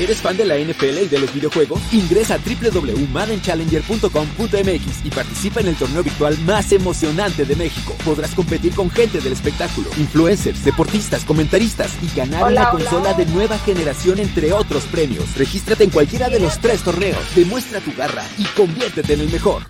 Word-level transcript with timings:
¿Eres 0.00 0.20
fan 0.22 0.34
de 0.34 0.46
la 0.46 0.56
NFL 0.56 1.02
y 1.02 1.08
de 1.08 1.18
los 1.18 1.34
videojuegos? 1.34 1.78
Ingresa 1.92 2.36
a 2.36 2.38
www.maddenchallenger.com.mx 2.38 5.04
y 5.04 5.10
participa 5.10 5.60
en 5.60 5.66
el 5.66 5.76
torneo 5.76 6.02
virtual 6.02 6.38
más 6.46 6.72
emocionante 6.72 7.44
de 7.44 7.54
México. 7.54 7.92
Podrás 8.02 8.34
competir 8.34 8.74
con 8.74 8.88
gente 8.88 9.20
del 9.20 9.34
espectáculo, 9.34 9.90
influencers, 9.98 10.64
deportistas, 10.64 11.22
comentaristas 11.26 12.02
y 12.02 12.08
ganar 12.16 12.50
una 12.50 12.70
consola 12.70 13.12
de 13.12 13.26
nueva 13.26 13.58
generación 13.58 14.18
entre 14.20 14.54
otros 14.54 14.86
premios. 14.86 15.36
Regístrate 15.36 15.84
en 15.84 15.90
cualquiera 15.90 16.30
de 16.30 16.40
los 16.40 16.58
tres 16.60 16.82
torneos, 16.82 17.36
demuestra 17.36 17.80
tu 17.80 17.92
garra 17.94 18.24
y 18.38 18.44
conviértete 18.56 19.12
en 19.12 19.20
el 19.20 19.30
mejor. 19.30 19.64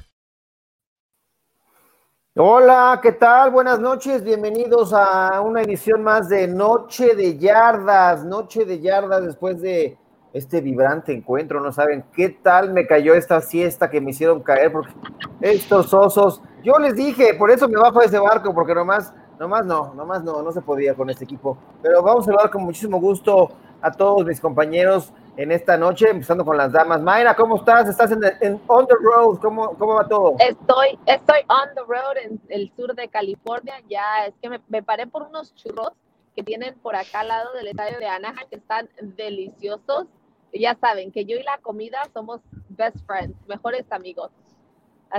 Hola, 2.37 3.01
¿qué 3.03 3.11
tal? 3.11 3.51
Buenas 3.51 3.81
noches, 3.81 4.23
bienvenidos 4.23 4.93
a 4.93 5.41
una 5.41 5.63
edición 5.63 6.05
más 6.05 6.29
de 6.29 6.47
Noche 6.47 7.17
de 7.17 7.37
Yardas, 7.37 8.25
Noche 8.25 8.65
de 8.65 8.79
Yardas 8.79 9.25
después 9.25 9.61
de 9.61 9.99
este 10.33 10.61
vibrante 10.61 11.13
encuentro, 11.13 11.61
no 11.61 11.73
saben 11.73 12.05
qué 12.15 12.29
tal 12.29 12.73
me 12.73 12.87
cayó 12.87 13.15
esta 13.15 13.41
siesta 13.41 13.91
que 13.91 14.01
me 14.01 14.11
hicieron 14.11 14.43
caer, 14.43 14.73
porque 14.73 14.93
estos 15.41 15.93
osos, 15.93 16.41
yo 16.63 16.79
les 16.79 16.95
dije, 16.95 17.35
por 17.35 17.51
eso 17.51 17.69
me 17.69 17.79
bajo 17.79 18.01
de 18.01 18.07
ese 18.07 18.19
barco, 18.19 18.55
porque 18.55 18.75
nomás, 18.75 19.13
nomás 19.39 19.67
no, 19.67 19.93
nomás 19.95 20.23
no, 20.23 20.43
no 20.43 20.53
se 20.53 20.61
podía 20.61 20.95
con 20.95 21.11
este 21.11 21.25
equipo, 21.25 21.59
pero 21.83 22.03
vamos 22.03 22.27
a 22.27 22.31
hablar 22.31 22.51
con 22.51 22.63
muchísimo 22.63 23.01
gusto 23.01 23.51
a 23.83 23.91
todos 23.91 24.25
mis 24.25 24.41
compañeros 24.41 25.13
en 25.37 25.53
esta 25.53 25.77
noche, 25.77 26.11
empezando 26.11 26.45
con 26.45 26.57
las 26.57 26.73
damas. 26.73 27.01
Mayra, 27.01 27.35
¿cómo 27.35 27.57
estás? 27.57 27.89
¿Estás 27.89 28.11
en, 28.13 28.61
on 28.67 28.87
the 28.87 28.95
road? 29.01 29.39
¿Cómo, 29.39 29.75
¿Cómo, 29.79 29.95
va 29.95 30.07
todo? 30.07 30.35
Estoy, 30.39 30.99
estoy 31.07 31.41
on 31.49 31.75
the 31.75 31.83
road 31.89 32.17
en 32.25 32.41
el 32.49 32.71
sur 32.77 32.95
de 32.95 33.09
California. 33.09 33.75
Ya 33.89 34.27
es 34.27 34.35
que 34.43 34.51
me, 34.51 34.61
me, 34.69 34.83
paré 34.83 35.07
por 35.07 35.23
unos 35.23 35.55
churros 35.55 35.93
que 36.37 36.43
tienen 36.43 36.75
por 36.81 36.95
acá 36.95 37.21
al 37.21 37.29
lado 37.29 37.53
del 37.55 37.69
estadio 37.69 37.99
de 37.99 38.07
Anaheim, 38.07 38.49
que 38.51 38.57
están 38.57 38.89
deliciosos. 39.17 40.07
Ya 40.53 40.77
saben 40.81 41.13
que 41.13 41.25
yo 41.25 41.37
y 41.37 41.43
la 41.43 41.59
comida 41.59 42.03
somos 42.13 42.41
best 42.71 42.97
friends, 43.07 43.37
mejores 43.47 43.85
amigos. 43.91 44.31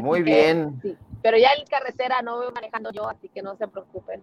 Muy 0.01 0.21
bien. 0.21 0.79
Sí. 0.81 0.97
Pero 1.21 1.37
ya 1.37 1.49
en 1.57 1.65
carretera 1.67 2.21
no 2.21 2.37
voy 2.37 2.47
manejando 2.53 2.91
yo, 2.91 3.07
así 3.07 3.29
que 3.29 3.41
no 3.41 3.55
se 3.57 3.67
preocupen. 3.67 4.21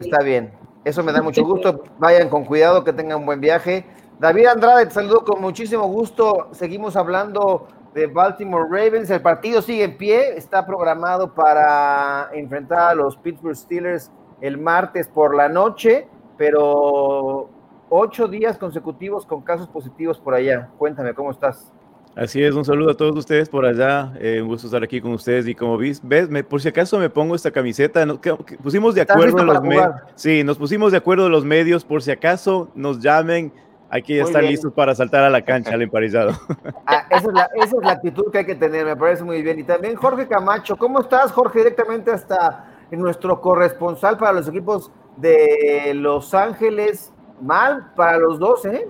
Está 0.00 0.22
bien. 0.22 0.52
Eso 0.84 1.02
me 1.02 1.12
da 1.12 1.22
mucho 1.22 1.44
gusto. 1.44 1.84
Vayan 1.98 2.28
con 2.28 2.44
cuidado, 2.44 2.84
que 2.84 2.92
tengan 2.92 3.20
un 3.20 3.26
buen 3.26 3.40
viaje. 3.40 3.86
David 4.18 4.46
Andrade, 4.46 4.86
te 4.86 4.92
saludo 4.92 5.24
con 5.24 5.40
muchísimo 5.40 5.86
gusto. 5.86 6.48
Seguimos 6.52 6.96
hablando 6.96 7.68
de 7.94 8.06
Baltimore 8.06 8.66
Ravens. 8.68 9.08
El 9.10 9.22
partido 9.22 9.62
sigue 9.62 9.84
en 9.84 9.96
pie, 9.96 10.36
está 10.36 10.66
programado 10.66 11.32
para 11.34 12.28
enfrentar 12.34 12.90
a 12.90 12.94
los 12.94 13.16
Pittsburgh 13.16 13.56
Steelers 13.56 14.10
el 14.40 14.58
martes 14.58 15.08
por 15.08 15.34
la 15.34 15.48
noche, 15.48 16.06
pero 16.36 17.48
ocho 17.96 18.26
días 18.26 18.58
consecutivos 18.58 19.24
con 19.24 19.42
casos 19.42 19.68
positivos 19.68 20.18
por 20.18 20.34
allá. 20.34 20.68
Cuéntame, 20.78 21.14
¿cómo 21.14 21.30
estás? 21.30 21.72
Así 22.16 22.42
es, 22.42 22.52
un 22.54 22.64
saludo 22.64 22.90
a 22.90 22.94
todos 22.94 23.16
ustedes 23.16 23.48
por 23.48 23.64
allá. 23.64 24.12
Eh, 24.18 24.42
un 24.42 24.48
gusto 24.48 24.66
estar 24.66 24.82
aquí 24.82 25.00
con 25.00 25.12
ustedes. 25.12 25.46
Y 25.46 25.54
como 25.54 25.78
ves, 25.78 26.00
ves 26.02 26.28
por 26.44 26.60
si 26.60 26.68
acaso 26.68 26.98
me 26.98 27.08
pongo 27.08 27.36
esta 27.36 27.52
camiseta, 27.52 28.04
nos, 28.04 28.18
pusimos 28.62 28.96
de 28.96 29.02
acuerdo 29.02 29.44
los 29.44 29.62
medios. 29.62 29.92
Sí, 30.16 30.42
nos 30.42 30.58
pusimos 30.58 30.90
de 30.90 30.98
acuerdo 30.98 31.28
los 31.28 31.44
medios 31.44 31.84
por 31.84 32.02
si 32.02 32.10
acaso 32.10 32.68
nos 32.74 33.00
llamen 33.00 33.52
hay 33.90 34.02
que 34.02 34.18
estar 34.18 34.42
listos 34.42 34.72
para 34.72 34.92
saltar 34.92 35.22
a 35.22 35.30
la 35.30 35.42
cancha 35.42 35.72
al 35.72 35.82
emparizado. 35.82 36.32
Ah, 36.86 37.06
esa, 37.10 37.28
es 37.54 37.72
la, 37.80 37.92
actitud 37.92 38.30
que 38.32 38.38
hay 38.38 38.44
que 38.44 38.56
tener, 38.56 38.84
me 38.84 38.96
parece 38.96 39.22
muy 39.22 39.40
bien. 39.40 39.58
Y 39.60 39.62
también 39.62 39.94
Jorge 39.94 40.26
Camacho, 40.26 40.76
¿cómo 40.76 41.00
estás, 41.00 41.30
Jorge? 41.30 41.60
Directamente 41.60 42.10
hasta 42.10 42.72
nuestro 42.90 43.40
corresponsal 43.40 44.18
para 44.18 44.32
los 44.32 44.48
equipos 44.48 44.90
de 45.16 45.92
Los 45.94 46.34
Ángeles. 46.34 47.13
Mal 47.44 47.92
para 47.94 48.18
los 48.18 48.38
dos, 48.38 48.64
¿eh? 48.64 48.86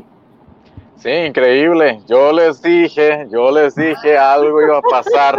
Sí, 0.97 1.10
increíble. 1.10 2.00
Yo 2.06 2.33
les 2.33 2.62
dije, 2.62 3.27
yo 3.30 3.50
les 3.50 3.74
dije 3.74 4.16
algo 4.16 4.62
iba 4.62 4.78
a 4.78 4.82
pasar. 4.82 5.38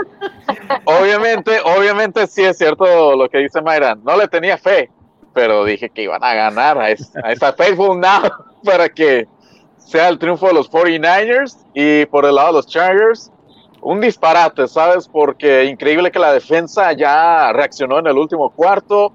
obviamente, 0.83 1.59
obviamente 1.63 2.27
sí 2.27 2.43
es 2.43 2.57
cierto 2.57 3.15
lo 3.15 3.29
que 3.29 3.37
dice 3.39 3.61
Mayra. 3.61 3.95
No 3.95 4.17
le 4.17 4.27
tenía 4.27 4.57
fe, 4.57 4.91
pero 5.33 5.63
dije 5.63 5.89
que 5.89 6.03
iban 6.03 6.23
a 6.23 6.33
ganar 6.33 6.77
a 6.77 6.91
esa, 6.91 7.19
a 7.23 7.31
esa 7.31 7.53
Faithful 7.53 7.99
Now 7.99 8.23
para 8.63 8.89
que 8.89 9.27
sea 9.77 10.09
el 10.09 10.19
triunfo 10.19 10.47
de 10.47 10.53
los 10.53 10.69
49ers 10.69 11.57
y 11.73 12.05
por 12.07 12.25
el 12.25 12.35
lado 12.35 12.47
de 12.47 12.53
los 12.53 12.67
Chargers, 12.67 13.31
un 13.81 14.01
disparate, 14.01 14.67
¿sabes? 14.67 15.07
Porque 15.07 15.65
increíble 15.65 16.11
que 16.11 16.19
la 16.19 16.33
defensa 16.33 16.91
ya 16.93 17.53
reaccionó 17.53 17.99
en 17.99 18.07
el 18.07 18.17
último 18.17 18.49
cuarto, 18.49 19.13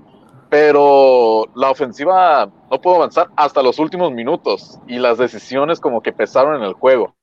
pero 0.50 1.47
la 1.55 1.71
ofensiva 1.71 2.50
no 2.71 2.81
pudo 2.81 2.97
avanzar 2.97 3.28
hasta 3.37 3.62
los 3.62 3.78
últimos 3.78 4.12
minutos 4.12 4.78
y 4.88 4.99
las 4.99 5.16
decisiones 5.16 5.81
como 5.81 6.03
que 6.03 6.12
pesaron 6.12 6.56
en 6.56 6.62
el 6.62 6.75
juego. 6.75 7.15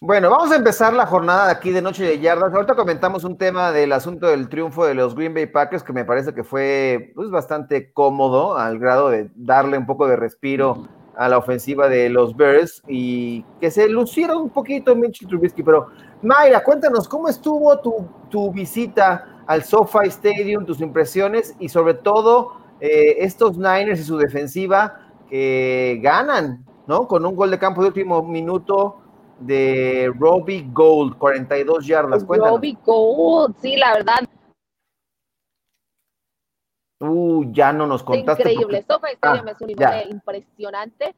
Bueno, 0.00 0.30
vamos 0.30 0.52
a 0.52 0.56
empezar 0.56 0.92
la 0.92 1.06
jornada 1.06 1.46
de 1.46 1.52
aquí 1.52 1.72
de 1.72 1.82
Noche 1.82 2.04
de 2.04 2.20
Yardas. 2.20 2.54
Ahorita 2.54 2.76
comentamos 2.76 3.24
un 3.24 3.36
tema 3.36 3.72
del 3.72 3.92
asunto 3.92 4.28
del 4.28 4.48
triunfo 4.48 4.86
de 4.86 4.94
los 4.94 5.16
Green 5.16 5.34
Bay 5.34 5.46
Packers 5.46 5.82
que 5.82 5.92
me 5.92 6.04
parece 6.04 6.32
que 6.34 6.44
fue 6.44 7.10
pues, 7.16 7.30
bastante 7.30 7.92
cómodo 7.92 8.56
al 8.56 8.78
grado 8.78 9.08
de 9.08 9.28
darle 9.34 9.76
un 9.76 9.86
poco 9.86 10.06
de 10.06 10.14
respiro 10.14 10.86
a 11.16 11.28
la 11.28 11.38
ofensiva 11.38 11.88
de 11.88 12.10
los 12.10 12.36
Bears 12.36 12.80
y 12.86 13.42
que 13.60 13.72
se 13.72 13.88
lucieron 13.88 14.42
un 14.42 14.50
poquito 14.50 14.94
Mitchell 14.94 15.26
Trubisky. 15.26 15.64
Pero 15.64 15.88
Mayra, 16.22 16.62
cuéntanos, 16.62 17.08
¿cómo 17.08 17.28
estuvo 17.28 17.76
tu, 17.80 18.06
tu 18.30 18.52
visita 18.52 19.37
al 19.48 19.64
SoFi 19.64 20.08
Stadium, 20.08 20.66
tus 20.66 20.80
impresiones 20.80 21.56
y 21.58 21.70
sobre 21.70 21.94
todo 21.94 22.52
eh, 22.80 23.16
estos 23.18 23.56
Niners 23.56 23.98
y 23.98 24.04
su 24.04 24.18
defensiva 24.18 25.00
que 25.28 25.98
ganan, 26.02 26.64
¿no? 26.86 27.08
Con 27.08 27.24
un 27.24 27.34
gol 27.34 27.50
de 27.50 27.58
campo 27.58 27.80
de 27.80 27.88
último 27.88 28.22
minuto 28.22 28.98
de 29.40 30.12
Robbie 30.18 30.68
Gold, 30.70 31.16
42 31.16 31.86
yardas. 31.86 32.24
Cuéntanos. 32.24 32.56
Robbie 32.56 32.76
Gold, 32.84 33.56
sí, 33.60 33.76
la 33.76 33.94
verdad 33.94 34.20
Tú 36.98 37.46
ya 37.52 37.72
no 37.72 37.86
nos 37.86 38.02
contaste. 38.02 38.52
Increíble, 38.52 38.84
Sofa 38.86 39.08
Stadium 39.12 39.46
ah, 39.46 39.52
es 39.52 39.60
un 39.60 39.66
nivel 39.68 40.10
impresionante. 40.10 41.14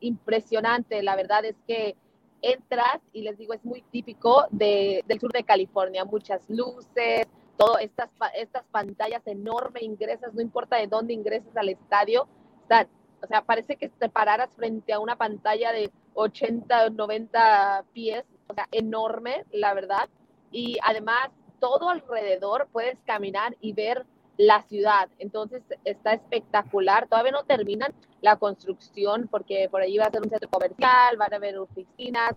impresionante, 0.00 1.02
la 1.02 1.16
verdad 1.16 1.44
es 1.44 1.56
que 1.66 1.96
entras 2.42 3.00
y 3.12 3.22
les 3.22 3.38
digo, 3.38 3.54
es 3.54 3.64
muy 3.64 3.82
típico 3.82 4.46
de, 4.50 5.04
del 5.06 5.20
sur 5.20 5.32
de 5.32 5.44
California, 5.44 6.04
muchas 6.04 6.40
luces, 6.48 7.26
todas 7.56 7.82
estas, 7.82 8.08
estas 8.34 8.64
pantallas 8.70 9.26
enormes, 9.26 9.82
ingresas, 9.82 10.32
no 10.34 10.40
importa 10.40 10.76
de 10.76 10.86
dónde 10.86 11.12
ingreses 11.12 11.54
al 11.56 11.68
estadio, 11.68 12.26
están, 12.62 12.88
o 13.22 13.26
sea, 13.26 13.42
parece 13.42 13.76
que 13.76 13.88
te 13.88 14.08
pararas 14.08 14.50
frente 14.56 14.92
a 14.92 14.98
una 14.98 15.16
pantalla 15.16 15.72
de 15.72 15.90
80, 16.14 16.90
90 16.90 17.84
pies, 17.92 18.24
o 18.48 18.54
sea, 18.54 18.66
enorme, 18.72 19.44
la 19.52 19.74
verdad, 19.74 20.08
y 20.50 20.78
además 20.82 21.30
todo 21.60 21.90
alrededor 21.90 22.68
puedes 22.72 22.98
caminar 23.04 23.56
y 23.60 23.72
ver 23.74 24.06
la 24.40 24.62
ciudad. 24.62 25.10
Entonces 25.18 25.62
está 25.84 26.14
espectacular. 26.14 27.06
Todavía 27.08 27.32
no 27.32 27.44
terminan 27.44 27.92
la 28.22 28.36
construcción 28.36 29.28
porque 29.30 29.68
por 29.70 29.82
ahí 29.82 29.98
va 29.98 30.06
a 30.06 30.10
ser 30.10 30.22
un 30.22 30.30
centro 30.30 30.48
comercial, 30.48 31.18
van 31.18 31.34
a 31.34 31.36
haber 31.36 31.58
oficinas, 31.58 32.32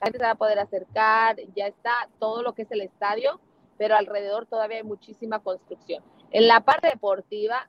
la 0.00 0.06
gente 0.06 0.18
se 0.18 0.24
va 0.24 0.32
a 0.32 0.34
poder 0.34 0.58
acercar, 0.58 1.36
ya 1.54 1.68
está 1.68 1.92
todo 2.18 2.42
lo 2.42 2.54
que 2.54 2.62
es 2.62 2.70
el 2.72 2.80
estadio, 2.80 3.40
pero 3.76 3.94
alrededor 3.94 4.46
todavía 4.46 4.78
hay 4.78 4.82
muchísima 4.82 5.38
construcción. 5.38 6.02
En 6.32 6.48
la 6.48 6.60
parte 6.60 6.88
deportiva, 6.88 7.68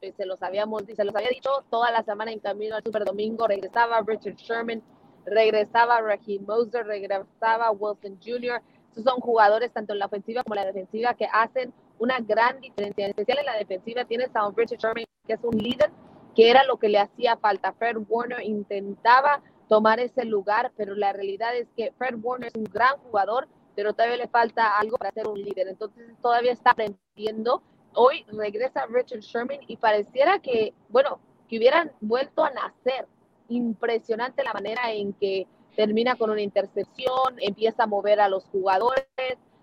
pues, 0.00 0.14
se 0.16 0.24
los 0.24 0.42
habíamos 0.42 0.84
se 0.84 1.04
los 1.04 1.14
había 1.14 1.28
dicho 1.28 1.50
toda 1.70 1.90
la 1.90 2.02
semana 2.04 2.32
en 2.32 2.40
camino 2.40 2.76
al 2.76 2.82
Super 2.82 3.04
Domingo, 3.04 3.46
regresaba 3.46 4.00
Richard 4.06 4.36
Sherman, 4.36 4.82
regresaba 5.26 6.00
Raheem 6.00 6.46
Moser, 6.46 6.86
regresaba 6.86 7.72
Wilson 7.72 8.18
Jr. 8.24 8.62
Estos 8.88 9.04
son 9.04 9.20
jugadores 9.20 9.70
tanto 9.70 9.92
en 9.92 9.98
la 9.98 10.06
ofensiva 10.06 10.42
como 10.42 10.54
en 10.54 10.62
la 10.62 10.66
defensiva 10.66 11.12
que 11.12 11.28
hacen 11.30 11.74
una 12.02 12.18
gran 12.18 12.60
diferencia, 12.60 13.04
en 13.04 13.10
especial 13.10 13.38
en 13.38 13.46
la 13.46 13.56
defensiva. 13.56 14.04
Tienes 14.04 14.34
a 14.34 14.44
un 14.44 14.56
Richard 14.56 14.80
Sherman, 14.80 15.04
que 15.24 15.34
es 15.34 15.44
un 15.44 15.56
líder, 15.56 15.88
que 16.34 16.50
era 16.50 16.64
lo 16.64 16.76
que 16.76 16.88
le 16.88 16.98
hacía 16.98 17.36
falta. 17.36 17.74
Fred 17.74 17.96
Warner 18.08 18.42
intentaba 18.42 19.40
tomar 19.68 20.00
ese 20.00 20.24
lugar, 20.24 20.72
pero 20.76 20.96
la 20.96 21.12
realidad 21.12 21.56
es 21.56 21.68
que 21.76 21.92
Fred 21.96 22.16
Warner 22.20 22.48
es 22.48 22.56
un 22.56 22.64
gran 22.64 22.98
jugador, 22.98 23.46
pero 23.76 23.92
todavía 23.92 24.16
le 24.16 24.26
falta 24.26 24.80
algo 24.80 24.98
para 24.98 25.12
ser 25.12 25.28
un 25.28 25.40
líder. 25.40 25.68
Entonces 25.68 26.04
todavía 26.20 26.50
está 26.50 26.72
aprendiendo. 26.72 27.62
Hoy 27.94 28.26
regresa 28.32 28.84
Richard 28.86 29.20
Sherman 29.20 29.60
y 29.68 29.76
pareciera 29.76 30.40
que, 30.40 30.74
bueno, 30.88 31.20
que 31.48 31.58
hubieran 31.58 31.92
vuelto 32.00 32.42
a 32.42 32.50
nacer. 32.50 33.06
Impresionante 33.48 34.42
la 34.42 34.52
manera 34.52 34.90
en 34.90 35.12
que 35.12 35.46
termina 35.76 36.16
con 36.16 36.30
una 36.30 36.42
intercepción, 36.42 37.36
empieza 37.38 37.84
a 37.84 37.86
mover 37.86 38.18
a 38.18 38.28
los 38.28 38.44
jugadores. 38.46 39.06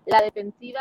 La 0.06 0.22
defensiva 0.22 0.80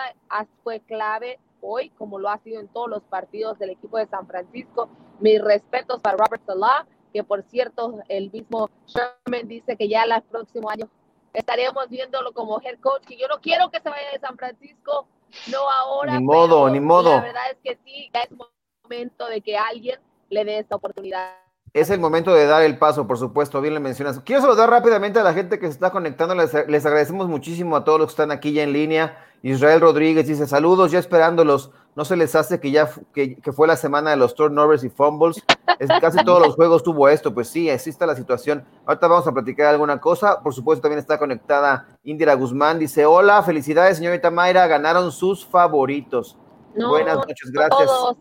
fue 0.64 0.80
clave 0.80 1.38
hoy, 1.62 1.90
como 1.92 2.20
lo 2.20 2.30
ha 2.30 2.38
sido 2.40 2.60
en 2.60 2.68
todos 2.68 2.90
los 2.90 3.04
partidos 3.04 3.58
del 3.60 3.72
equipo 3.72 3.98
de 3.98 4.08
San 4.08 4.28
Francisco. 4.28 4.90
Mis 5.20 5.42
respetos 5.42 6.02
para 6.02 6.18
Robert 6.18 6.44
Salah, 6.46 6.86
que 7.14 7.24
por 7.24 7.44
cierto, 7.44 8.00
el 8.08 8.32
mismo 8.32 8.70
Sherman 8.88 9.48
dice 9.48 9.76
que 9.76 9.88
ya 9.88 10.04
el 10.04 10.22
próximo 10.24 10.70
año 10.70 10.90
estaremos 11.34 11.90
viéndolo 11.90 12.34
como 12.34 12.62
head 12.62 12.80
coach, 12.80 13.04
que 13.06 13.18
yo 13.18 13.28
no 13.28 13.40
quiero 13.42 13.70
que 13.70 13.80
se 13.82 13.90
vaya 13.90 14.12
de 14.12 14.20
San 14.20 14.38
Francisco, 14.38 15.08
no 15.52 15.70
ahora. 15.70 16.20
Ni 16.20 16.26
modo, 16.26 16.70
ni 16.70 16.80
modo. 16.80 17.12
La 17.16 17.22
verdad 17.22 17.52
es 17.52 17.58
que 17.64 17.80
sí, 17.84 18.10
ya 18.14 18.22
es 18.22 18.30
momento 18.32 19.28
de 19.28 19.42
que 19.42 19.58
alguien 19.58 20.00
le 20.30 20.46
dé 20.46 20.60
esta 20.60 20.76
oportunidad 20.76 21.36
Es 21.74 21.90
el 21.90 22.00
momento 22.00 22.34
de 22.34 22.46
dar 22.46 22.64
el 22.64 22.78
paso, 22.78 23.08
por 23.08 23.18
supuesto, 23.18 23.62
bien 23.62 23.74
le 23.74 23.80
mencionas. 23.80 24.20
Quiero 24.22 24.42
saludar 24.42 24.70
rápidamente 24.70 25.20
a 25.20 25.24
la 25.24 25.34
gente 25.34 25.60
que 25.60 25.68
se 25.68 25.74
está 25.74 25.92
conectando. 25.92 26.36
Les, 26.36 26.86
agradecemos 26.86 27.28
muchísimo 27.28 27.76
a 27.76 27.84
todos 27.84 28.00
los 28.00 28.08
que 28.08 28.14
están 28.14 28.32
aquí 28.32 28.54
ya 28.54 28.64
en 28.64 28.74
línea. 28.74 29.18
Israel 29.42 29.80
Rodríguez 29.80 30.28
dice 30.28 30.48
saludos, 30.48 30.92
ya 30.92 31.00
esperándolos. 31.00 31.72
No 31.96 32.06
se 32.06 32.16
les 32.16 32.36
hace 32.36 32.60
que 32.60 32.72
ya 32.72 32.90
que, 33.14 33.38
fue 33.54 33.68
la 33.68 33.76
semana 33.76 34.12
de 34.12 34.18
los 34.18 34.36
turnovers 34.36 34.84
y 34.84 34.90
fumbles. 34.90 35.44
Es, 35.80 35.90
casi 36.00 36.24
todos 36.24 36.46
los 36.46 36.56
juegos 36.56 36.84
tuvo 36.84 37.10
esto. 37.10 37.34
Pues 37.34 37.50
sí, 37.50 37.70
así 37.70 37.90
está 37.90 38.06
la 38.06 38.16
situación. 38.16 38.66
Ahorita 38.86 39.08
vamos 39.08 39.28
a 39.28 39.32
platicar 39.32 39.68
alguna 39.68 40.00
cosa. 40.00 40.42
Por 40.42 40.54
supuesto, 40.54 40.84
también 40.84 41.00
está 41.00 41.18
conectada 41.18 41.88
Indira 42.04 42.36
Guzmán. 42.36 42.80
Dice: 42.80 43.06
Hola, 43.06 43.42
felicidades, 43.44 43.98
señorita 43.98 44.30
Mayra. 44.32 44.68
Ganaron 44.68 45.12
sus 45.12 45.46
favoritos. 45.46 46.38
Buenas 46.76 47.18
noches, 47.18 47.52
gracias. 47.52 47.86
Todos. 47.86 48.18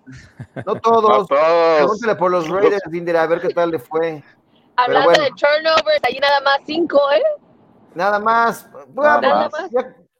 No 0.67 0.75
todos. 0.76 1.29
Pregúntale 1.29 2.17
por 2.17 2.31
los 2.31 2.49
Raiders, 2.49 2.82
Indira, 2.93 3.23
a 3.23 3.26
ver 3.26 3.41
qué 3.41 3.50
tal 3.50 3.71
le 3.71 3.79
fue. 3.79 4.25
Hablando 4.76 5.11
de 5.11 5.31
turnovers, 5.31 6.00
ahí 6.05 6.19
nada 6.21 6.41
más 6.41 6.59
cinco, 6.64 7.00
¿eh? 7.12 7.23
Nada 7.94 8.19
más. 8.19 8.69
Nada 8.94 9.21
más. 9.21 9.53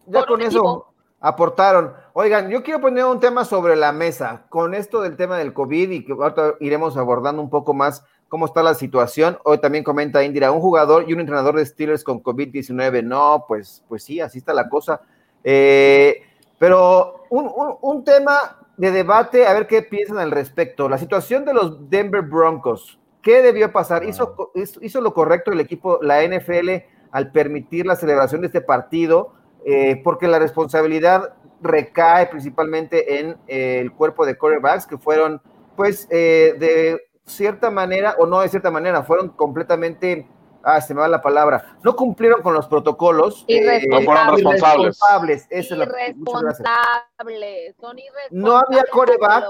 Ya, 0.07 0.25
con 0.27 0.41
eso 0.43 0.88
aportaron. 1.21 1.93
Oigan, 2.13 2.51
yo 2.51 2.63
quiero 2.63 2.81
poner 2.81 3.05
un 3.05 3.21
tema 3.21 3.45
sobre 3.45 3.77
la 3.77 3.93
mesa. 3.93 4.45
Con 4.49 4.75
esto 4.75 5.03
del 5.03 5.17
tema 5.17 5.39
del 5.39 5.53
COVID 5.53 5.91
y 5.91 6.05
que 6.05 6.13
ahorita 6.13 6.55
iremos 6.61 6.97
abordando 6.97 7.43
un 7.43 7.51
poco 7.51 7.75
más 7.75 8.05
cómo 8.29 8.47
está 8.47 8.63
la 8.63 8.75
situación. 8.75 9.39
Hoy 9.45 9.59
también 9.59 9.85
comenta 9.85 10.23
Indira, 10.23 10.53
un 10.53 10.61
jugador 10.61 11.05
y 11.09 11.13
un 11.13 11.21
entrenador 11.21 11.57
de 11.57 11.67
Steelers 11.67 12.05
con 12.05 12.23
COVID-19. 12.23 13.03
No, 13.03 13.45
pues, 13.49 13.83
pues 13.89 14.05
sí, 14.05 14.21
así 14.21 14.39
está 14.39 14.53
la 14.53 14.69
cosa. 14.69 15.01
Eh, 15.43 16.23
pero 16.59 17.25
un, 17.31 18.05
tema 18.05 18.59
de 18.77 18.91
debate, 18.91 19.47
a 19.47 19.55
ver 19.55 19.67
qué 19.67 19.83
piensan 19.83 20.19
al 20.19 20.31
respecto. 20.31 20.89
La 20.89 20.99
situación 20.99 21.45
de 21.45 21.55
los 21.55 21.89
Denver 21.89 22.23
Broncos, 22.23 22.99
¿qué 23.23 23.43
debió 23.43 23.73
pasar? 23.73 24.05
¿Hizo, 24.05 24.53
hizo 24.55 25.01
lo 25.01 25.15
correcto 25.15 25.53
el 25.53 25.61
equipo, 25.61 26.01
la 26.03 26.23
NFL, 26.23 26.85
al 27.11 27.33
permitir 27.33 27.87
la 27.87 27.97
celebración 27.97 28.41
de 28.41 28.49
este 28.49 28.61
partido? 28.61 29.38
Eh, 29.65 30.01
porque 30.03 30.29
la 30.29 30.39
responsabilidad 30.39 31.35
recae 31.61 32.27
principalmente 32.27 33.21
en 33.21 33.37
eh, 33.47 33.81
el 33.81 33.93
cuerpo 33.93 34.25
de 34.25 34.39
quarterbacks 34.39 34.87
que 34.87 34.99
fueron, 34.99 35.43
pues, 35.77 36.07
eh, 36.11 36.55
de 36.59 37.01
cierta 37.25 37.71
manera, 37.71 38.17
o 38.19 38.27
no 38.27 38.41
de 38.41 38.49
cierta 38.49 38.71
manera, 38.71 39.03
fueron 39.03 39.31
completamente 39.31 40.27
ah, 40.63 40.81
se 40.81 40.95
me 40.95 41.01
va 41.01 41.09
la 41.09 41.23
palabra, 41.23 41.77
no 41.83 41.97
cumplieron 41.97 42.43
con 42.43 42.55
los 42.55 42.67
protocolos. 42.67 43.45
Eh, 43.49 43.87
no 43.89 44.03
fueron 44.03 44.35
responsables. 44.35 45.47
Irresponsables. 45.51 47.77
son 47.81 47.97
No 48.31 48.59
había 48.59 48.85
coreback 48.91 49.45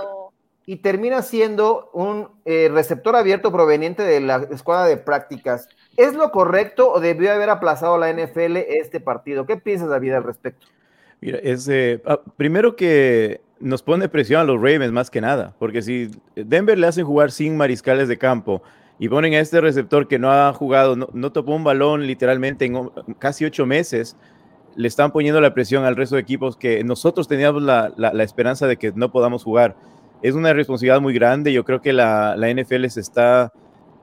y 0.67 0.77
termina 0.77 1.23
siendo 1.23 1.91
un 1.93 2.31
eh, 2.45 2.69
receptor 2.73 3.17
abierto 3.17 3.51
proveniente 3.51 4.03
de 4.03 4.21
la 4.21 4.47
escuadra 4.51 4.87
de 4.87 4.97
prácticas. 4.97 5.69
¿Es 5.99 6.15
lo 6.15 6.31
correcto 6.31 6.91
o 6.93 7.01
debió 7.01 7.33
haber 7.33 7.51
aplazado 7.51 7.99
la 7.99 8.13
NFL 8.13 8.57
este 8.57 9.01
partido? 9.01 9.47
¿Qué 9.47 9.57
piensas, 9.57 9.89
David, 9.89 10.13
al 10.13 10.23
respecto? 10.23 10.69
Mira, 11.21 11.39
es, 11.43 11.69
eh, 11.69 12.01
ah, 12.07 12.21
primero 12.37 12.77
que 12.77 13.41
nos 13.59 13.83
pone 13.83 14.09
presión 14.09 14.41
a 14.41 14.45
los 14.45 14.57
Ravens 14.57 14.93
más 14.93 15.11
que 15.11 15.21
nada, 15.21 15.55
porque 15.59 15.83
si 15.83 16.11
Denver 16.37 16.79
le 16.79 16.87
hacen 16.87 17.05
jugar 17.05 17.33
sin 17.33 17.57
mariscales 17.57 18.07
de 18.07 18.17
campo, 18.17 18.63
y 18.99 19.09
ponen 19.09 19.35
a 19.35 19.41
este 19.41 19.61
receptor 19.61 20.09
que 20.09 20.19
no 20.19 20.31
ha 20.31 20.53
jugado, 20.53 20.97
no, 20.97 21.33
topó 21.33 21.55
un 21.55 21.65
balón 21.65 22.07
literalmente 22.07 22.65
en 22.65 22.91
casi 23.19 23.45
ocho 23.45 23.65
meses, 23.65 24.17
le 24.75 24.89
están 24.89 25.13
poniendo 25.13 25.41
la 25.41 25.55
presión 25.55 25.85
al 25.85 25.97
resto 25.97 26.17
de 26.17 26.23
equipos 26.23 26.57
que 26.57 26.83
nosotros 26.85 27.29
teníamos 27.29 27.63
la, 27.63 27.93
esperanza 28.23 28.67
de 28.67 28.77
que 28.77 28.93
no 28.93 29.11
podamos 29.11 29.45
jugar. 29.45 29.77
Es 30.23 30.35
una 30.35 30.53
responsabilidad 30.53 31.01
muy 31.01 31.15
grande. 31.15 31.53
Yo 31.53 31.65
creo 31.65 31.81
que 31.81 31.93
la, 31.93 32.37
la, 32.37 32.53
NFL 32.53 32.87
se 32.87 33.01
está 33.01 33.53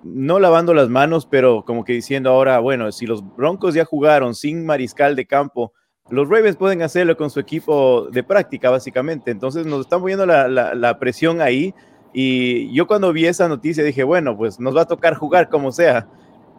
no 0.05 0.39
lavando 0.39 0.73
las 0.73 0.87
manos, 0.89 1.25
pero 1.25 1.65
como 1.65 1.83
que 1.83 1.93
diciendo 1.93 2.29
ahora, 2.29 2.59
bueno, 2.59 2.91
si 2.91 3.05
los 3.05 3.23
Broncos 3.35 3.73
ya 3.73 3.83
jugaron 3.83 4.35
sin 4.35 4.65
mariscal 4.65 5.15
de 5.15 5.25
campo, 5.25 5.73
los 6.09 6.29
Ravens 6.29 6.55
pueden 6.55 6.83
hacerlo 6.83 7.17
con 7.17 7.29
su 7.29 7.39
equipo 7.39 8.07
de 8.11 8.23
práctica, 8.23 8.69
básicamente. 8.69 9.31
Entonces 9.31 9.65
nos 9.65 9.81
están 9.81 10.01
poniendo 10.01 10.25
la, 10.25 10.47
la 10.47 10.99
presión 10.99 11.41
ahí 11.41 11.73
y 12.17 12.71
yo 12.71 12.87
cuando 12.87 13.11
vi 13.11 13.25
esa 13.25 13.49
noticia 13.49 13.83
dije, 13.83 14.05
bueno, 14.05 14.37
pues 14.37 14.57
nos 14.57 14.73
va 14.73 14.83
a 14.83 14.85
tocar 14.85 15.15
jugar 15.15 15.49
como 15.49 15.73
sea. 15.73 16.07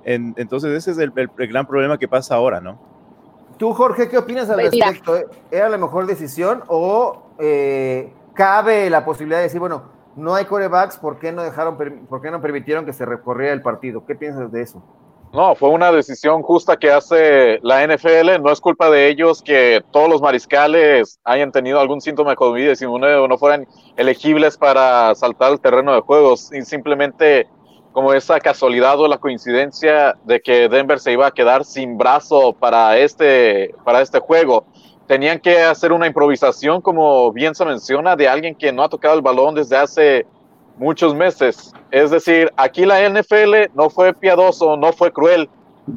entonces 0.05 0.71
ese 0.73 0.91
es 0.91 0.99
el, 0.99 1.13
gran 1.35 1.67
problema 1.67 1.99
que 1.99 2.07
pasa 2.07 2.35
ahora, 2.35 2.61
¿no? 2.61 2.79
Tú, 3.57 3.73
Jorge, 3.73 4.07
¿qué 4.11 4.19
opinas 4.19 4.51
al 4.51 4.61
pues 4.61 4.73
respecto? 4.73 5.19
¿Era 5.51 5.71
la 5.71 5.79
mejor 5.79 6.05
decisión 6.05 6.63
o 6.69 7.31
eh, 7.39 8.13
cabe 8.35 8.91
la 8.91 9.07
posibilidad 9.07 9.39
de 9.39 9.45
decir, 9.45 9.59
bueno, 9.59 9.85
no 10.17 10.35
hay 10.35 10.47
corebacks, 10.47 10.97
¿por 10.97 11.19
qué 11.19 11.33
no 11.33 11.43
dejaron, 11.43 11.77
por 12.09 12.23
qué 12.23 12.31
no 12.31 12.41
permitieron 12.41 12.85
que 12.85 12.93
se 12.93 13.05
recorriera 13.05 13.53
el 13.53 13.63
partido? 13.63 14.05
¿Qué 14.07 14.15
piensas 14.15 14.51
de 14.51 14.63
eso? 14.63 14.83
No, 15.33 15.55
fue 15.55 15.69
una 15.69 15.93
decisión 15.93 16.43
justa 16.43 16.79
que 16.79 16.91
hace 16.91 17.59
la 17.63 17.87
NFL. 17.87 18.41
No 18.41 18.51
es 18.51 18.61
culpa 18.61 18.89
de 18.89 19.09
ellos 19.09 19.43
que 19.43 19.85
todos 19.91 20.09
los 20.09 20.23
mariscales 20.23 21.21
hayan 21.25 21.53
tenido 21.53 21.79
algún 21.79 22.01
síntoma 22.01 22.31
de 22.31 22.37
COVID-19 22.37 23.23
o 23.23 23.29
no 23.29 23.37
fueran 23.37 23.67
elegibles 23.97 24.57
para 24.57 25.15
saltar 25.15 25.53
el 25.53 25.61
terreno 25.61 25.93
de 25.95 26.01
juegos. 26.01 26.51
Y 26.53 26.63
simplemente 26.63 27.49
como 27.93 28.13
esa 28.13 28.39
casualidad 28.41 29.01
o 29.01 29.09
la 29.09 29.19
coincidencia 29.19 30.17
de 30.25 30.41
que 30.41 30.69
Denver 30.69 31.01
se 31.01 31.13
iba 31.13 31.27
a 31.27 31.31
quedar 31.31 31.65
sin 31.65 31.99
brazo 31.99 32.53
para 32.53 32.97
este, 32.99 33.75
para 33.85 34.01
este 34.01 34.21
juego. 34.21 34.67
Tenían 35.07 35.39
que 35.39 35.63
hacer 35.63 35.93
una 35.93 36.07
improvisación, 36.07 36.81
como 36.81 37.33
bien 37.33 37.55
se 37.55 37.65
menciona, 37.65 38.17
de 38.17 38.29
alguien 38.29 38.55
que 38.55 38.73
no 38.73 38.83
ha 38.83 38.89
tocado 38.89 39.15
el 39.15 39.23
balón 39.23 39.55
desde 39.55 39.77
hace 39.77 40.27
muchos 40.79 41.15
meses. 41.15 41.73
Es 41.91 42.11
decir, 42.11 42.53
aquí 42.57 42.85
la 42.85 43.09
NFL 43.09 43.73
no 43.75 43.89
fue 43.89 44.13
piadoso, 44.13 44.77
no 44.77 44.93
fue 44.93 45.13
cruel, 45.13 45.49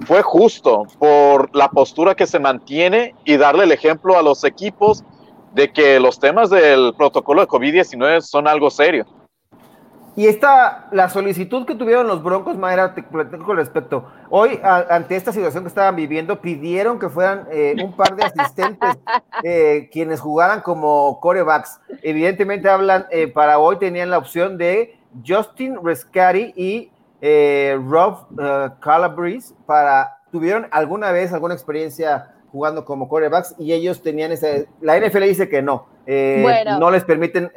fue 0.06 0.21
justo 0.21 0.85
por 1.00 1.53
la 1.56 1.69
postura 1.69 2.15
que 2.15 2.27
se 2.27 2.39
mantiene 2.39 3.15
y 3.25 3.38
darle 3.38 3.63
el 3.63 3.71
ejemplo 3.71 4.17
a 4.17 4.21
los 4.21 4.44
equipos 4.44 5.03
de 5.53 5.71
que 5.71 6.00
los 6.00 6.19
temas 6.19 6.50
del 6.51 6.94
protocolo 6.95 7.41
de 7.41 7.47
COVID-19 7.47 8.21
son 8.21 8.47
algo 8.47 8.69
serio. 8.69 9.06
Y 10.15 10.27
esta, 10.27 10.88
la 10.91 11.09
solicitud 11.09 11.65
que 11.65 11.75
tuvieron 11.75 12.07
los 12.07 12.23
Broncos, 12.23 12.57
Mayra, 12.57 12.94
te 12.94 13.03
platico 13.03 13.45
con 13.45 13.57
respecto. 13.57 14.06
Hoy, 14.29 14.59
ante 14.63 15.15
esta 15.15 15.31
situación 15.31 15.63
que 15.63 15.69
estaban 15.69 15.95
viviendo, 15.95 16.41
pidieron 16.41 17.00
que 17.00 17.09
fueran 17.09 17.47
eh, 17.51 17.75
un 17.81 17.95
par 17.95 18.15
de 18.15 18.23
asistentes 18.23 18.97
eh, 19.44 19.89
quienes 19.91 20.19
jugaran 20.19 20.61
como 20.61 21.19
corebacks. 21.19 21.79
Evidentemente 22.01 22.69
hablan, 22.69 23.06
eh, 23.11 23.27
para 23.27 23.59
hoy 23.59 23.77
tenían 23.77 24.09
la 24.09 24.17
opción 24.17 24.57
de 24.57 25.00
Justin 25.25 25.77
Rescari 25.83 26.53
y 26.56 26.91
Rob 27.78 28.28
Calabrese 28.80 29.54
para, 29.66 30.19
tuvieron 30.31 30.68
alguna 30.71 31.11
vez 31.11 31.33
alguna 31.33 31.54
experiencia 31.54 32.33
jugando 32.51 32.85
como 32.85 33.07
corebacks 33.09 33.56
y 33.57 33.73
ellos 33.73 34.01
tenían 34.01 34.31
esa, 34.31 34.47
la 34.81 34.97
NFL 34.99 35.23
dice 35.23 35.49
que 35.49 35.61
no, 35.61 35.87
no 36.07 36.92
les 36.92 37.04
permiten 37.04 37.51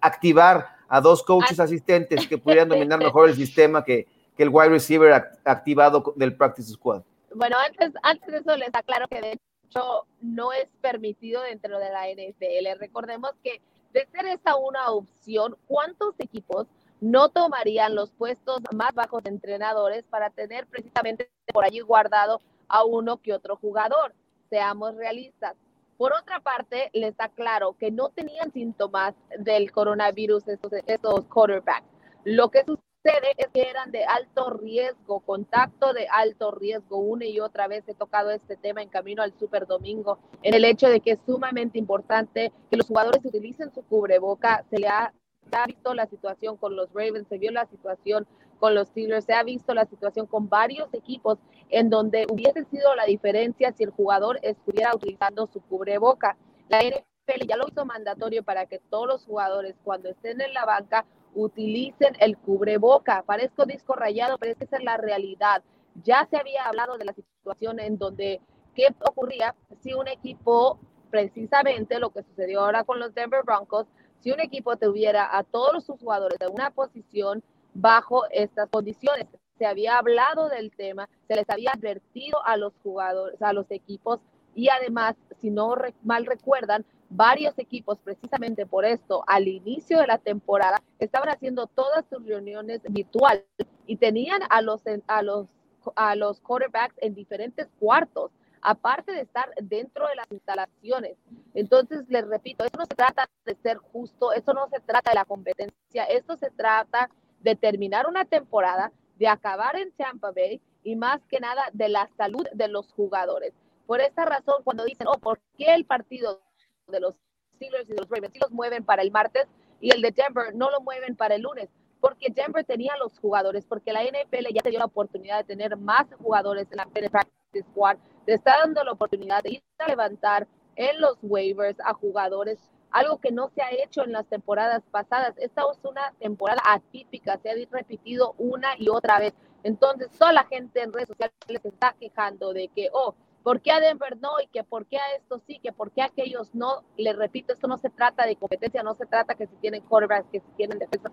activar 0.00 0.81
a 0.92 1.00
dos 1.00 1.22
coaches 1.22 1.58
asistentes 1.58 2.28
que 2.28 2.36
pudieran 2.36 2.68
dominar 2.68 2.98
mejor 2.98 3.30
el 3.30 3.34
sistema 3.34 3.82
que, 3.82 4.06
que 4.36 4.42
el 4.42 4.50
wide 4.50 4.68
receiver 4.68 5.10
activado 5.42 6.12
del 6.16 6.36
practice 6.36 6.70
squad. 6.70 7.00
Bueno, 7.34 7.56
antes, 7.66 7.94
antes 8.02 8.30
de 8.30 8.36
eso 8.36 8.54
les 8.58 8.74
aclaro 8.74 9.08
que 9.08 9.22
de 9.22 9.40
hecho 9.70 10.06
no 10.20 10.52
es 10.52 10.68
permitido 10.82 11.40
dentro 11.44 11.78
de 11.78 11.88
la 11.88 12.10
NFL. 12.10 12.78
Recordemos 12.78 13.30
que 13.42 13.62
de 13.94 14.06
ser 14.12 14.26
esta 14.26 14.56
una 14.56 14.90
opción, 14.90 15.56
¿cuántos 15.66 16.14
equipos 16.18 16.66
no 17.00 17.30
tomarían 17.30 17.94
los 17.94 18.10
puestos 18.10 18.60
más 18.74 18.92
bajos 18.92 19.22
de 19.22 19.30
entrenadores 19.30 20.04
para 20.10 20.28
tener 20.28 20.66
precisamente 20.66 21.30
por 21.54 21.64
allí 21.64 21.80
guardado 21.80 22.42
a 22.68 22.84
uno 22.84 23.16
que 23.16 23.32
otro 23.32 23.56
jugador? 23.56 24.12
Seamos 24.50 24.94
realistas. 24.96 25.56
Por 26.02 26.14
otra 26.14 26.40
parte, 26.40 26.90
les 26.94 27.10
está 27.10 27.28
claro 27.28 27.76
que 27.78 27.92
no 27.92 28.08
tenían 28.08 28.52
síntomas 28.52 29.14
del 29.38 29.70
coronavirus 29.70 30.48
estos, 30.48 30.72
estos 30.84 31.26
quarterbacks. 31.26 31.86
Lo 32.24 32.50
que 32.50 32.64
sucede 32.64 33.28
es 33.36 33.46
que 33.54 33.70
eran 33.70 33.92
de 33.92 34.04
alto 34.04 34.50
riesgo, 34.50 35.20
contacto 35.20 35.92
de 35.92 36.08
alto 36.08 36.50
riesgo. 36.50 36.96
Una 36.96 37.26
y 37.26 37.38
otra 37.38 37.68
vez 37.68 37.84
he 37.86 37.94
tocado 37.94 38.32
este 38.32 38.56
tema 38.56 38.82
en 38.82 38.88
camino 38.88 39.22
al 39.22 39.32
Super 39.38 39.68
Domingo, 39.68 40.18
en 40.42 40.54
el 40.54 40.64
hecho 40.64 40.88
de 40.88 40.98
que 40.98 41.12
es 41.12 41.20
sumamente 41.24 41.78
importante 41.78 42.50
que 42.68 42.76
los 42.76 42.88
jugadores 42.88 43.24
utilicen 43.24 43.72
su 43.72 43.84
cubreboca. 43.84 44.64
Se 44.70 44.80
le 44.80 44.88
ha, 44.88 45.14
se 45.48 45.56
ha 45.56 45.66
visto 45.66 45.94
la 45.94 46.06
situación 46.06 46.56
con 46.56 46.74
los 46.74 46.92
Ravens, 46.92 47.28
se 47.28 47.38
vio 47.38 47.52
la 47.52 47.66
situación 47.66 48.26
con 48.62 48.76
los 48.76 48.86
Steelers, 48.86 49.24
se 49.24 49.34
ha 49.34 49.42
visto 49.42 49.74
la 49.74 49.86
situación 49.86 50.28
con 50.28 50.48
varios 50.48 50.94
equipos 50.94 51.36
en 51.68 51.90
donde 51.90 52.28
hubiese 52.30 52.64
sido 52.66 52.94
la 52.94 53.06
diferencia 53.06 53.72
si 53.72 53.82
el 53.82 53.90
jugador 53.90 54.38
estuviera 54.40 54.94
utilizando 54.94 55.48
su 55.48 55.60
cubreboca. 55.62 56.36
La 56.68 56.78
NFL 56.78 57.44
ya 57.48 57.56
lo 57.56 57.66
hizo 57.66 57.84
mandatorio 57.84 58.44
para 58.44 58.66
que 58.66 58.78
todos 58.78 59.08
los 59.08 59.24
jugadores 59.24 59.74
cuando 59.82 60.10
estén 60.10 60.40
en 60.40 60.54
la 60.54 60.64
banca 60.64 61.04
utilicen 61.34 62.14
el 62.20 62.38
cubreboca. 62.38 63.24
Parezco 63.26 63.66
disco 63.66 63.96
rayado, 63.96 64.38
pero 64.38 64.52
esa 64.52 64.76
es 64.76 64.84
la 64.84 64.96
realidad. 64.96 65.64
Ya 66.04 66.24
se 66.30 66.36
había 66.36 66.64
hablado 66.66 66.98
de 66.98 67.04
la 67.04 67.14
situación 67.14 67.80
en 67.80 67.98
donde 67.98 68.40
qué 68.76 68.94
ocurría 69.00 69.56
si 69.80 69.92
un 69.92 70.06
equipo, 70.06 70.78
precisamente 71.10 71.98
lo 71.98 72.10
que 72.10 72.22
sucedió 72.22 72.60
ahora 72.60 72.84
con 72.84 73.00
los 73.00 73.12
Denver 73.12 73.42
Broncos, 73.44 73.88
si 74.20 74.30
un 74.30 74.38
equipo 74.38 74.76
tuviera 74.76 75.36
a 75.36 75.42
todos 75.42 75.84
sus 75.84 75.98
jugadores 75.98 76.38
de 76.38 76.46
una 76.46 76.70
posición 76.70 77.42
bajo 77.74 78.24
estas 78.30 78.68
condiciones. 78.70 79.26
Se 79.58 79.66
había 79.66 79.98
hablado 79.98 80.48
del 80.48 80.72
tema, 80.72 81.08
se 81.28 81.36
les 81.36 81.48
había 81.48 81.70
advertido 81.72 82.44
a 82.44 82.56
los 82.56 82.72
jugadores, 82.82 83.40
a 83.42 83.52
los 83.52 83.70
equipos 83.70 84.20
y 84.54 84.68
además, 84.68 85.16
si 85.40 85.50
no 85.50 85.74
mal 86.02 86.26
recuerdan, 86.26 86.84
varios 87.08 87.58
equipos 87.58 87.98
precisamente 87.98 88.66
por 88.66 88.84
esto 88.84 89.22
al 89.26 89.48
inicio 89.48 89.98
de 90.00 90.06
la 90.06 90.18
temporada 90.18 90.82
estaban 90.98 91.28
haciendo 91.28 91.66
todas 91.66 92.04
sus 92.08 92.24
reuniones 92.26 92.80
virtuales 92.88 93.44
y 93.86 93.96
tenían 93.96 94.40
a 94.48 94.62
los 94.62 94.82
a 95.06 95.22
los 95.22 95.48
a 95.94 96.14
los 96.14 96.40
quarterbacks 96.40 96.94
en 96.98 97.14
diferentes 97.14 97.68
cuartos 97.78 98.30
aparte 98.62 99.12
de 99.12 99.20
estar 99.20 99.52
dentro 99.60 100.06
de 100.06 100.14
las 100.14 100.30
instalaciones. 100.30 101.16
Entonces, 101.52 102.04
les 102.08 102.26
repito, 102.26 102.64
esto 102.64 102.78
no 102.78 102.86
se 102.86 102.94
trata 102.94 103.28
de 103.44 103.56
ser 103.56 103.76
justo, 103.78 104.32
esto 104.32 104.54
no 104.54 104.68
se 104.68 104.80
trata 104.80 105.10
de 105.10 105.16
la 105.16 105.24
competencia, 105.24 106.04
esto 106.04 106.36
se 106.36 106.50
trata 106.50 107.10
de 107.42 107.56
terminar 107.56 108.06
una 108.06 108.24
temporada, 108.24 108.92
de 109.16 109.28
acabar 109.28 109.76
en 109.76 109.92
Tampa 109.92 110.32
Bay 110.32 110.60
y 110.82 110.96
más 110.96 111.20
que 111.26 111.40
nada 111.40 111.64
de 111.72 111.88
la 111.88 112.08
salud 112.16 112.46
de 112.52 112.68
los 112.68 112.92
jugadores. 112.92 113.52
Por 113.86 114.00
esta 114.00 114.24
razón, 114.24 114.62
cuando 114.64 114.84
dicen, 114.84 115.06
oh, 115.08 115.18
¿por 115.18 115.40
qué 115.56 115.74
el 115.74 115.84
partido 115.84 116.40
de 116.88 117.00
los 117.00 117.14
Steelers 117.56 117.88
y 117.88 117.92
de 117.92 117.98
los 117.98 118.08
Ravens 118.08 118.34
los 118.40 118.50
mueven 118.50 118.84
para 118.84 119.02
el 119.02 119.10
martes 119.10 119.46
y 119.80 119.92
el 119.94 120.02
de 120.02 120.12
Denver 120.12 120.54
no 120.54 120.70
lo 120.70 120.80
mueven 120.80 121.16
para 121.16 121.34
el 121.34 121.42
lunes? 121.42 121.68
Porque 122.00 122.28
Denver 122.30 122.64
tenía 122.64 122.96
los 122.98 123.18
jugadores, 123.18 123.64
porque 123.66 123.92
la 123.92 124.02
NFL 124.02 124.52
ya 124.52 124.62
te 124.62 124.70
dio 124.70 124.78
la 124.78 124.86
oportunidad 124.86 125.38
de 125.38 125.44
tener 125.44 125.76
más 125.76 126.06
jugadores 126.14 126.70
en 126.72 126.78
la 126.78 126.86
practice 126.86 127.62
squad, 127.70 127.96
te 128.26 128.34
está 128.34 128.58
dando 128.58 128.82
la 128.82 128.92
oportunidad 128.92 129.42
de 129.42 129.52
ir 129.52 129.62
a 129.78 129.88
levantar 129.88 130.48
en 130.74 131.00
los 131.00 131.18
waivers 131.22 131.78
a 131.80 131.92
jugadores, 131.92 132.71
algo 132.92 133.18
que 133.18 133.32
no 133.32 133.50
se 133.54 133.62
ha 133.62 133.70
hecho 133.70 134.04
en 134.04 134.12
las 134.12 134.26
temporadas 134.26 134.82
pasadas. 134.90 135.34
Esta 135.38 135.62
es 135.62 135.84
una 135.84 136.12
temporada 136.20 136.62
atípica, 136.66 137.38
se 137.42 137.50
ha 137.50 137.54
repetido 137.70 138.34
una 138.38 138.68
y 138.78 138.88
otra 138.88 139.18
vez. 139.18 139.34
Entonces, 139.64 140.10
toda 140.18 140.32
la 140.32 140.44
gente 140.44 140.82
en 140.82 140.92
redes 140.92 141.08
sociales 141.08 141.34
se 141.62 141.68
está 141.68 141.94
quejando 141.98 142.52
de 142.52 142.68
que, 142.68 142.88
oh, 142.92 143.14
¿por 143.42 143.60
qué 143.60 143.70
a 143.72 143.80
Denver 143.80 144.16
no? 144.18 144.40
Y 144.42 144.46
que 144.48 144.64
por 144.64 144.86
qué 144.86 144.98
a 144.98 145.16
estos 145.16 145.42
sí, 145.46 145.58
que 145.58 145.72
por 145.72 145.90
qué 145.92 146.02
a 146.02 146.06
aquellos 146.06 146.54
no. 146.54 146.82
Les 146.96 147.16
repito, 147.16 147.52
esto 147.52 147.68
no 147.68 147.78
se 147.78 147.90
trata 147.90 148.26
de 148.26 148.36
competencia, 148.36 148.82
no 148.82 148.94
se 148.94 149.06
trata 149.06 149.34
que 149.34 149.46
si 149.46 149.56
tienen 149.56 149.82
quarterbacks, 149.82 150.28
que 150.30 150.40
si 150.40 150.50
tienen 150.56 150.78
defensa, 150.78 151.10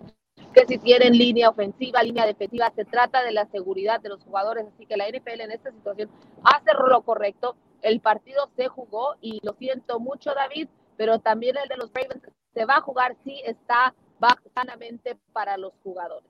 que 0.52 0.66
si 0.66 0.78
tienen 0.78 1.16
línea 1.16 1.48
ofensiva, 1.48 2.02
línea 2.02 2.26
defensiva, 2.26 2.72
se 2.74 2.84
trata 2.84 3.22
de 3.22 3.32
la 3.32 3.46
seguridad 3.46 4.00
de 4.00 4.08
los 4.08 4.22
jugadores. 4.22 4.66
Así 4.66 4.86
que 4.86 4.96
la 4.96 5.08
NFL 5.08 5.40
en 5.40 5.52
esta 5.52 5.70
situación 5.70 6.10
hace 6.42 6.72
lo 6.74 7.02
correcto. 7.02 7.56
El 7.82 8.00
partido 8.00 8.50
se 8.56 8.68
jugó 8.68 9.14
y 9.20 9.40
lo 9.42 9.54
siento 9.54 10.00
mucho, 10.00 10.34
David, 10.34 10.68
pero 11.00 11.18
también 11.18 11.56
el 11.56 11.66
de 11.66 11.78
los 11.78 11.90
Ravens 11.94 12.22
se 12.52 12.66
va 12.66 12.76
a 12.76 12.80
jugar 12.82 13.16
si 13.24 13.40
está 13.46 13.94
sanamente 14.54 15.16
para 15.32 15.56
los 15.56 15.72
jugadores. 15.82 16.28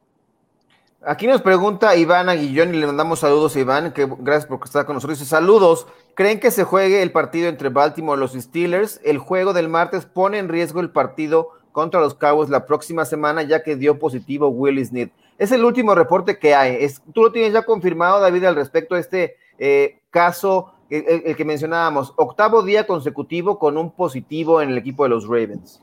Aquí 1.02 1.26
nos 1.26 1.42
pregunta 1.42 1.96
Iván 1.96 2.28
Aguillón 2.28 2.72
y 2.72 2.78
le 2.78 2.86
mandamos 2.86 3.18
saludos 3.18 3.56
a 3.56 3.58
Iván, 3.58 3.92
que 3.92 4.06
gracias 4.20 4.46
por 4.46 4.60
estar 4.62 4.86
con 4.86 4.94
nosotros. 4.94 5.18
Dice, 5.18 5.28
saludos, 5.28 5.88
¿creen 6.14 6.38
que 6.38 6.52
se 6.52 6.62
juegue 6.62 7.02
el 7.02 7.10
partido 7.10 7.48
entre 7.48 7.68
Baltimore 7.68 8.16
y 8.16 8.20
los 8.20 8.34
Steelers? 8.34 9.00
El 9.02 9.18
juego 9.18 9.52
del 9.52 9.68
martes 9.68 10.06
pone 10.06 10.38
en 10.38 10.48
riesgo 10.48 10.78
el 10.78 10.90
partido 10.90 11.48
contra 11.72 11.98
los 11.98 12.14
Cowboys 12.14 12.48
la 12.48 12.64
próxima 12.64 13.04
semana, 13.04 13.42
ya 13.42 13.64
que 13.64 13.74
dio 13.74 13.98
positivo 13.98 14.50
Willis 14.50 14.90
Smith. 14.90 15.12
Es 15.36 15.50
el 15.50 15.64
último 15.64 15.96
reporte 15.96 16.38
que 16.38 16.54
hay. 16.54 16.86
¿Tú 17.12 17.22
lo 17.22 17.32
tienes 17.32 17.52
ya 17.52 17.64
confirmado, 17.64 18.20
David, 18.20 18.44
al 18.44 18.54
respecto 18.54 18.94
de 18.94 19.00
este 19.00 19.36
eh, 19.58 19.98
caso, 20.10 20.72
el 20.90 21.36
que 21.36 21.44
mencionábamos? 21.44 22.12
Octavo 22.16 22.62
día 22.62 22.86
consecutivo 22.86 23.58
con 23.58 23.76
un 23.76 23.92
positivo 23.92 24.60
en 24.60 24.70
el 24.70 24.78
equipo 24.78 25.04
de 25.04 25.10
los 25.10 25.26
Ravens. 25.26 25.82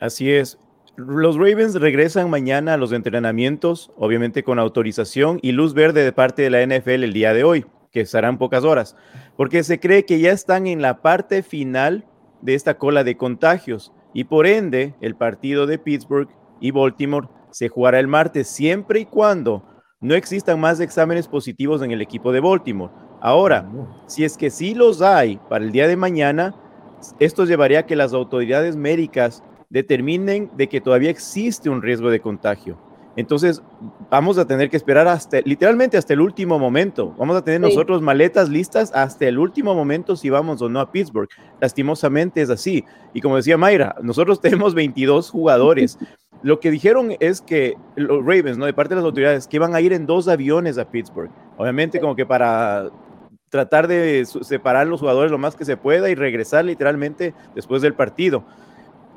Así 0.00 0.30
es. 0.30 0.58
Los 0.96 1.36
Ravens 1.36 1.74
regresan 1.74 2.30
mañana 2.30 2.74
a 2.74 2.76
los 2.78 2.90
entrenamientos, 2.92 3.92
obviamente 3.98 4.42
con 4.42 4.58
autorización 4.58 5.38
y 5.42 5.52
luz 5.52 5.74
verde 5.74 6.04
de 6.04 6.12
parte 6.12 6.40
de 6.40 6.48
la 6.48 6.64
NFL 6.64 7.04
el 7.04 7.12
día 7.12 7.34
de 7.34 7.44
hoy, 7.44 7.66
que 7.92 8.06
serán 8.06 8.38
pocas 8.38 8.64
horas, 8.64 8.96
porque 9.36 9.62
se 9.62 9.78
cree 9.78 10.06
que 10.06 10.20
ya 10.20 10.32
están 10.32 10.66
en 10.66 10.80
la 10.80 11.02
parte 11.02 11.42
final 11.42 12.06
de 12.40 12.54
esta 12.54 12.78
cola 12.78 13.04
de 13.04 13.18
contagios 13.18 13.92
y 14.14 14.24
por 14.24 14.46
ende 14.46 14.94
el 15.02 15.16
partido 15.16 15.66
de 15.66 15.78
Pittsburgh 15.78 16.30
y 16.60 16.70
Baltimore 16.70 17.28
se 17.50 17.68
jugará 17.68 18.00
el 18.00 18.08
martes 18.08 18.48
siempre 18.48 19.00
y 19.00 19.04
cuando 19.04 19.64
no 20.00 20.14
existan 20.14 20.58
más 20.60 20.80
exámenes 20.80 21.28
positivos 21.28 21.82
en 21.82 21.90
el 21.90 22.00
equipo 22.00 22.32
de 22.32 22.40
Baltimore. 22.40 22.92
Ahora, 23.20 23.66
si 24.06 24.24
es 24.24 24.36
que 24.36 24.50
sí 24.50 24.74
los 24.74 25.02
hay 25.02 25.38
para 25.48 25.64
el 25.64 25.72
día 25.72 25.88
de 25.88 25.96
mañana, 25.96 26.54
esto 27.18 27.44
llevaría 27.44 27.80
a 27.80 27.86
que 27.86 27.96
las 27.96 28.12
autoridades 28.12 28.76
médicas 28.76 29.42
determinen 29.70 30.50
de 30.56 30.68
que 30.68 30.80
todavía 30.80 31.10
existe 31.10 31.70
un 31.70 31.82
riesgo 31.82 32.10
de 32.10 32.20
contagio. 32.20 32.78
Entonces, 33.16 33.62
vamos 34.10 34.36
a 34.36 34.46
tener 34.46 34.68
que 34.68 34.76
esperar 34.76 35.08
hasta, 35.08 35.40
literalmente 35.40 35.96
hasta 35.96 36.12
el 36.12 36.20
último 36.20 36.58
momento. 36.58 37.14
Vamos 37.18 37.36
a 37.36 37.42
tener 37.42 37.60
nosotros 37.60 38.02
maletas 38.02 38.50
listas 38.50 38.92
hasta 38.94 39.26
el 39.26 39.38
último 39.38 39.74
momento 39.74 40.16
si 40.16 40.28
vamos 40.28 40.60
o 40.60 40.68
no 40.68 40.80
a 40.80 40.92
Pittsburgh. 40.92 41.28
Lastimosamente 41.60 42.42
es 42.42 42.50
así. 42.50 42.84
Y 43.14 43.22
como 43.22 43.36
decía 43.36 43.56
Mayra, 43.56 43.96
nosotros 44.02 44.40
tenemos 44.42 44.74
22 44.74 45.30
jugadores. 45.30 45.98
Lo 46.42 46.60
que 46.60 46.70
dijeron 46.70 47.16
es 47.18 47.40
que 47.40 47.76
los 47.96 48.20
Ravens, 48.20 48.58
¿no? 48.58 48.66
De 48.66 48.74
parte 48.74 48.94
de 48.94 49.00
las 49.00 49.06
autoridades, 49.06 49.48
que 49.48 49.56
iban 49.56 49.74
a 49.74 49.80
ir 49.80 49.94
en 49.94 50.06
dos 50.06 50.28
aviones 50.28 50.76
a 50.76 50.90
Pittsburgh. 50.90 51.30
Obviamente 51.56 52.00
como 52.00 52.14
que 52.14 52.26
para 52.26 52.90
tratar 53.48 53.88
de 53.88 54.26
separar 54.42 54.86
los 54.86 55.00
jugadores 55.00 55.30
lo 55.30 55.38
más 55.38 55.56
que 55.56 55.64
se 55.64 55.78
pueda 55.78 56.10
y 56.10 56.14
regresar 56.14 56.66
literalmente 56.66 57.32
después 57.54 57.80
del 57.80 57.94
partido. 57.94 58.44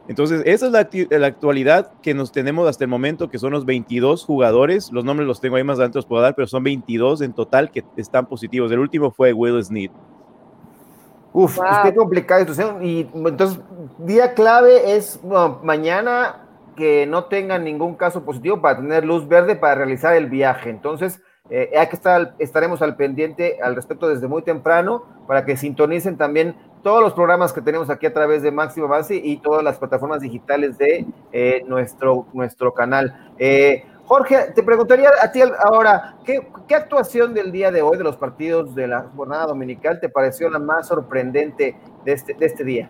Entonces, 0.10 0.42
esa 0.46 0.66
es 0.66 0.72
la, 1.12 1.28
actualidad 1.28 1.92
que 2.02 2.16
nos 2.16 2.32
tenemos 2.32 2.68
hasta 2.68 2.84
el 2.84 2.90
momento, 2.90 3.30
que 3.30 3.38
son 3.38 3.52
los 3.52 3.64
22 3.64 4.26
jugadores. 4.26 4.92
Los 4.92 5.06
nombres 5.06 5.28
los 5.28 5.40
tengo 5.40 5.56
ahí 5.56 5.64
más 5.64 5.76
adelante, 5.76 6.00
los 6.00 6.08
puedo 6.08 6.24
dar, 6.24 6.34
pero 6.34 6.48
son 6.48 6.64
22 6.64 7.22
en 7.22 7.32
total 7.32 7.70
que 7.70 7.86
están 7.96 8.26
positivos. 8.26 8.72
El 8.72 8.80
último 8.80 9.12
fue 9.12 9.34
Will 9.34 9.64
Sneed. 9.64 9.92
Uf, 11.32 11.60
es 11.60 11.78
que 11.84 11.94
complicada 11.94 12.42
situación. 12.42 12.84
Y 12.84 13.08
entonces, 13.14 13.60
día 14.00 14.34
clave 14.34 14.96
es 14.96 15.20
mañana 15.62 16.48
que 16.76 17.06
no 17.06 17.26
tengan 17.26 17.64
ningún 17.64 17.94
caso 17.94 18.26
positivo 18.26 18.60
para 18.60 18.78
tener 18.78 19.06
luz 19.06 19.28
verde 19.28 19.56
para 19.56 19.76
realizar 19.76 20.16
el 20.16 20.26
viaje. 20.26 20.72
Entonces, 20.72 21.22
eh, 21.50 21.72
hay 21.78 21.88
que 21.88 21.96
estar, 21.96 22.36
estaremos 22.40 22.82
al 22.82 22.96
pendiente 22.96 23.60
al 23.62 23.76
respecto 23.76 24.08
desde 24.08 24.28
muy 24.28 24.42
temprano 24.42 25.04
para 25.28 25.46
que 25.46 25.58
sintonicen 25.58 26.18
también 26.18 26.56
todos 26.84 27.02
los 27.02 27.14
programas 27.14 27.54
que 27.54 27.62
tenemos 27.62 27.90
aquí 27.90 28.06
a 28.06 28.14
través 28.14 28.42
de 28.42 28.52
Máximo 28.52 28.88
Base 28.88 29.16
y 29.16 29.38
todas 29.38 29.64
las 29.64 29.78
plataformas 29.78 30.22
digitales 30.22 30.78
de 30.78 31.06
eh, 31.32 31.64
nuestro, 31.68 32.26
nuestro 32.34 32.74
canal. 32.74 33.32
Eh, 33.38 33.84
Jorge, 34.06 34.52
te 34.56 34.64
preguntaría 34.64 35.10
a 35.22 35.32
ti 35.32 35.40
ahora, 35.42 36.16
¿qué, 36.26 36.48
actuación 36.76 37.34
del 37.34 37.52
día 37.52 37.72
de 37.72 37.82
hoy 37.82 37.98
de 37.98 38.04
los 38.04 38.16
partidos 38.16 38.74
de 38.74 38.88
la 38.88 39.08
jornada 39.16 39.46
dominical 39.48 40.00
te 40.00 40.10
pareció 40.10 40.50
la 40.50 40.60
más 40.60 40.88
sorprendente 40.88 41.76
de 42.06 42.12
este, 42.12 42.34
de 42.34 42.46
este 42.46 42.64
día? 42.64 42.90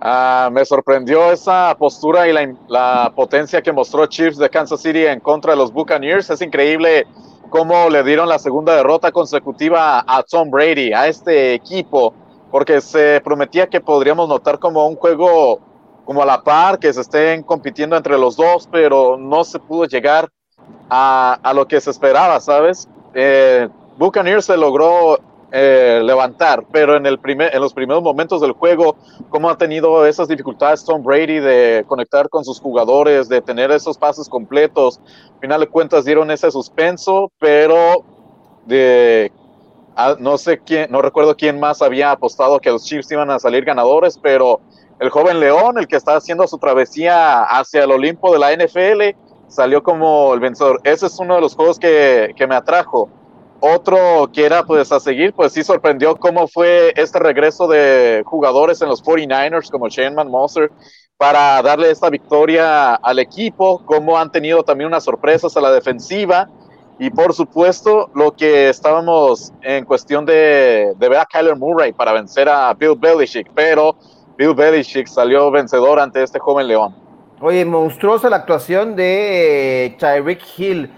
Ah, 0.00 0.48
me 0.52 0.64
sorprendió 0.64 1.30
esa 1.30 1.76
postura 1.78 2.28
y 2.28 2.56
la, 2.68 3.12
potencia 3.14 3.62
que 3.62 3.72
mostró 3.72 4.06
Chiefs 4.06 4.36
de 4.36 4.50
Kansas 4.50 4.80
City 4.80 5.06
en 5.06 5.20
contra 5.20 5.52
de 5.52 5.58
los 5.58 5.72
Buccaneers. 5.72 6.28
Es 6.28 6.42
increíble 6.42 7.06
cómo 7.52 7.90
le 7.90 8.02
dieron 8.02 8.30
la 8.30 8.38
segunda 8.38 8.74
derrota 8.74 9.12
consecutiva 9.12 10.02
a 10.06 10.22
Tom 10.22 10.50
Brady, 10.50 10.94
a 10.94 11.06
este 11.06 11.52
equipo 11.52 12.14
porque 12.50 12.80
se 12.80 13.20
prometía 13.22 13.66
que 13.66 13.80
podríamos 13.80 14.28
notar 14.28 14.58
como 14.58 14.86
un 14.86 14.96
juego 14.96 15.60
como 16.06 16.22
a 16.22 16.26
la 16.26 16.42
par, 16.42 16.78
que 16.78 16.92
se 16.92 17.02
estén 17.02 17.42
compitiendo 17.42 17.94
entre 17.96 18.18
los 18.18 18.36
dos, 18.36 18.68
pero 18.72 19.16
no 19.18 19.44
se 19.44 19.58
pudo 19.58 19.84
llegar 19.84 20.28
a, 20.88 21.38
a 21.42 21.54
lo 21.54 21.68
que 21.68 21.80
se 21.80 21.90
esperaba, 21.90 22.40
¿sabes? 22.40 22.88
Eh, 23.14 23.68
Buccaneers 23.98 24.46
se 24.46 24.56
logró 24.56 25.18
eh, 25.52 26.00
levantar, 26.02 26.64
pero 26.72 26.96
en, 26.96 27.06
el 27.06 27.18
primer, 27.18 27.54
en 27.54 27.60
los 27.60 27.74
primeros 27.74 28.02
momentos 28.02 28.40
del 28.40 28.52
juego, 28.52 28.96
cómo 29.28 29.50
ha 29.50 29.58
tenido 29.58 30.06
esas 30.06 30.28
dificultades 30.28 30.84
Tom 30.84 31.02
Brady 31.02 31.40
de 31.40 31.84
conectar 31.86 32.28
con 32.28 32.44
sus 32.44 32.58
jugadores, 32.58 33.28
de 33.28 33.40
tener 33.40 33.70
esos 33.70 33.98
pases 33.98 34.28
completos, 34.28 35.00
al 35.34 35.40
final 35.40 35.60
de 35.60 35.66
cuentas 35.66 36.04
dieron 36.04 36.30
ese 36.30 36.50
suspenso, 36.50 37.30
pero 37.38 38.04
de 38.66 39.30
Ah, 39.94 40.16
no 40.18 40.38
sé 40.38 40.58
quién, 40.58 40.90
no 40.90 41.02
recuerdo 41.02 41.36
quién 41.36 41.60
más 41.60 41.82
había 41.82 42.12
apostado 42.12 42.60
que 42.60 42.70
los 42.70 42.84
Chiefs 42.84 43.10
iban 43.12 43.30
a 43.30 43.38
salir 43.38 43.64
ganadores, 43.64 44.18
pero 44.18 44.60
el 44.98 45.10
joven 45.10 45.38
León, 45.38 45.76
el 45.76 45.86
que 45.86 45.96
está 45.96 46.16
haciendo 46.16 46.46
su 46.46 46.56
travesía 46.56 47.42
hacia 47.42 47.84
el 47.84 47.92
Olimpo 47.92 48.32
de 48.32 48.38
la 48.38 48.52
NFL, 48.56 49.18
salió 49.48 49.82
como 49.82 50.32
el 50.32 50.40
vencedor. 50.40 50.80
Ese 50.84 51.06
es 51.06 51.18
uno 51.18 51.34
de 51.34 51.42
los 51.42 51.54
juegos 51.54 51.78
que, 51.78 52.32
que 52.36 52.46
me 52.46 52.54
atrajo. 52.54 53.10
Otro 53.64 54.28
que 54.32 54.44
era 54.44 54.64
pues 54.64 54.90
a 54.90 54.98
seguir, 54.98 55.32
pues 55.32 55.52
sí 55.52 55.62
sorprendió 55.62 56.16
cómo 56.16 56.48
fue 56.48 56.92
este 56.96 57.20
regreso 57.20 57.68
de 57.68 58.24
jugadores 58.26 58.82
en 58.82 58.88
los 58.88 59.04
49ers 59.04 59.70
como 59.70 59.88
Shane 59.88 60.24
Moser 60.24 60.72
para 61.16 61.62
darle 61.62 61.92
esta 61.92 62.10
victoria 62.10 62.96
al 62.96 63.20
equipo, 63.20 63.80
cómo 63.86 64.18
han 64.18 64.32
tenido 64.32 64.64
también 64.64 64.88
unas 64.88 65.04
sorpresas 65.04 65.56
a 65.56 65.60
la 65.60 65.70
defensiva 65.70 66.48
y 66.98 67.10
por 67.10 67.34
supuesto, 67.34 68.10
lo 68.14 68.32
que 68.32 68.68
estábamos 68.68 69.52
en 69.62 69.84
cuestión 69.84 70.26
de, 70.26 70.94
de 70.96 71.08
ver 71.08 71.18
a 71.18 71.26
Kyler 71.26 71.56
Murray 71.56 71.92
para 71.92 72.12
vencer 72.12 72.48
a 72.48 72.74
Bill 72.74 72.96
Belichick, 72.96 73.48
pero 73.54 73.96
Bill 74.36 74.54
Belichick 74.54 75.06
salió 75.06 75.50
vencedor 75.50 76.00
ante 76.00 76.22
este 76.22 76.38
joven 76.38 76.68
León. 76.68 76.94
Oye, 77.40 77.64
monstruosa 77.64 78.28
la 78.28 78.36
actuación 78.36 78.94
de 78.96 79.86
eh, 79.86 79.96
Tyreek 79.98 80.42
Hill. 80.56 80.90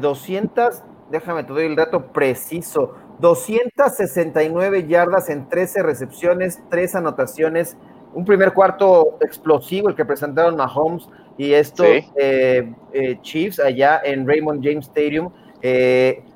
200, 0.00 0.76
eh, 0.76 0.80
déjame 1.10 1.44
te 1.44 1.52
doy 1.52 1.66
el 1.66 1.76
dato 1.76 2.12
preciso. 2.12 2.94
269 3.20 4.86
yardas 4.86 5.28
en 5.28 5.48
13 5.48 5.82
recepciones, 5.82 6.60
3 6.70 6.96
anotaciones. 6.96 7.76
Un 8.14 8.24
primer 8.24 8.52
cuarto 8.52 9.18
explosivo 9.20 9.88
el 9.88 9.94
que 9.94 10.04
presentaron 10.04 10.56
Mahomes 10.56 11.08
y 11.36 11.52
estos 11.52 11.86
eh, 12.16 12.72
Chiefs 13.22 13.60
allá 13.60 14.00
en 14.04 14.26
Raymond 14.26 14.64
James 14.64 14.86
Stadium. 14.86 15.30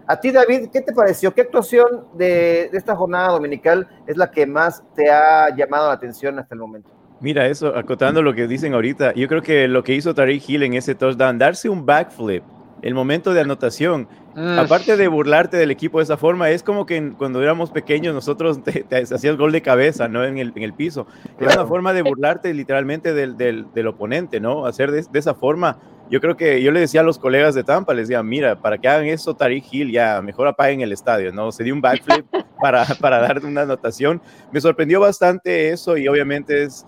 a 0.06 0.20
ti, 0.20 0.30
David, 0.30 0.68
¿qué 0.72 0.80
te 0.80 0.92
pareció? 0.92 1.32
¿Qué 1.32 1.42
actuación 1.42 2.06
de, 2.14 2.68
de 2.70 2.78
esta 2.78 2.94
jornada 2.94 3.30
dominical 3.30 3.88
es 4.06 4.16
la 4.16 4.30
que 4.30 4.46
más 4.46 4.82
te 4.94 5.10
ha 5.10 5.54
llamado 5.56 5.88
la 5.88 5.94
atención 5.94 6.38
hasta 6.38 6.54
el 6.54 6.60
momento? 6.60 6.90
Mira, 7.22 7.46
eso, 7.46 7.68
acotando 7.68 8.20
lo 8.20 8.34
que 8.34 8.48
dicen 8.48 8.74
ahorita, 8.74 9.14
yo 9.14 9.28
creo 9.28 9.42
que 9.42 9.68
lo 9.68 9.84
que 9.84 9.94
hizo 9.94 10.12
Tariq 10.12 10.42
Hill 10.48 10.64
en 10.64 10.74
ese 10.74 10.96
touchdown, 10.96 11.38
darse 11.38 11.68
un 11.68 11.86
backflip, 11.86 12.42
el 12.82 12.94
momento 12.94 13.32
de 13.32 13.40
anotación, 13.40 14.08
mm. 14.34 14.58
aparte 14.58 14.96
de 14.96 15.08
burlarte 15.08 15.56
del 15.56 15.70
equipo 15.70 15.98
de 15.98 16.04
esa 16.04 16.16
forma, 16.16 16.50
es 16.50 16.62
como 16.62 16.84
que 16.84 17.12
cuando 17.16 17.40
éramos 17.42 17.70
pequeños 17.70 18.12
nosotros 18.12 18.60
te, 18.62 18.84
hacías 18.92 19.36
gol 19.36 19.52
de 19.52 19.62
cabeza, 19.62 20.08
¿no? 20.08 20.24
En 20.24 20.38
el, 20.38 20.52
en 20.56 20.62
el 20.64 20.74
piso. 20.74 21.06
Era 21.38 21.54
una 21.54 21.66
forma 21.66 21.92
de 21.92 22.02
burlarte 22.02 22.52
literalmente 22.52 23.14
del, 23.14 23.36
del, 23.36 23.66
del 23.72 23.86
oponente, 23.86 24.40
¿no? 24.40 24.66
Hacer 24.66 24.90
de, 24.90 25.02
de, 25.02 25.18
esa 25.18 25.34
forma. 25.34 25.78
Yo 26.10 26.20
creo 26.20 26.36
que 26.36 26.60
yo 26.60 26.72
le 26.72 26.80
decía 26.80 27.00
a 27.00 27.04
los 27.04 27.18
colegas 27.18 27.54
de 27.54 27.64
Tampa, 27.64 27.94
les 27.94 28.08
decía, 28.08 28.22
mira, 28.22 28.60
para 28.60 28.76
que 28.78 28.88
hagan 28.88 29.06
eso, 29.06 29.34
Tariq 29.34 29.64
Hill, 29.72 29.92
ya 29.92 30.20
mejor 30.20 30.48
apaguen 30.48 30.80
el 30.80 30.92
estadio, 30.92 31.32
¿no? 31.32 31.52
Se 31.52 31.64
dio 31.64 31.72
un 31.72 31.80
backflip 31.80 32.26
para, 32.60 32.84
para 33.00 33.20
dar 33.20 33.44
una 33.44 33.62
anotación. 33.62 34.20
Me 34.50 34.60
sorprendió 34.60 35.00
bastante 35.00 35.70
eso 35.70 35.96
y 35.96 36.08
obviamente 36.08 36.64
es 36.64 36.84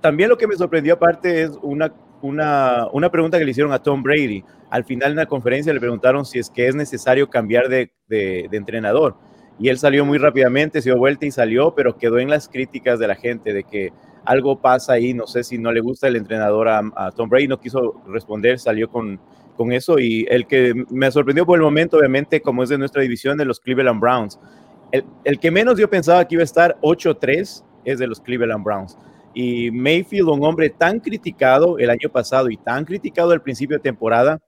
también 0.00 0.28
lo 0.28 0.38
que 0.38 0.46
me 0.46 0.56
sorprendió 0.56 0.94
aparte 0.94 1.42
es 1.42 1.52
una, 1.62 1.92
una, 2.22 2.88
una, 2.92 3.10
pregunta 3.10 3.38
que 3.38 3.44
le 3.44 3.50
hicieron 3.50 3.72
a 3.72 3.82
Tom 3.82 4.02
Brady. 4.02 4.44
Al 4.70 4.84
final 4.84 5.10
de 5.10 5.22
la 5.22 5.26
conferencia 5.26 5.72
le 5.72 5.80
preguntaron 5.80 6.24
si 6.24 6.38
es 6.38 6.50
que 6.50 6.68
es 6.68 6.74
necesario 6.74 7.28
cambiar 7.28 7.68
de, 7.68 7.92
de, 8.08 8.48
entrenador. 8.52 9.16
Y 9.58 9.68
él 9.68 9.78
salió 9.78 10.04
muy 10.04 10.18
rápidamente, 10.18 10.80
se 10.80 10.90
dio 10.90 10.98
vuelta 10.98 11.26
y 11.26 11.30
salió, 11.30 11.74
pero 11.74 11.98
quedó 11.98 12.18
en 12.18 12.30
las 12.30 12.48
críticas 12.48 12.98
de 12.98 13.08
la 13.08 13.14
gente 13.14 13.52
de 13.52 13.64
que 13.64 13.92
algo 14.24 14.60
pasa 14.60 14.94
ahí, 14.94 15.12
no 15.12 15.26
sé 15.26 15.44
si 15.44 15.58
no 15.58 15.72
le 15.72 15.80
gusta 15.80 16.08
el 16.08 16.16
entrenador 16.16 16.68
a, 16.68 17.10
Tom 17.14 17.28
Brady, 17.28 17.48
no 17.48 17.60
quiso 17.60 18.00
responder, 18.06 18.58
salió 18.58 18.88
con, 18.88 19.20
con 19.56 19.72
eso. 19.72 19.98
Y 19.98 20.26
el 20.30 20.46
que 20.46 20.72
me 20.90 21.10
sorprendió 21.10 21.44
por 21.44 21.58
el 21.58 21.62
momento, 21.62 21.98
obviamente, 21.98 22.40
como 22.40 22.62
es 22.62 22.68
de 22.68 22.78
nuestra 22.78 23.02
división 23.02 23.36
de 23.36 23.44
los 23.44 23.60
Cleveland 23.60 24.00
Browns, 24.00 24.38
el, 24.92 25.04
el 25.24 25.38
que 25.38 25.50
menos 25.50 25.78
yo 25.78 25.88
pensaba 25.90 26.26
que 26.26 26.36
iba 26.36 26.42
a 26.42 26.44
estar 26.44 26.78
8-3 26.80 27.64
es 27.84 27.98
de 27.98 28.06
los 28.06 28.20
Cleveland 28.20 28.64
Browns. 28.64 28.96
Y 29.34 29.70
Mayfield, 29.70 30.28
un 30.28 30.44
hombre 30.44 30.70
tan 30.70 31.00
criticado 31.00 31.78
el 31.78 31.90
año 31.90 32.08
pasado 32.10 32.50
y 32.50 32.56
tan 32.56 32.84
criticado 32.84 33.32
al 33.32 33.42
principio 33.42 33.76
de 33.76 33.82
temporada, 33.82 34.40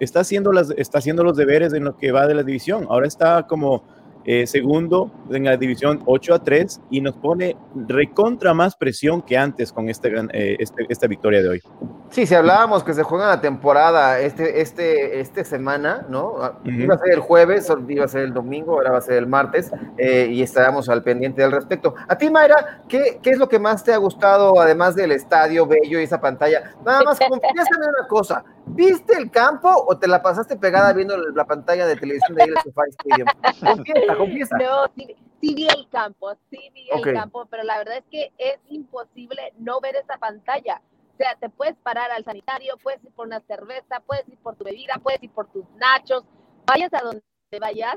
está 0.00 0.20
haciendo, 0.20 0.52
las, 0.52 0.70
está 0.76 0.98
haciendo 0.98 1.24
los 1.24 1.36
deberes 1.36 1.72
en 1.72 1.84
lo 1.84 1.96
que 1.96 2.12
va 2.12 2.26
de 2.26 2.34
la 2.34 2.42
división. 2.42 2.86
Ahora 2.88 3.06
está 3.06 3.46
como 3.46 3.82
eh, 4.24 4.46
segundo 4.46 5.10
en 5.30 5.44
la 5.44 5.56
división 5.56 6.02
8 6.04 6.34
a 6.34 6.44
3 6.44 6.80
y 6.90 7.00
nos 7.00 7.16
pone 7.16 7.56
recontra 7.86 8.52
más 8.52 8.76
presión 8.76 9.22
que 9.22 9.38
antes 9.38 9.72
con 9.72 9.88
este, 9.88 10.12
eh, 10.32 10.56
este, 10.58 10.86
esta 10.88 11.06
victoria 11.06 11.42
de 11.42 11.48
hoy. 11.48 11.62
Sí, 12.10 12.26
si 12.26 12.34
hablábamos 12.34 12.84
que 12.84 12.94
se 12.94 13.02
juega 13.02 13.26
la 13.26 13.40
temporada 13.40 14.18
este, 14.18 14.62
este, 14.62 15.20
este 15.20 15.44
semana, 15.44 16.06
¿no? 16.08 16.36
Ah, 16.40 16.58
iba 16.64 16.94
a 16.94 16.98
ser 16.98 17.12
el 17.12 17.20
jueves, 17.20 17.70
iba 17.88 18.04
a 18.04 18.08
ser 18.08 18.22
el 18.22 18.32
domingo, 18.32 18.74
ahora 18.74 18.92
va 18.92 18.98
a 18.98 19.02
ser 19.02 19.16
el 19.16 19.26
martes, 19.26 19.70
eh, 19.98 20.26
y 20.30 20.42
estaremos 20.42 20.88
al 20.88 21.02
pendiente 21.02 21.44
al 21.44 21.52
respecto. 21.52 21.94
A 22.08 22.16
ti, 22.16 22.30
Mayra, 22.30 22.82
¿qué, 22.88 23.20
¿qué, 23.22 23.30
es 23.30 23.38
lo 23.38 23.48
que 23.48 23.58
más 23.58 23.84
te 23.84 23.92
ha 23.92 23.98
gustado, 23.98 24.58
además 24.58 24.94
del 24.94 25.12
estadio 25.12 25.66
bello 25.66 26.00
y 26.00 26.04
esa 26.04 26.18
pantalla? 26.18 26.72
Nada 26.84 27.02
más, 27.02 27.18
confiésame 27.18 27.88
una 27.88 28.08
cosa, 28.08 28.42
¿viste 28.66 29.14
el 29.18 29.30
campo 29.30 29.68
o 29.70 29.98
te 29.98 30.08
la 30.08 30.22
pasaste 30.22 30.56
pegada 30.56 30.94
viendo 30.94 31.16
la 31.16 31.44
pantalla 31.44 31.86
de 31.86 31.96
televisión 31.96 32.34
de 32.36 32.42
ahí 32.42 32.48
el 32.48 32.62
Sofá 32.62 32.84
Stadium? 32.88 33.28
Confiesa, 33.76 34.16
confiesa. 34.16 34.56
No, 34.56 34.86
sí, 34.96 35.14
sí, 35.42 35.54
vi 35.54 35.68
el 35.68 35.86
campo, 35.90 36.34
sí 36.50 36.70
vi 36.72 36.88
el 36.90 37.14
campo, 37.14 37.46
pero 37.50 37.64
la 37.64 37.76
verdad 37.76 37.98
es 37.98 38.04
que 38.10 38.32
es 38.38 38.58
imposible 38.70 39.52
no 39.58 39.80
ver 39.80 39.96
esa 39.96 40.16
pantalla 40.16 40.80
o 41.18 41.24
sea, 41.24 41.34
te 41.34 41.48
puedes 41.48 41.74
parar 41.78 42.12
al 42.12 42.24
sanitario, 42.24 42.76
puedes 42.80 43.02
ir 43.02 43.10
por 43.10 43.26
una 43.26 43.40
cerveza, 43.40 43.98
puedes 44.06 44.28
ir 44.28 44.38
por 44.38 44.54
tu 44.54 44.62
bebida, 44.62 45.00
puedes 45.02 45.20
ir 45.20 45.32
por 45.32 45.50
tus 45.50 45.68
nachos, 45.70 46.22
vayas 46.64 46.94
a 46.94 47.00
donde 47.00 47.22
vayas, 47.60 47.96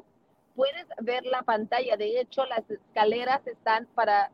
puedes 0.56 0.88
ver 1.04 1.24
la 1.26 1.44
pantalla. 1.44 1.98
De 1.98 2.20
hecho, 2.20 2.48
las 2.48 2.68
escaleras 2.68 3.46
están 3.46 3.86
para 3.94 4.32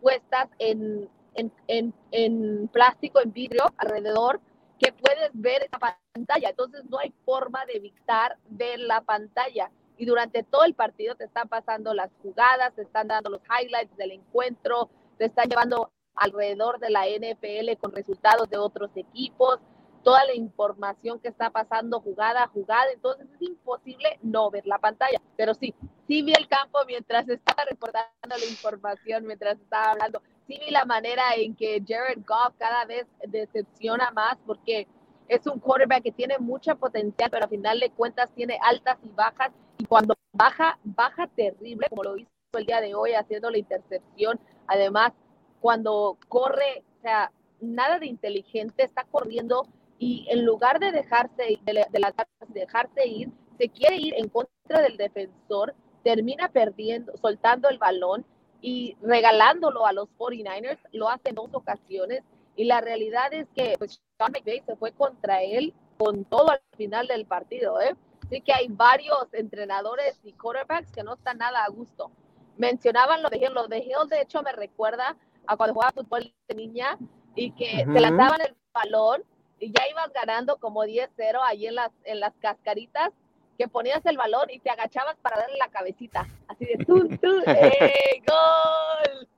puestas 0.00 0.48
en, 0.58 1.08
en, 1.36 1.94
en, 2.10 2.66
plástico, 2.66 3.20
en 3.20 3.32
vidrio 3.32 3.72
alrededor, 3.76 4.40
que 4.80 4.92
puedes 4.92 5.30
ver 5.34 5.62
esa 5.62 5.78
pantalla. 5.78 6.50
Entonces, 6.50 6.82
no 6.90 6.98
hay 6.98 7.14
forma 7.24 7.64
de 7.66 7.76
evitar 7.76 8.38
ver 8.48 8.80
la 8.80 9.02
pantalla. 9.02 9.70
Y 9.98 10.04
durante 10.04 10.42
todo 10.42 10.64
el 10.64 10.74
partido 10.74 11.14
te 11.14 11.26
están 11.26 11.48
pasando 11.48 11.94
las 11.94 12.10
jugadas, 12.24 12.74
te 12.74 12.82
están 12.82 13.06
dando 13.06 13.30
los 13.30 13.42
highlights 13.44 13.96
del 13.96 14.10
encuentro, 14.10 14.90
te 15.16 15.26
están 15.26 15.48
llevando 15.48 15.92
alrededor 16.20 16.78
de 16.78 16.90
la 16.90 17.06
NFL 17.06 17.80
con 17.80 17.92
resultados 17.92 18.48
de 18.50 18.58
otros 18.58 18.90
equipos, 18.94 19.58
toda 20.04 20.24
la 20.26 20.34
información 20.34 21.18
que 21.18 21.28
está 21.28 21.48
pasando 21.48 22.00
jugada 22.00 22.44
a 22.44 22.48
jugada, 22.48 22.92
entonces 22.92 23.26
es 23.34 23.42
imposible 23.48 24.18
no 24.22 24.50
ver 24.50 24.66
la 24.66 24.78
pantalla, 24.78 25.18
pero 25.36 25.54
sí, 25.54 25.74
sí 26.06 26.22
vi 26.22 26.32
el 26.36 26.46
campo 26.46 26.78
mientras 26.86 27.26
estaba 27.28 27.64
reportando 27.64 28.10
la 28.28 28.44
información, 28.44 29.26
mientras 29.26 29.58
estaba 29.58 29.92
hablando, 29.92 30.22
sí 30.46 30.60
vi 30.62 30.70
la 30.70 30.84
manera 30.84 31.22
en 31.36 31.56
que 31.56 31.82
Jared 31.86 32.18
Goff 32.26 32.54
cada 32.58 32.84
vez 32.84 33.06
decepciona 33.26 34.10
más 34.10 34.36
porque 34.46 34.86
es 35.26 35.46
un 35.46 35.58
quarterback 35.58 36.02
que 36.02 36.12
tiene 36.12 36.38
mucha 36.38 36.74
potencial, 36.74 37.30
pero 37.30 37.44
al 37.44 37.50
final 37.50 37.80
de 37.80 37.90
cuentas 37.90 38.30
tiene 38.34 38.58
altas 38.62 38.98
y 39.02 39.08
bajas, 39.08 39.52
y 39.78 39.86
cuando 39.86 40.14
baja, 40.32 40.78
baja 40.84 41.28
terrible, 41.28 41.86
como 41.88 42.04
lo 42.04 42.18
hizo 42.18 42.28
el 42.52 42.66
día 42.66 42.82
de 42.82 42.94
hoy 42.94 43.14
haciendo 43.14 43.48
la 43.48 43.58
intercepción, 43.58 44.38
además 44.66 45.12
cuando 45.60 46.18
corre, 46.28 46.84
o 46.98 47.02
sea, 47.02 47.32
nada 47.60 47.98
de 47.98 48.06
inteligente, 48.06 48.84
está 48.84 49.04
corriendo 49.04 49.66
y 49.98 50.26
en 50.30 50.44
lugar 50.44 50.80
de 50.80 50.92
dejarse, 50.92 51.58
de, 51.64 51.86
de 51.90 52.14
dejarse 52.48 53.06
ir, 53.06 53.30
se 53.58 53.68
quiere 53.68 53.96
ir 53.96 54.14
en 54.16 54.28
contra 54.28 54.80
del 54.80 54.96
defensor, 54.96 55.74
termina 56.02 56.48
perdiendo, 56.48 57.16
soltando 57.18 57.68
el 57.68 57.78
balón 57.78 58.24
y 58.62 58.96
regalándolo 59.02 59.86
a 59.86 59.92
los 59.92 60.08
49ers, 60.18 60.78
lo 60.92 61.08
hace 61.08 61.30
en 61.30 61.34
dos 61.34 61.50
ocasiones 61.52 62.22
y 62.56 62.64
la 62.64 62.80
realidad 62.80 63.32
es 63.32 63.46
que 63.54 63.74
pues, 63.78 64.02
Sean 64.18 64.32
McVay 64.32 64.62
se 64.66 64.76
fue 64.76 64.92
contra 64.92 65.42
él 65.42 65.74
con 65.98 66.24
todo 66.24 66.50
al 66.50 66.60
final 66.76 67.06
del 67.06 67.26
partido, 67.26 67.80
¿eh? 67.80 67.94
Así 68.24 68.40
que 68.40 68.52
hay 68.52 68.68
varios 68.68 69.32
entrenadores 69.32 70.18
y 70.24 70.32
quarterbacks 70.32 70.92
que 70.92 71.02
no 71.02 71.14
están 71.14 71.38
nada 71.38 71.64
a 71.64 71.70
gusto. 71.70 72.10
Mencionaban 72.56 73.22
lo 73.22 73.28
de 73.28 73.38
Hill, 73.38 73.54
lo 73.54 73.66
de 73.66 73.78
Hill 73.78 74.08
de 74.08 74.22
hecho 74.22 74.42
me 74.42 74.52
recuerda 74.52 75.16
a 75.50 75.56
cuando 75.56 75.74
jugaba 75.74 75.92
fútbol 75.92 76.32
de 76.48 76.54
niña 76.54 76.96
y 77.34 77.50
que 77.52 77.84
te 77.92 78.00
lanzaban 78.00 78.40
el 78.40 78.54
balón 78.72 79.22
y 79.58 79.72
ya 79.72 79.82
ibas 79.90 80.12
ganando 80.12 80.58
como 80.58 80.84
10-0 80.84 81.08
ahí 81.44 81.66
en 81.66 81.74
las, 81.74 81.90
en 82.04 82.20
las 82.20 82.32
cascaritas, 82.40 83.10
que 83.58 83.66
ponías 83.68 84.00
el 84.06 84.16
balón 84.16 84.48
y 84.48 84.60
te 84.60 84.70
agachabas 84.70 85.16
para 85.20 85.38
darle 85.38 85.58
la 85.58 85.68
cabecita, 85.68 86.26
así 86.48 86.64
de 86.64 86.84
tú, 86.84 87.08
tú, 87.22 87.42
¡eh, 87.46 88.22
gol! 88.26 89.28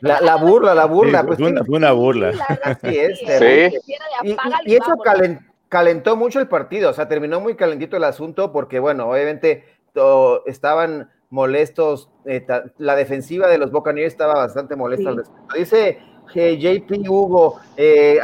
La, 0.00 0.20
la, 0.20 0.36
burla, 0.36 0.74
la 0.74 0.84
burla. 0.84 1.24
pues, 1.26 1.38
fue, 1.38 1.48
una, 1.48 1.92
burla. 1.92 2.32
Sí, 2.82 2.98
es, 2.98 3.18
sí. 3.18 3.94
Y, 4.64 4.74
eso 4.74 4.94
calentó 5.68 6.14
mucho 6.14 6.38
el 6.40 6.46
partido, 6.46 6.90
o 6.90 6.92
sea, 6.92 7.08
terminó 7.08 7.40
muy 7.40 7.56
calentito 7.56 7.96
el 7.96 8.04
asunto 8.04 8.52
porque, 8.52 8.78
bueno, 8.78 9.10
obviamente 9.10 9.64
estaban 10.46 11.10
molestos. 11.30 12.10
Eh, 12.24 12.46
la 12.78 12.94
defensiva 12.94 13.48
de 13.48 13.58
los 13.58 13.70
Buccaneers 13.70 14.12
estaba 14.12 14.34
bastante 14.34 14.76
molesta 14.76 15.10
al 15.10 15.16
respecto. 15.18 15.56
Dice 15.56 15.98
eh, 16.34 16.58
JP 16.58 17.08
Hugo, 17.08 17.58
eh, 17.76 18.18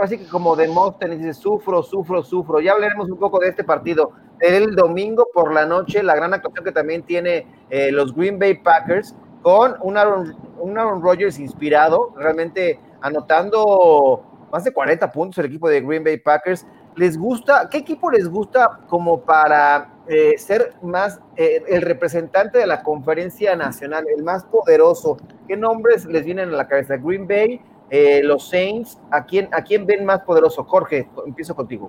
así 0.00 0.18
que 0.18 0.28
como 0.28 0.56
Demóstenes 0.56 1.18
dice, 1.18 1.34
sufro, 1.34 1.82
sufro, 1.82 2.22
sufro. 2.22 2.60
Ya 2.60 2.72
hablaremos 2.72 3.10
un 3.10 3.18
poco 3.18 3.38
de 3.40 3.48
este 3.48 3.64
partido. 3.64 4.12
El 4.40 4.76
domingo 4.76 5.26
por 5.32 5.52
la 5.52 5.66
noche, 5.66 6.02
la 6.02 6.14
gran 6.14 6.32
actuación 6.32 6.64
que 6.64 6.72
también 6.72 7.02
tiene 7.02 7.46
los 7.90 8.14
Green 8.14 8.38
Bay 8.38 8.54
Packers 8.54 9.14
con 9.42 9.76
un 9.82 9.96
Aaron, 9.96 10.36
un 10.58 10.78
Aaron 10.78 11.02
Rodgers 11.02 11.38
inspirado, 11.38 12.14
realmente 12.16 12.78
anotando 13.00 14.24
más 14.52 14.64
de 14.64 14.72
40 14.72 15.10
puntos 15.12 15.38
el 15.38 15.46
equipo 15.46 15.68
de 15.68 15.80
Green 15.80 16.04
Bay 16.04 16.18
Packers. 16.18 16.66
¿Les 16.98 17.16
gusta? 17.16 17.68
¿Qué 17.70 17.78
equipo 17.78 18.10
les 18.10 18.28
gusta 18.28 18.80
como 18.88 19.20
para 19.20 19.88
eh, 20.08 20.36
ser 20.36 20.74
más 20.82 21.20
eh, 21.36 21.62
el 21.68 21.82
representante 21.82 22.58
de 22.58 22.66
la 22.66 22.82
conferencia 22.82 23.54
nacional, 23.54 24.04
el 24.16 24.24
más 24.24 24.44
poderoso? 24.46 25.16
¿Qué 25.46 25.56
nombres 25.56 26.06
les 26.06 26.24
vienen 26.24 26.48
a 26.48 26.56
la 26.56 26.66
cabeza? 26.66 26.96
Green 26.96 27.28
Bay, 27.28 27.60
eh, 27.88 28.20
los 28.24 28.48
Saints, 28.48 28.98
¿a 29.12 29.24
quién, 29.24 29.48
¿a 29.52 29.62
quién 29.62 29.86
ven 29.86 30.04
más 30.04 30.22
poderoso? 30.22 30.64
Jorge, 30.64 31.08
empiezo 31.24 31.54
contigo. 31.54 31.88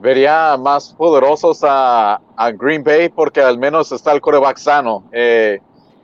Vería 0.00 0.58
más 0.58 0.92
poderosos 0.92 1.60
a, 1.62 2.20
Green 2.58 2.84
Bay 2.84 3.08
porque 3.08 3.40
al 3.40 3.56
menos 3.56 3.90
está 3.90 4.12
el 4.12 4.20
coreback 4.20 4.58
sano. 4.58 5.04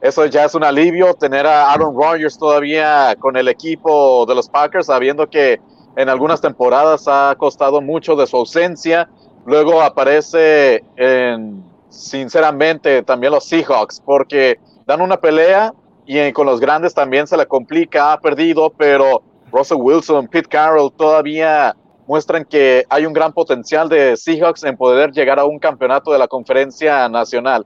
eso 0.00 0.24
ya 0.24 0.46
es 0.46 0.54
un 0.54 0.64
alivio 0.64 1.12
tener 1.12 1.46
a 1.46 1.70
Aaron 1.70 1.94
Rodgers 1.94 2.38
todavía 2.38 3.14
con 3.20 3.36
el 3.36 3.46
equipo 3.46 4.24
de 4.24 4.34
los 4.34 4.48
Packers, 4.48 4.86
sabiendo 4.86 5.28
que 5.28 5.60
en 5.96 6.08
algunas 6.08 6.40
temporadas 6.40 7.06
ha 7.06 7.34
costado 7.38 7.80
mucho 7.80 8.16
de 8.16 8.26
su 8.26 8.36
ausencia. 8.36 9.08
Luego 9.46 9.82
aparece 9.82 10.82
en, 10.96 11.62
sinceramente, 11.88 13.02
también 13.02 13.32
los 13.32 13.44
Seahawks, 13.44 14.00
porque 14.04 14.58
dan 14.86 15.00
una 15.00 15.18
pelea 15.18 15.72
y 16.06 16.32
con 16.32 16.46
los 16.46 16.60
grandes 16.60 16.94
también 16.94 17.26
se 17.26 17.36
le 17.36 17.46
complica, 17.46 18.12
ha 18.12 18.20
perdido, 18.20 18.70
pero 18.70 19.22
Russell 19.52 19.78
Wilson, 19.80 20.28
Pete 20.28 20.48
Carroll 20.48 20.92
todavía 20.92 21.74
muestran 22.06 22.44
que 22.44 22.84
hay 22.90 23.06
un 23.06 23.12
gran 23.12 23.32
potencial 23.32 23.88
de 23.88 24.16
Seahawks 24.16 24.64
en 24.64 24.76
poder 24.76 25.12
llegar 25.12 25.38
a 25.38 25.44
un 25.44 25.58
campeonato 25.58 26.12
de 26.12 26.18
la 26.18 26.28
conferencia 26.28 27.08
nacional. 27.08 27.64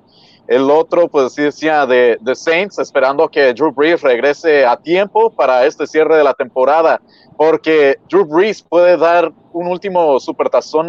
El 0.48 0.70
otro, 0.70 1.08
pues 1.08 1.34
decía, 1.34 1.84
de, 1.84 2.16
de 2.22 2.34
Saints, 2.34 2.78
esperando 2.78 3.28
que 3.28 3.52
Drew 3.52 3.70
Brees 3.70 4.00
regrese 4.00 4.64
a 4.64 4.78
tiempo 4.78 5.28
para 5.28 5.66
este 5.66 5.86
cierre 5.86 6.16
de 6.16 6.24
la 6.24 6.32
temporada, 6.32 7.02
porque 7.36 7.98
Drew 8.08 8.24
Brees 8.24 8.62
puede 8.62 8.96
dar 8.96 9.30
un 9.52 9.66
último 9.66 10.18
supertazón 10.18 10.88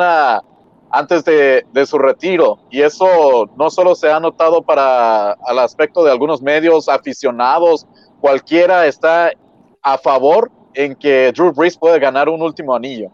antes 0.92 1.26
de, 1.26 1.66
de, 1.74 1.86
su 1.86 1.98
retiro. 1.98 2.60
Y 2.72 2.82
eso 2.82 3.50
no 3.58 3.70
solo 3.70 3.96
se 3.96 4.10
ha 4.10 4.22
notado 4.22 4.62
para 4.62 5.38
el 5.52 5.60
aspecto 5.60 6.06
de 6.06 6.12
algunos 6.12 6.42
medios 6.42 6.88
aficionados, 6.88 7.86
cualquiera 8.22 8.88
está 8.88 9.34
a 9.82 9.98
favor 9.98 10.50
en 10.74 10.96
que 10.96 11.34
Drew 11.34 11.52
Brees 11.52 11.78
puede 11.78 12.00
ganar 12.00 12.30
un 12.30 12.42
último 12.42 12.74
anillo. 12.74 13.12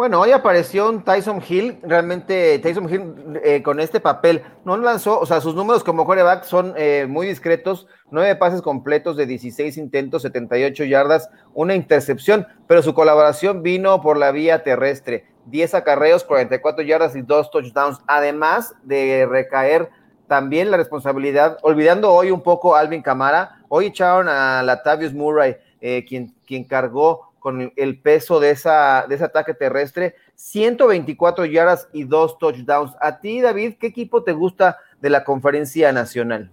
Bueno, 0.00 0.18
hoy 0.18 0.32
apareció 0.32 0.90
Tyson 1.04 1.42
Hill, 1.46 1.78
realmente 1.82 2.58
Tyson 2.60 2.88
Hill 2.88 3.38
eh, 3.44 3.62
con 3.62 3.80
este 3.80 4.00
papel. 4.00 4.42
No 4.64 4.78
lanzó, 4.78 5.20
o 5.20 5.26
sea, 5.26 5.42
sus 5.42 5.54
números 5.54 5.84
como 5.84 6.06
quarterback 6.06 6.44
son 6.44 6.72
eh, 6.78 7.04
muy 7.06 7.26
discretos, 7.26 7.86
nueve 8.10 8.34
pases 8.34 8.62
completos 8.62 9.18
de 9.18 9.26
16 9.26 9.76
intentos, 9.76 10.22
78 10.22 10.84
yardas, 10.84 11.28
una 11.52 11.74
intercepción, 11.74 12.46
pero 12.66 12.82
su 12.82 12.94
colaboración 12.94 13.62
vino 13.62 14.00
por 14.00 14.16
la 14.16 14.32
vía 14.32 14.62
terrestre, 14.62 15.26
10 15.48 15.74
acarreos, 15.74 16.24
44 16.24 16.82
yardas 16.82 17.14
y 17.14 17.20
dos 17.20 17.50
touchdowns, 17.50 17.98
además 18.06 18.74
de 18.82 19.28
recaer 19.28 19.90
también 20.28 20.70
la 20.70 20.78
responsabilidad, 20.78 21.58
olvidando 21.60 22.10
hoy 22.10 22.30
un 22.30 22.42
poco 22.42 22.74
Alvin 22.74 23.02
Camara, 23.02 23.60
hoy 23.68 23.88
echaron 23.88 24.30
a 24.30 24.62
Latavius 24.62 25.12
Murray, 25.12 25.56
eh, 25.82 26.06
quien, 26.06 26.34
quien 26.46 26.64
cargó 26.64 27.29
con 27.40 27.72
el 27.74 28.00
peso 28.00 28.38
de, 28.38 28.50
esa, 28.50 29.06
de 29.08 29.16
ese 29.16 29.24
ataque 29.24 29.54
terrestre, 29.54 30.14
124 30.34 31.46
yardas 31.46 31.88
y 31.92 32.04
dos 32.04 32.38
touchdowns. 32.38 32.92
A 33.00 33.18
ti, 33.18 33.40
David, 33.40 33.74
¿qué 33.80 33.88
equipo 33.88 34.22
te 34.22 34.32
gusta 34.32 34.78
de 35.00 35.10
la 35.10 35.24
conferencia 35.24 35.92
nacional? 35.92 36.50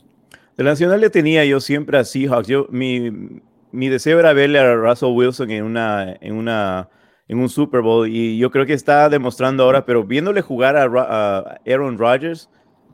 De 0.56 0.64
la 0.64 0.72
nacional 0.72 1.02
le 1.02 1.10
tenía 1.10 1.46
yo 1.46 1.60
siempre 1.60 2.00
a 2.00 2.04
Seahawks. 2.04 2.48
Yo, 2.48 2.68
mi, 2.72 3.12
mi 3.72 3.90
deseo 3.90 4.20
era 4.20 4.34
verle 4.34 4.60
a 4.60 4.74
Russell 4.74 5.14
Wilson 5.14 5.52
en 5.52 5.64
una, 5.64 6.18
en 6.20 6.34
una, 6.34 6.90
en 7.28 7.40
un 7.40 7.50
Super 7.50 7.82
Bowl 7.82 8.08
y 8.08 8.38
yo 8.38 8.50
creo 8.50 8.66
que 8.66 8.74
está 8.74 9.10
demostrando 9.10 9.64
ahora, 9.64 9.86
pero 9.86 10.04
viéndole 10.04 10.42
jugar 10.42 10.78
a, 10.78 10.86
a 10.86 11.60
Aaron 11.68 11.98
Rodgers, 11.98 12.50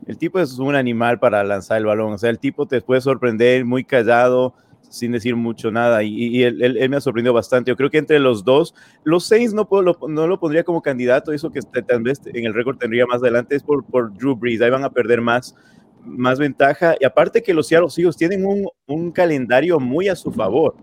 el 0.06 0.18
tipo 0.18 0.40
es 0.40 0.58
un 0.58 0.74
animal 0.74 1.18
para 1.18 1.42
lanzar 1.44 1.78
el 1.78 1.86
balón. 1.86 2.12
O 2.12 2.18
sea, 2.18 2.30
el 2.30 2.38
tipo 2.38 2.66
te 2.66 2.80
puede 2.82 3.00
sorprender, 3.00 3.64
muy 3.64 3.84
callado, 3.84 4.54
sin 4.94 5.12
decir 5.12 5.36
mucho 5.36 5.70
nada. 5.70 6.02
Y, 6.02 6.42
él, 6.42 6.88
me 6.88 6.96
ha 6.96 7.00
sorprendido 7.00 7.34
bastante. 7.34 7.70
Yo 7.70 7.76
creo 7.76 7.90
que 7.90 7.98
entre 7.98 8.18
los 8.18 8.44
dos, 8.44 8.74
los 9.02 9.26
Saints 9.26 9.52
no, 9.52 9.68
puedo, 9.68 9.96
no 10.08 10.26
lo 10.26 10.38
pondría 10.38 10.64
como 10.64 10.82
candidato. 10.82 11.32
Eso 11.32 11.50
que 11.50 11.60
tal 11.60 12.02
vez 12.02 12.20
en 12.26 12.46
el 12.46 12.54
récord 12.54 12.78
tendría 12.78 13.06
más 13.06 13.22
adelante 13.22 13.56
es 13.56 13.62
por, 13.62 13.84
por 13.84 14.12
Drew 14.14 14.36
Brees. 14.36 14.60
Ahí 14.60 14.70
van 14.70 14.84
a 14.84 14.90
perder 14.90 15.20
más, 15.20 15.54
más 16.04 16.38
ventaja. 16.38 16.94
Y 17.00 17.04
aparte 17.04 17.42
que 17.42 17.54
los 17.54 17.66
Seattle 17.66 17.90
Seahawks 17.90 18.16
tienen 18.16 18.46
un, 18.46 18.68
un 18.86 19.10
calendario 19.10 19.80
muy 19.80 20.08
a 20.08 20.16
su 20.16 20.32
favor. 20.32 20.76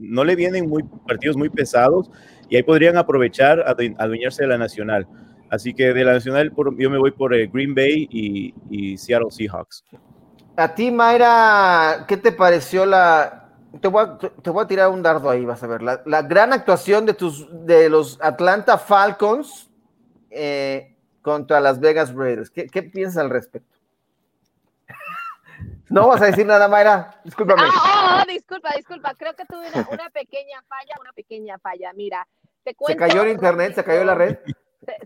no 0.00 0.24
le 0.24 0.36
vienen 0.36 0.68
muy, 0.68 0.82
partidos 1.06 1.36
muy 1.36 1.50
pesados 1.50 2.10
y 2.48 2.56
ahí 2.56 2.62
podrían 2.62 2.96
aprovechar 2.96 3.60
a 3.60 3.76
adueñarse 4.02 4.42
de 4.42 4.48
la 4.48 4.58
nacional. 4.58 5.06
Así 5.50 5.74
que 5.74 5.92
de 5.92 6.04
la 6.04 6.14
nacional 6.14 6.52
yo 6.78 6.90
me 6.90 6.98
voy 6.98 7.10
por 7.10 7.34
eh, 7.34 7.50
Green 7.52 7.74
Bay 7.74 8.08
y, 8.10 8.54
y 8.70 8.96
Seattle 8.96 9.30
Seahawks. 9.30 9.84
A 10.56 10.74
ti, 10.74 10.90
Mayra, 10.90 12.04
¿qué 12.06 12.16
te 12.16 12.32
pareció 12.32 12.84
la, 12.84 13.39
te 13.78 13.88
voy, 13.88 14.04
a, 14.04 14.66
tirar 14.66 14.88
un 14.88 15.02
dardo 15.02 15.30
ahí, 15.30 15.44
vas 15.44 15.62
a 15.62 15.66
ver. 15.66 15.82
La, 15.82 16.22
gran 16.22 16.52
actuación 16.52 17.06
de, 17.06 17.14
tus, 17.14 17.46
de 17.64 17.88
los 17.88 18.18
Atlanta 18.20 18.78
Falcons 18.78 19.70
eh, 20.30 20.96
contra 21.22 21.60
las 21.60 21.78
Vegas 21.78 22.12
Raiders. 22.14 22.50
¿Qué, 22.50 22.82
piensas 22.82 23.18
al 23.18 23.30
respecto? 23.30 23.78
No 25.88 26.06
vas 26.06 26.22
a 26.22 26.26
decir 26.26 26.46
nada, 26.46 26.68
Mayra. 26.68 27.20
Discúlpame. 27.24 27.62
Ah, 27.64 28.22
oh, 28.22 28.30
disculpa, 28.30 28.72
disculpa. 28.76 29.12
Creo 29.18 29.34
que 29.34 29.44
tuve 29.44 29.66
una, 29.90 30.08
pequeña 30.10 30.62
falla, 30.68 30.94
una 31.00 31.12
pequeña 31.12 31.58
falla. 31.58 31.92
Mira, 31.94 32.28
te 32.62 32.76
cuento. 32.76 32.92
¿Se 32.92 33.08
cayó 33.08 33.22
el 33.22 33.30
internet? 33.30 33.74
¿Se 33.74 33.82
cayó 33.82 34.04
la 34.04 34.14
red? 34.14 34.38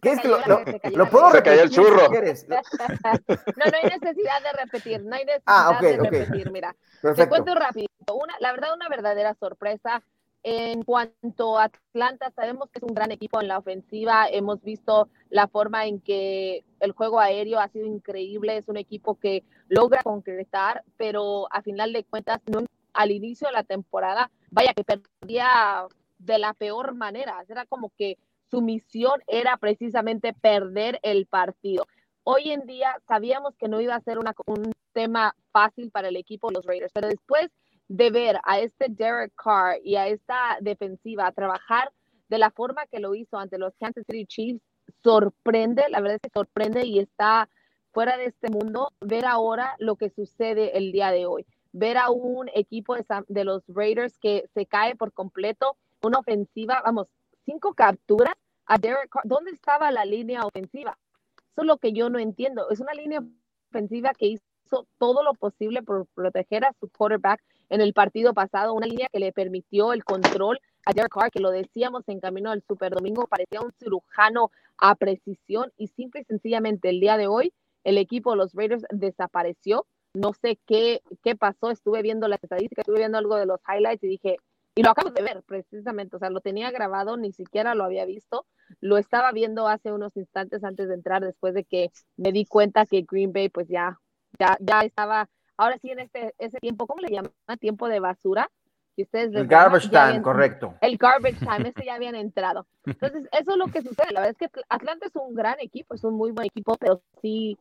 ¿Qué 0.00 0.12
es 0.12 0.20
que 0.20 0.28
lo, 0.28 0.38
lo, 0.38 1.10
puedo 1.10 1.30
repetir? 1.30 1.32
Se 1.32 1.42
cayó 1.42 1.62
el 1.62 1.70
churro. 1.70 2.08
no, 2.08 3.64
no 3.70 3.76
hay 3.82 3.98
necesidad 3.98 4.42
de 4.42 4.52
repetir. 4.62 5.04
No 5.04 5.16
hay 5.16 5.24
ah, 5.46 5.78
necesidad 5.80 6.02
de 6.02 6.10
repetir. 6.10 6.50
Mira, 6.50 6.76
te 7.16 7.28
cuento 7.28 7.54
rápido. 7.54 7.88
Una, 8.12 8.34
la 8.40 8.52
verdad, 8.52 8.74
una 8.74 8.88
verdadera 8.88 9.34
sorpresa. 9.34 10.02
En 10.46 10.82
cuanto 10.82 11.58
a 11.58 11.64
Atlanta, 11.64 12.30
sabemos 12.36 12.68
que 12.70 12.78
es 12.78 12.82
un 12.82 12.94
gran 12.94 13.10
equipo 13.10 13.40
en 13.40 13.48
la 13.48 13.58
ofensiva. 13.58 14.28
Hemos 14.28 14.62
visto 14.62 15.08
la 15.30 15.48
forma 15.48 15.86
en 15.86 16.00
que 16.00 16.64
el 16.80 16.92
juego 16.92 17.18
aéreo 17.18 17.58
ha 17.58 17.68
sido 17.68 17.86
increíble. 17.86 18.58
Es 18.58 18.68
un 18.68 18.76
equipo 18.76 19.18
que 19.18 19.42
logra 19.68 20.02
concretar, 20.02 20.84
pero 20.98 21.48
a 21.50 21.62
final 21.62 21.94
de 21.94 22.04
cuentas, 22.04 22.40
no, 22.46 22.62
al 22.92 23.10
inicio 23.10 23.48
de 23.48 23.54
la 23.54 23.64
temporada, 23.64 24.30
vaya 24.50 24.74
que 24.74 24.84
perdía 24.84 25.86
de 26.18 26.38
la 26.38 26.52
peor 26.52 26.94
manera. 26.94 27.42
Era 27.48 27.64
como 27.64 27.90
que 27.96 28.18
su 28.54 28.62
misión 28.62 29.20
era 29.26 29.56
precisamente 29.56 30.32
perder 30.32 31.00
el 31.02 31.26
partido. 31.26 31.86
Hoy 32.22 32.52
en 32.52 32.66
día 32.66 32.94
sabíamos 33.08 33.56
que 33.56 33.66
no 33.66 33.80
iba 33.80 33.96
a 33.96 34.00
ser 34.00 34.18
un 34.18 34.72
tema 34.92 35.34
fácil 35.50 35.90
para 35.90 36.06
el 36.06 36.16
equipo 36.16 36.48
de 36.48 36.54
los 36.54 36.64
Raiders, 36.64 36.92
pero 36.94 37.08
después 37.08 37.48
de 37.88 38.10
ver 38.10 38.38
a 38.44 38.60
este 38.60 38.86
Derek 38.88 39.32
Carr 39.34 39.80
y 39.82 39.96
a 39.96 40.06
esta 40.06 40.56
defensiva 40.60 41.32
trabajar 41.32 41.90
de 42.28 42.38
la 42.38 42.52
forma 42.52 42.86
que 42.86 43.00
lo 43.00 43.16
hizo 43.16 43.38
ante 43.38 43.58
los 43.58 43.74
Kansas 43.76 44.04
City 44.08 44.24
Chiefs, 44.24 44.62
sorprende, 45.02 45.86
la 45.90 46.00
verdad 46.00 46.20
es 46.22 46.22
que 46.22 46.38
sorprende 46.38 46.86
y 46.86 47.00
está 47.00 47.48
fuera 47.90 48.16
de 48.16 48.26
este 48.26 48.50
mundo 48.50 48.92
ver 49.00 49.26
ahora 49.26 49.74
lo 49.80 49.96
que 49.96 50.10
sucede 50.10 50.78
el 50.78 50.92
día 50.92 51.10
de 51.10 51.26
hoy. 51.26 51.44
Ver 51.72 51.98
a 51.98 52.10
un 52.10 52.48
equipo 52.54 52.94
de, 52.94 53.04
de 53.26 53.44
los 53.44 53.64
Raiders 53.66 54.16
que 54.20 54.48
se 54.54 54.64
cae 54.64 54.94
por 54.94 55.12
completo, 55.12 55.76
una 56.02 56.20
ofensiva, 56.20 56.80
vamos, 56.84 57.08
cinco 57.44 57.74
capturas 57.74 58.34
a 58.66 58.78
Derek 58.78 59.08
Carr. 59.10 59.22
¿Dónde 59.24 59.50
estaba 59.50 59.90
la 59.90 60.04
línea 60.04 60.44
ofensiva? 60.44 60.98
Eso 61.52 61.62
es 61.62 61.66
lo 61.66 61.78
que 61.78 61.92
yo 61.92 62.10
no 62.10 62.18
entiendo. 62.18 62.68
Es 62.70 62.80
una 62.80 62.94
línea 62.94 63.22
ofensiva 63.70 64.12
que 64.12 64.26
hizo 64.26 64.86
todo 64.98 65.22
lo 65.22 65.34
posible 65.34 65.82
por 65.82 66.06
proteger 66.14 66.64
a 66.64 66.72
su 66.80 66.88
quarterback 66.88 67.40
en 67.70 67.80
el 67.80 67.92
partido 67.92 68.34
pasado, 68.34 68.74
una 68.74 68.86
línea 68.86 69.08
que 69.12 69.18
le 69.18 69.32
permitió 69.32 69.92
el 69.92 70.04
control 70.04 70.60
a 70.84 70.92
Derek 70.92 71.12
Carr, 71.12 71.30
que 71.30 71.40
lo 71.40 71.50
decíamos 71.50 72.02
en 72.08 72.20
camino 72.20 72.50
al 72.50 72.62
Super 72.62 72.92
Domingo, 72.92 73.26
parecía 73.26 73.60
un 73.60 73.72
cirujano 73.72 74.50
a 74.78 74.94
precisión 74.96 75.72
y 75.76 75.88
simple 75.88 76.20
y 76.20 76.24
sencillamente 76.24 76.88
el 76.90 77.00
día 77.00 77.16
de 77.16 77.26
hoy 77.26 77.52
el 77.84 77.98
equipo 77.98 78.32
de 78.32 78.36
los 78.36 78.52
Raiders 78.54 78.84
desapareció. 78.90 79.86
No 80.14 80.32
sé 80.32 80.58
qué, 80.66 81.02
qué 81.22 81.36
pasó, 81.36 81.70
estuve 81.70 82.02
viendo 82.02 82.28
las 82.28 82.42
estadísticas, 82.42 82.82
estuve 82.82 82.98
viendo 82.98 83.18
algo 83.18 83.36
de 83.36 83.46
los 83.46 83.60
highlights 83.68 84.04
y 84.04 84.08
dije, 84.08 84.36
y 84.74 84.82
lo 84.82 84.90
acabo 84.90 85.10
de 85.10 85.22
ver 85.22 85.42
precisamente, 85.44 86.16
o 86.16 86.18
sea, 86.18 86.30
lo 86.30 86.40
tenía 86.40 86.70
grabado, 86.70 87.16
ni 87.16 87.32
siquiera 87.32 87.74
lo 87.74 87.84
había 87.84 88.04
visto, 88.04 88.46
lo 88.80 88.98
estaba 88.98 89.30
viendo 89.32 89.68
hace 89.68 89.92
unos 89.92 90.16
instantes 90.16 90.64
antes 90.64 90.88
de 90.88 90.94
entrar, 90.94 91.24
después 91.24 91.54
de 91.54 91.64
que 91.64 91.90
me 92.16 92.32
di 92.32 92.44
cuenta 92.44 92.86
que 92.86 93.04
Green 93.08 93.32
Bay 93.32 93.48
pues 93.48 93.68
ya, 93.68 94.00
ya, 94.38 94.56
ya 94.60 94.80
estaba, 94.80 95.28
ahora 95.56 95.78
sí 95.78 95.90
en 95.90 96.00
este, 96.00 96.34
ese 96.38 96.58
tiempo, 96.58 96.86
¿cómo 96.86 97.00
le 97.02 97.10
llaman? 97.10 97.32
Tiempo 97.60 97.88
de 97.88 98.00
basura. 98.00 98.50
ustedes 98.96 99.32
el 99.32 99.46
garbage 99.46 99.90
time, 99.90 100.20
correcto. 100.22 100.74
El 100.80 100.96
garbage 100.96 101.38
time, 101.38 101.68
ese 101.68 101.84
ya 101.84 101.94
habían 101.94 102.16
entrado. 102.16 102.66
Entonces, 102.84 103.28
eso 103.30 103.52
es 103.52 103.56
lo 103.56 103.66
que 103.66 103.82
sucede. 103.82 104.12
La 104.12 104.20
verdad 104.20 104.36
es 104.40 104.50
que 104.50 104.60
Atlanta 104.68 105.06
es 105.06 105.14
un 105.14 105.34
gran 105.34 105.60
equipo, 105.60 105.94
es 105.94 106.02
un 106.02 106.14
muy 106.14 106.32
buen 106.32 106.46
equipo, 106.46 106.76
pero 106.76 107.00
sí, 107.22 107.56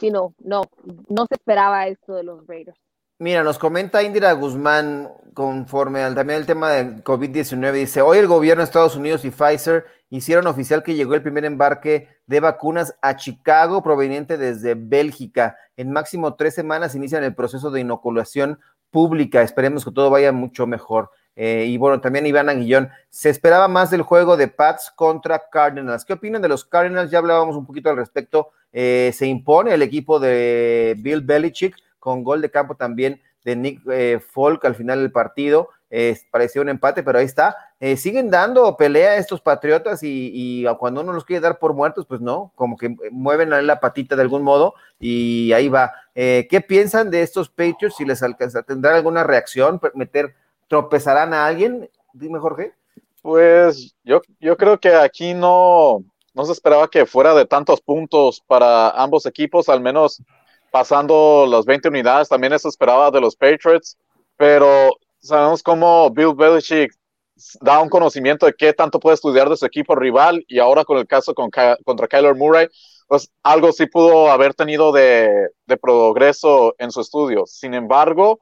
sí, 0.00 0.10
no, 0.10 0.34
no, 0.38 0.62
no 1.08 1.26
se 1.26 1.34
esperaba 1.34 1.86
esto 1.86 2.14
de 2.14 2.24
los 2.24 2.44
Raiders. 2.46 2.80
Mira, 3.18 3.42
nos 3.42 3.58
comenta 3.58 4.02
Indira 4.02 4.30
Guzmán 4.32 5.10
conforme 5.32 6.02
al 6.02 6.14
también 6.14 6.38
el 6.38 6.44
tema 6.44 6.72
del 6.72 7.02
COVID-19. 7.02 7.72
Dice, 7.72 8.02
hoy 8.02 8.18
el 8.18 8.26
gobierno 8.26 8.60
de 8.60 8.66
Estados 8.66 8.94
Unidos 8.94 9.24
y 9.24 9.30
Pfizer 9.30 9.86
hicieron 10.10 10.46
oficial 10.46 10.82
que 10.82 10.94
llegó 10.94 11.14
el 11.14 11.22
primer 11.22 11.46
embarque 11.46 12.08
de 12.26 12.40
vacunas 12.40 12.94
a 13.00 13.16
Chicago 13.16 13.82
proveniente 13.82 14.36
desde 14.36 14.74
Bélgica. 14.74 15.56
En 15.78 15.92
máximo 15.92 16.34
tres 16.34 16.54
semanas 16.54 16.94
inician 16.94 17.24
el 17.24 17.34
proceso 17.34 17.70
de 17.70 17.80
inoculación 17.80 18.60
pública. 18.90 19.40
Esperemos 19.40 19.86
que 19.86 19.92
todo 19.92 20.10
vaya 20.10 20.30
mucho 20.32 20.66
mejor. 20.66 21.10
Eh, 21.36 21.64
y 21.68 21.78
bueno, 21.78 22.02
también 22.02 22.26
Iván 22.26 22.50
Aguillón, 22.50 22.90
se 23.08 23.30
esperaba 23.30 23.66
más 23.66 23.90
del 23.90 24.02
juego 24.02 24.36
de 24.36 24.48
Pats 24.48 24.92
contra 24.94 25.48
Cardinals. 25.50 26.04
¿Qué 26.04 26.12
opinan 26.12 26.42
de 26.42 26.48
los 26.48 26.66
Cardinals? 26.66 27.10
Ya 27.10 27.18
hablábamos 27.18 27.56
un 27.56 27.64
poquito 27.64 27.88
al 27.88 27.96
respecto. 27.96 28.50
Eh, 28.74 29.10
se 29.14 29.26
impone 29.26 29.72
el 29.72 29.80
equipo 29.80 30.20
de 30.20 30.94
Bill 30.98 31.22
Belichick 31.22 31.76
con 32.06 32.22
gol 32.22 32.40
de 32.40 32.52
campo 32.52 32.76
también 32.76 33.20
de 33.44 33.56
Nick 33.56 33.82
eh, 33.90 34.20
Folk 34.20 34.64
al 34.64 34.76
final 34.76 35.00
del 35.00 35.10
partido. 35.10 35.70
eh, 35.90 36.16
parecía 36.30 36.62
un 36.62 36.68
empate, 36.68 37.02
pero 37.02 37.18
ahí 37.18 37.24
está. 37.24 37.56
Eh, 37.80 37.96
siguen 37.96 38.30
dando 38.30 38.76
pelea 38.76 39.16
estos 39.16 39.40
Patriotas 39.40 40.04
y, 40.04 40.64
cuando 40.78 41.00
uno 41.00 41.12
los 41.12 41.24
quiere 41.24 41.40
dar 41.40 41.58
por 41.58 41.74
muertos, 41.74 42.06
pues 42.06 42.20
no, 42.20 42.52
como 42.54 42.76
que 42.76 42.94
mueven 43.10 43.50
la 43.66 43.80
patita 43.80 44.14
de 44.14 44.22
algún 44.22 44.44
modo 44.44 44.74
y 45.00 45.50
ahí 45.52 45.68
va. 45.68 45.94
Eh, 46.14 46.46
¿Qué 46.48 46.60
piensan 46.60 47.10
de 47.10 47.22
estos 47.22 47.48
Patriots? 47.48 47.96
Si 47.96 48.04
les 48.04 48.22
alcanza, 48.22 48.62
¿tendrán 48.62 48.94
alguna 48.94 49.24
reacción? 49.24 49.80
¿Meter, 49.94 50.36
tropezarán 50.68 51.34
a 51.34 51.44
alguien? 51.44 51.90
Dime, 52.12 52.38
Jorge. 52.38 52.72
Pues 53.20 53.96
yo, 54.04 54.22
yo 54.38 54.56
creo 54.56 54.78
que 54.78 54.94
aquí 54.94 55.34
no, 55.34 56.04
no 56.34 56.44
se 56.44 56.52
esperaba 56.52 56.88
que 56.88 57.04
fuera 57.04 57.34
de 57.34 57.46
tantos 57.46 57.80
puntos 57.80 58.40
para 58.46 58.90
ambos 58.90 59.26
equipos, 59.26 59.68
al 59.68 59.80
menos 59.80 60.22
pasando 60.70 61.46
las 61.48 61.64
20 61.64 61.88
unidades, 61.88 62.28
también 62.28 62.52
eso 62.52 62.68
esperaba 62.68 63.10
de 63.10 63.20
los 63.20 63.36
Patriots, 63.36 63.96
pero 64.36 64.90
sabemos 65.18 65.62
cómo 65.62 66.10
Bill 66.10 66.34
Belichick 66.34 66.92
da 67.60 67.80
un 67.80 67.88
conocimiento 67.88 68.46
de 68.46 68.54
qué 68.54 68.72
tanto 68.72 68.98
puede 68.98 69.14
estudiar 69.14 69.48
de 69.48 69.56
su 69.56 69.66
equipo 69.66 69.94
rival 69.94 70.44
y 70.48 70.58
ahora 70.58 70.84
con 70.84 70.98
el 70.98 71.06
caso 71.06 71.34
con, 71.34 71.50
contra 71.84 72.08
Kyler 72.08 72.34
Murray, 72.34 72.68
pues 73.06 73.30
algo 73.42 73.72
sí 73.72 73.86
pudo 73.86 74.30
haber 74.30 74.54
tenido 74.54 74.92
de, 74.92 75.48
de 75.66 75.76
progreso 75.76 76.74
en 76.78 76.90
su 76.90 77.00
estudio. 77.00 77.44
Sin 77.46 77.74
embargo, 77.74 78.40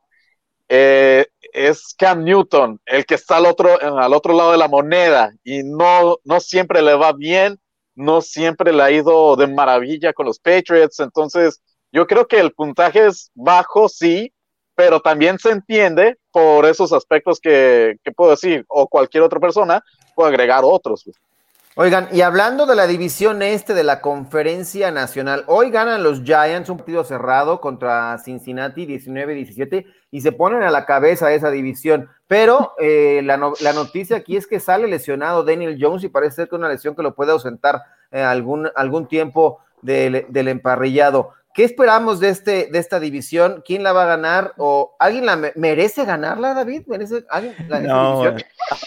eh, 0.69 1.27
es 1.53 1.95
Cam 1.97 2.25
Newton 2.25 2.81
el 2.87 3.05
que 3.05 3.15
está 3.15 3.37
al 3.37 3.47
otro, 3.47 3.79
al 3.81 4.15
otro 4.15 4.35
lado 4.35 4.53
de 4.53 4.59
la 4.59 4.69
moneda 4.69 5.33
y 5.45 5.63
no, 5.63 6.19
no 6.25 6.41
siempre 6.41 6.83
le 6.83 6.95
va 6.95 7.13
bien, 7.13 7.61
no 7.95 8.23
siempre 8.23 8.73
le 8.73 8.83
ha 8.83 8.91
ido 8.91 9.37
de 9.37 9.47
maravilla 9.47 10.13
con 10.13 10.27
los 10.27 10.39
Patriots. 10.39 11.01
Entonces, 11.01 11.63
yo 11.95 12.09
creo 12.09 12.27
que 12.27 12.41
el 12.41 12.53
puntaje 12.53 13.07
es 13.07 13.31
bajo, 13.35 13.89
sí, 13.89 14.33
pero 14.75 15.01
también 15.01 15.39
se 15.39 15.51
entiende 15.51 16.19
por 16.33 16.67
esos 16.67 16.93
aspectos 16.93 17.39
que, 17.39 17.97
puedo 18.17 18.33
decir, 18.33 18.65
o 18.67 18.89
cualquier 18.89 19.23
otra 19.23 19.39
persona 19.39 19.81
puede 20.17 20.31
agregar 20.31 20.63
otros. 20.65 21.09
Oigan, 21.77 22.09
y 22.11 22.23
hablando 22.23 22.67
de 22.67 22.75
la 22.75 22.89
división 22.89 23.43
este 23.43 23.75
de 23.75 23.85
la 23.85 24.01
conferencia 24.01 24.91
nacional, 24.91 25.45
hoy 25.47 25.71
ganan 25.71 26.03
los 26.03 26.25
Giants 26.25 26.69
un 26.69 26.79
partido 26.79 27.05
cerrado 27.05 27.61
contra 27.61 28.19
Cincinnati 28.19 28.87
19-17 28.87 29.87
y 30.11 30.21
se 30.21 30.33
ponen 30.33 30.65
a 30.65 30.73
la 30.73 30.87
cabeza 30.87 31.33
esa 31.33 31.51
división. 31.53 32.09
Pero 32.27 32.73
eh, 32.81 33.23
la, 33.23 33.37
noticia 33.37 34.17
aquí 34.17 34.37
es 34.37 34.49
que 34.49 34.59
sale 34.59 34.89
lesionado 34.89 35.45
Daniel 35.45 35.79
Jones 35.81 36.03
y 36.03 36.09
parece 36.09 36.37
ser 36.37 36.49
que 36.49 36.57
una 36.57 36.69
lesión 36.69 36.97
que 36.97 37.03
lo 37.05 37.15
puede 37.15 37.31
ausentar 37.31 37.83
eh, 38.11 38.21
algún, 38.21 38.69
algún 38.75 39.07
tiempo 39.07 39.61
del, 39.81 40.27
del 40.29 40.49
emparrillado. 40.49 41.35
¿Qué 41.55 41.63
esperamos 41.63 42.19
de, 42.19 42.31
este, 42.31 42.69
de 42.73 42.79
esta 42.81 42.99
división? 42.99 43.63
¿Quién 43.65 43.85
la 43.85 43.93
va 43.93 44.03
a 44.03 44.17
ganar? 44.17 44.55
¿O 44.57 44.97
alguien 44.99 45.25
la 45.25 45.53
merece 45.55 46.05
ganarla, 46.05 46.53
David? 46.53 46.83
¿Merece 46.89 47.25
alguien 47.31 47.55
la 47.69 47.79
no, 47.79 48.25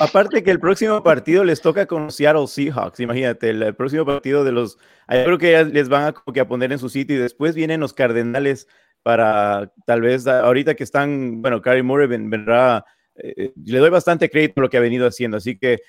aparte 0.02 0.44
que 0.44 0.52
el 0.52 0.60
próximo 0.60 1.02
partido 1.02 1.46
les 1.46 1.62
toca 1.62 1.86
con 1.86 2.12
Seattle 2.12 2.46
Seahawks, 2.46 3.00
imagínate, 3.00 3.52
el, 3.52 3.74
próximo 3.74 4.06
partido 4.06 4.44
de 4.44 4.52
los... 4.52 4.78
Yo 5.10 5.24
creo 5.24 5.38
que 5.38 5.64
les 5.64 5.88
van 5.88 6.14
a, 6.14 6.34
que 6.34 6.42
a 6.42 6.48
poner 6.48 6.74
en 6.74 6.80
su 6.80 6.90
sitio 6.90 7.16
y 7.16 7.20
después 7.20 7.56
vienen 7.56 7.80
los 7.80 7.94
Cardenales 7.94 8.68
para 9.02 9.72
tal 9.86 10.02
vez 10.02 10.28
ahorita 10.28 10.76
que 10.76 10.84
están, 10.84 11.42
bueno, 11.42 11.62
Carrie 11.62 11.84
Murray 11.84 12.08
vendrá, 12.08 12.84
eh, 13.16 13.34
eh, 13.38 13.54
le 13.64 13.80
doy 13.80 13.90
bastante 13.90 14.30
crédito 14.30 14.56
por 14.56 14.66
lo 14.66 14.70
que 14.70 14.76
ha 14.76 14.82
venido 14.82 15.08
haciendo, 15.08 15.38
así 15.38 15.58
que 15.58 15.80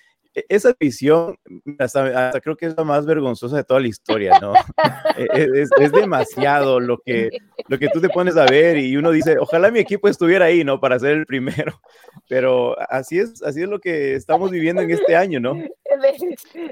esa 0.49 0.75
visión, 0.79 1.39
hasta, 1.79 2.41
creo 2.41 2.57
que 2.57 2.67
es 2.67 2.77
la 2.77 2.85
más 2.85 3.07
vergonzosa 3.07 3.57
de 3.57 3.65
toda 3.65 3.81
la 3.81 3.89
historia, 3.89 4.39
¿no? 4.41 4.53
E-, 5.17 5.27
e-, 5.33 5.67
es, 5.81 5.93
demasiado 5.93 6.79
lo 6.79 6.99
que, 6.99 7.31
lo 7.67 7.79
que 7.79 7.89
tú 7.89 8.01
te 8.01 8.09
pones 8.09 8.37
a 8.37 8.47
ver 8.47 8.77
y 8.79 8.97
uno 8.97 9.11
dice, 9.11 9.37
ojalá 9.39 9.71
mi 9.71 9.81
equipo 9.81 10.09
estuviera 10.09 10.47
ahí, 10.47 10.63
¿no? 10.63 10.81
Para 10.81 10.99
ser 10.99 11.13
el 11.13 11.27
primero. 11.27 11.81
Pero 12.29 12.77
así 12.91 13.19
es, 13.19 13.43
así 13.43 13.63
es 13.63 13.69
lo 13.69 13.81
que 13.81 14.15
estamos 14.15 14.51
viviendo 14.51 14.83
en 14.83 14.91
este 14.91 15.17
año, 15.17 15.41
¿no? 15.41 15.55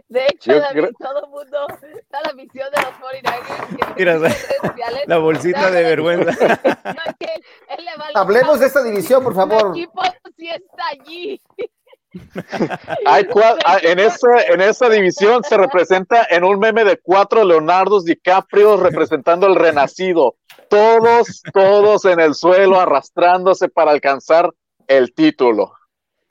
De, 0.08 0.26
hecho, 0.26 0.52
todo 0.98 1.24
el 1.24 1.30
mundo 1.30 1.66
está 1.98 2.20
la 2.24 2.32
visión 2.32 2.68
de 2.70 2.82
los 2.82 2.92
49ers. 2.94 3.94
Mira, 3.96 4.18
la 5.06 5.18
bolsita 5.18 5.70
de 5.70 5.82
vergüenza. 5.82 6.60
Hablemos 8.14 8.60
de 8.60 8.66
esta 8.66 8.84
división, 8.84 9.24
por 9.24 9.34
favor. 9.34 9.72
Mi 9.72 9.82
equipo 9.82 10.02
sí 10.36 10.48
está 10.48 10.88
allí. 10.92 11.42
Hay 13.06 13.26
ah, 13.64 13.78
en, 13.82 13.98
esa, 13.98 14.42
en 14.48 14.60
esa 14.60 14.88
división 14.88 15.42
se 15.44 15.56
representa 15.56 16.26
en 16.30 16.44
un 16.44 16.58
meme 16.58 16.84
de 16.84 16.98
cuatro 16.98 17.44
Leonardos 17.44 18.04
DiCaprio 18.04 18.76
representando 18.76 19.46
el 19.46 19.54
renacido. 19.54 20.36
Todos, 20.68 21.42
todos 21.52 22.04
en 22.04 22.20
el 22.20 22.34
suelo 22.34 22.80
arrastrándose 22.80 23.68
para 23.68 23.92
alcanzar 23.92 24.52
el 24.86 25.14
título. 25.14 25.72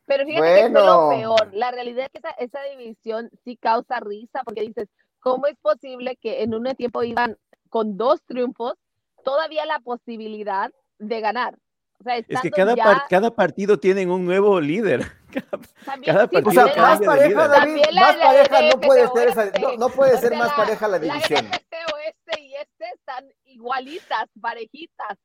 Pero 0.05 0.25
fíjate 0.25 0.47
que 0.47 0.65
es 0.65 0.71
lo 0.71 1.09
peor. 1.09 1.53
La 1.53 1.71
realidad 1.71 2.05
es 2.05 2.11
que 2.11 2.19
esa, 2.19 2.31
esa 2.31 2.61
división 2.63 3.29
sí 3.43 3.57
causa 3.57 3.99
risa 3.99 4.41
porque 4.43 4.61
dices, 4.61 4.87
¿cómo 5.19 5.47
es 5.47 5.57
posible 5.57 6.17
que 6.17 6.43
en 6.43 6.53
un 6.53 6.65
tiempo 6.75 7.03
iban 7.03 7.37
con 7.69 7.97
dos 7.97 8.21
triunfos, 8.25 8.75
todavía 9.23 9.65
la 9.65 9.79
posibilidad 9.79 10.71
de 10.99 11.21
ganar? 11.21 11.57
Es 12.05 12.41
que 12.41 12.51
cada, 12.51 12.75
cada 13.09 13.31
partido 13.31 13.79
tienen 13.79 14.09
un 14.09 14.25
nuevo 14.25 14.59
líder. 14.59 15.05
Cada, 16.05 16.27
partido 16.27 16.49
o 16.49 16.51
sea, 16.53 16.81
más 16.81 17.01
pareja, 17.01 17.47
David, 17.49 17.83
más 17.93 18.15
pareja 18.15 18.61
no 18.61 18.79
puede 18.79 19.07
ser, 19.09 19.27
esa, 19.27 19.51
no, 19.77 19.89
puede 19.89 20.17
ser 20.17 20.33
más 20.37 20.53
pareja 20.53 20.87
la 20.87 20.97
división. 20.97 21.49
La 21.49 21.57
este, 21.57 21.77
oeste 21.93 22.41
y 22.41 22.55
este 22.55 22.85
están 22.93 23.25
igualitas, 23.43 24.29
parejitas. 24.39 25.17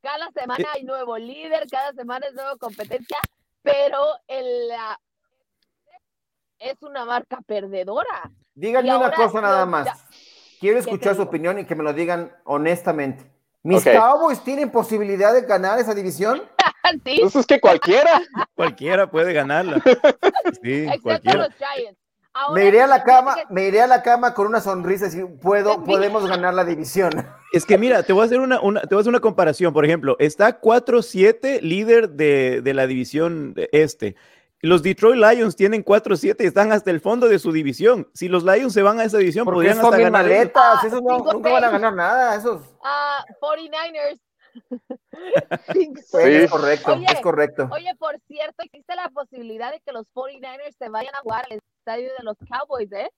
Cada 0.00 0.30
semana 0.30 0.62
eh. 0.62 0.68
hay 0.72 0.84
nuevo 0.84 1.18
líder, 1.18 1.66
cada 1.68 1.92
semana 1.94 2.26
es 2.28 2.34
nueva 2.34 2.56
competencia, 2.58 3.18
pero 3.62 4.00
el, 4.28 4.70
es 6.58 6.82
una 6.82 7.04
marca 7.04 7.40
perdedora. 7.44 8.30
Díganme 8.54 8.96
una 8.96 9.12
cosa 9.12 9.40
nada 9.40 9.66
más. 9.66 9.88
Quiero 10.60 10.78
escuchar 10.78 11.14
su 11.14 11.22
opinión 11.22 11.58
y 11.58 11.64
que 11.64 11.74
me 11.74 11.82
lo 11.82 11.92
digan 11.92 12.32
honestamente. 12.44 13.35
¿Mis 13.66 13.84
Cowboys 13.84 14.40
tienen 14.44 14.70
posibilidad 14.70 15.34
de 15.34 15.42
ganar 15.42 15.80
esa 15.80 15.92
división? 15.92 16.42
sí. 17.04 17.20
Eso 17.20 17.40
es 17.40 17.46
que 17.46 17.60
cualquiera. 17.60 18.22
cualquiera 18.54 19.10
puede 19.10 19.32
ganarla. 19.32 19.82
Sí, 20.62 20.86
cualquiera. 21.02 21.48
me 22.54 22.66
iré 22.66 22.80
a 22.82 22.86
la 22.86 23.02
cama, 23.02 23.36
me 23.50 23.66
iré 23.66 23.82
a 23.82 23.86
la 23.86 24.02
cama 24.02 24.32
con 24.32 24.46
una 24.46 24.60
sonrisa 24.60 25.08
y 25.12 25.24
puedo, 25.24 25.82
podemos 25.82 26.26
ganar 26.28 26.54
la 26.54 26.64
división. 26.64 27.26
Es 27.52 27.66
que 27.66 27.76
mira, 27.76 28.04
te 28.04 28.12
voy 28.12 28.22
a 28.22 28.26
hacer 28.26 28.38
una, 28.38 28.58
te 28.58 28.94
voy 28.94 28.98
a 28.98 29.00
hacer 29.00 29.10
una 29.10 29.20
comparación. 29.20 29.72
Por 29.72 29.84
ejemplo, 29.84 30.16
está 30.20 30.60
4-7 30.60 31.60
líder 31.62 32.10
de, 32.10 32.60
de 32.62 32.74
la 32.74 32.86
división 32.86 33.54
este. 33.72 34.14
Los 34.62 34.82
Detroit 34.82 35.16
Lions 35.20 35.54
tienen 35.54 35.84
4-7 35.84 36.36
y 36.40 36.46
están 36.46 36.72
hasta 36.72 36.90
el 36.90 37.00
fondo 37.00 37.28
de 37.28 37.38
su 37.38 37.52
división. 37.52 38.08
Si 38.14 38.28
los 38.28 38.42
Lions 38.42 38.72
se 38.72 38.82
van 38.82 38.98
a 38.98 39.04
esa 39.04 39.18
división, 39.18 39.44
Porque 39.44 39.56
podrían 39.56 39.78
hasta 39.78 39.90
ganar. 39.98 40.22
maletas, 40.24 40.84
esos 40.84 41.02
no, 41.02 41.18
nunca 41.18 41.52
van 41.52 41.64
a 41.64 41.70
ganar 41.70 41.94
nada, 41.94 42.36
esos. 42.36 42.62
Ah, 42.82 43.24
49ers. 43.40 44.20
sí, 45.74 45.90
es 46.24 46.50
correcto, 46.50 46.94
es 46.94 47.20
correcto. 47.20 47.68
Oye, 47.70 47.94
por 47.98 48.18
cierto, 48.26 48.62
existe 48.64 48.94
la 48.96 49.10
posibilidad 49.10 49.70
de 49.70 49.80
que 49.80 49.92
los 49.92 50.10
49ers 50.14 50.74
se 50.78 50.88
vayan 50.88 51.14
a 51.14 51.18
jugar 51.18 51.44
al 51.50 51.58
estadio 51.58 52.08
de 52.16 52.24
los 52.24 52.36
Cowboys, 52.48 52.90
¿eh? 52.92 53.10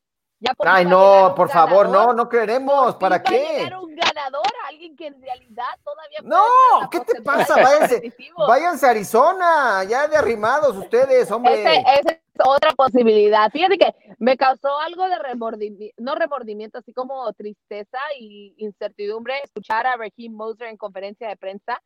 Ay, 0.60 0.84
no, 0.84 1.34
por 1.34 1.48
favor, 1.50 1.88
no, 1.88 2.12
no 2.12 2.28
queremos. 2.28 2.94
¿Para 2.96 3.22
qué? 3.22 3.68
un 3.80 3.94
ganador, 3.94 4.46
alguien 4.68 4.96
que 4.96 5.08
en 5.08 5.20
realidad 5.20 5.66
todavía. 5.84 6.20
No, 6.22 6.88
¿qué 6.90 7.00
te 7.00 7.22
pasa? 7.22 7.54
Váyanse, 7.56 8.14
váyanse, 8.36 8.86
a 8.86 8.90
Arizona, 8.90 9.84
ya 9.84 10.06
de 10.06 10.16
arrimados 10.16 10.76
ustedes, 10.76 11.30
hombre. 11.30 11.62
Esa 11.62 12.12
es 12.12 12.20
otra 12.44 12.70
posibilidad. 12.72 13.50
Fíjate 13.50 13.78
que 13.78 13.94
me 14.18 14.36
causó 14.36 14.78
algo 14.78 15.08
de 15.08 15.18
remordimiento, 15.18 16.02
no 16.02 16.14
remordimiento, 16.14 16.78
así 16.78 16.92
como 16.92 17.32
tristeza 17.32 17.98
y 18.18 18.54
incertidumbre 18.58 19.34
escuchar 19.42 19.86
a 19.86 19.96
Raheem 19.96 20.32
Moser 20.32 20.68
en 20.68 20.76
conferencia 20.76 21.28
de 21.28 21.36
prensa. 21.36 21.82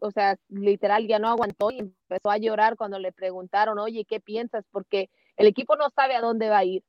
o 0.00 0.10
sea, 0.10 0.36
literal 0.48 1.06
ya 1.06 1.18
no 1.18 1.28
aguantó 1.28 1.70
y 1.70 1.80
empezó 1.80 2.30
a 2.30 2.38
llorar 2.38 2.76
cuando 2.76 2.98
le 2.98 3.12
preguntaron, 3.12 3.78
oye, 3.78 4.06
¿qué 4.06 4.18
piensas? 4.18 4.64
Porque 4.70 5.10
el 5.36 5.46
equipo 5.46 5.76
no 5.76 5.90
sabe 5.90 6.14
a 6.14 6.20
dónde 6.20 6.48
va 6.48 6.58
a 6.58 6.64
ir 6.64 6.82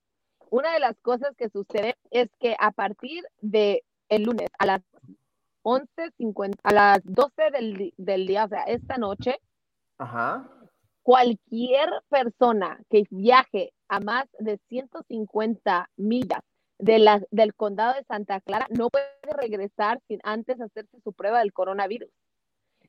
una 0.52 0.74
de 0.74 0.80
las 0.80 0.98
cosas 1.00 1.36
que 1.38 1.50
sucede 1.50 1.96
es 2.12 2.30
que 2.40 2.56
a 2.60 2.72
partir 2.72 3.24
de 3.40 3.84
el 4.10 4.24
lunes 4.24 4.50
a 4.60 4.66
las 4.66 4.82
11.50, 5.64 6.56
a 6.64 6.74
las 6.74 7.00
12 7.06 7.32
del, 7.52 7.94
del, 7.98 8.28
día, 8.28 8.46
o 8.46 8.50
sea, 8.50 8.64
esta 8.64 8.98
noche, 8.98 9.40
cualquier 11.04 11.90
persona 12.10 12.80
que 12.90 13.06
viaje 13.10 13.74
a 13.88 14.00
más 14.02 14.26
de 14.40 14.60
150 14.68 15.90
millas 15.96 16.42
de 16.80 17.00
la, 17.00 17.22
del 17.32 17.54
condado 17.54 17.94
de 17.94 18.04
Santa 18.04 18.42
Clara 18.42 18.68
no 18.72 18.90
puede 18.90 19.06
regresar 19.40 20.02
sin 20.08 20.20
antes 20.24 20.60
hacerse 20.60 21.00
su 21.02 21.14
prueba 21.14 21.40
del 21.40 21.54
coronavirus. 21.54 22.10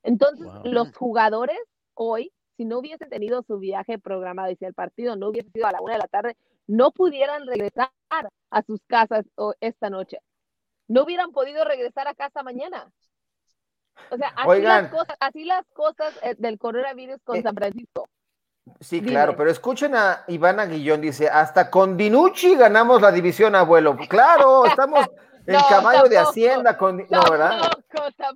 Entonces, 0.03 0.49
los 0.65 0.93
jugadores 0.97 1.59
hoy, 1.95 2.33
si 2.57 2.65
no 2.65 2.79
hubiesen 2.79 3.09
tenido 3.09 3.43
su 3.43 3.59
viaje 3.59 3.99
programado 3.99 4.51
y 4.51 4.57
si 4.57 4.65
el 4.65 4.75
partido 4.75 5.15
no 5.15 5.29
hubiese 5.29 5.51
sido 5.51 5.67
a 5.67 5.73
la 5.73 5.81
una 5.81 5.93
de 5.93 6.01
la 6.01 6.09
tarde, 6.09 6.37
no 6.67 6.91
pudieran 6.93 7.47
regresar 7.47 7.91
a 8.51 8.63
sus 8.63 8.81
casas 8.87 9.25
esta 9.61 9.91
noche. 9.91 10.19
No 10.89 11.05
hubieran 11.05 11.33
podido 11.33 11.65
regresar 11.65 12.09
a 12.09 12.15
casa 12.15 12.43
mañana. 12.43 12.91
O 14.11 14.17
sea, 14.17 14.29
así, 14.37 14.63
las, 14.63 14.89
cosas, 14.91 15.17
así 15.21 15.45
las 15.45 15.67
cosas 15.75 16.19
eh, 16.23 16.35
del 16.39 16.59
coronavirus 16.59 17.19
con 17.25 17.37
eh, 17.37 17.43
San 17.43 17.55
Francisco. 17.55 18.09
Sí, 18.81 19.03
claro, 19.03 19.37
pero 19.37 19.51
escuchen 19.51 19.95
a 19.95 20.25
Ivana 20.29 20.67
Guillón, 20.67 21.01
dice, 21.01 21.29
hasta 21.29 21.69
con 21.69 21.97
Dinucci 21.97 22.55
ganamos 22.55 23.01
la 23.01 23.11
división, 23.11 23.55
abuelo. 23.55 23.97
Claro, 24.09 24.65
estamos 24.67 25.07
el 25.47 25.61
caballo 25.69 26.09
de 26.09 26.19
Hacienda 26.19 26.77
con... 26.77 27.07
No, 27.11 27.23
¿verdad? 27.31 27.71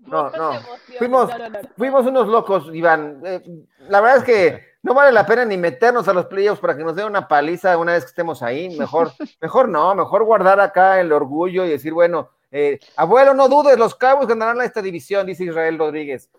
no, 0.06 0.30
no. 0.30 0.52
Fuimos, 0.98 1.30
fuimos 1.76 2.06
unos 2.06 2.28
locos, 2.28 2.70
Iván. 2.72 3.20
Eh, 3.24 3.42
la 3.88 4.00
verdad 4.00 4.18
es 4.18 4.24
que 4.24 4.76
no 4.82 4.94
vale 4.94 5.12
la 5.12 5.26
pena 5.26 5.44
ni 5.44 5.56
meternos 5.56 6.06
a 6.08 6.12
los 6.12 6.26
playoffs 6.26 6.60
para 6.60 6.76
que 6.76 6.84
nos 6.84 6.94
den 6.94 7.06
una 7.06 7.26
paliza 7.26 7.76
una 7.76 7.92
vez 7.92 8.04
que 8.04 8.10
estemos 8.10 8.42
ahí. 8.42 8.76
Mejor, 8.78 9.12
mejor 9.40 9.68
no, 9.68 9.94
mejor 9.94 10.24
guardar 10.24 10.60
acá 10.60 11.00
el 11.00 11.12
orgullo 11.12 11.64
y 11.64 11.70
decir, 11.70 11.92
bueno, 11.92 12.30
eh, 12.50 12.78
abuelo, 12.96 13.34
no 13.34 13.48
dudes, 13.48 13.78
los 13.78 13.94
Cowboys 13.94 14.28
ganarán 14.28 14.60
esta 14.62 14.80
división, 14.80 15.26
dice 15.26 15.44
Israel 15.44 15.78
Rodríguez. 15.78 16.30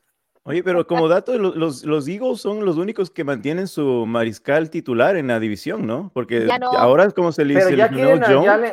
Oye, 0.48 0.64
pero 0.64 0.88
como 0.88 1.10
dato, 1.10 1.38
los, 1.38 1.84
los, 1.84 2.08
Eagles 2.08 2.40
son 2.40 2.64
los 2.64 2.78
únicos 2.78 3.12
que 3.12 3.26
mantienen 3.26 3.68
su 3.68 4.06
mariscal 4.06 4.70
titular 4.70 5.18
en 5.18 5.28
la 5.28 5.42
división, 5.42 5.86
¿no? 5.86 6.10
Porque 6.14 6.48
ahora 6.78 7.04
es 7.04 7.14
como 7.14 7.34
se 7.34 7.44
le 7.44 7.56
dice. 7.56 7.76
ya 7.76 7.90
quieren, 7.90 8.24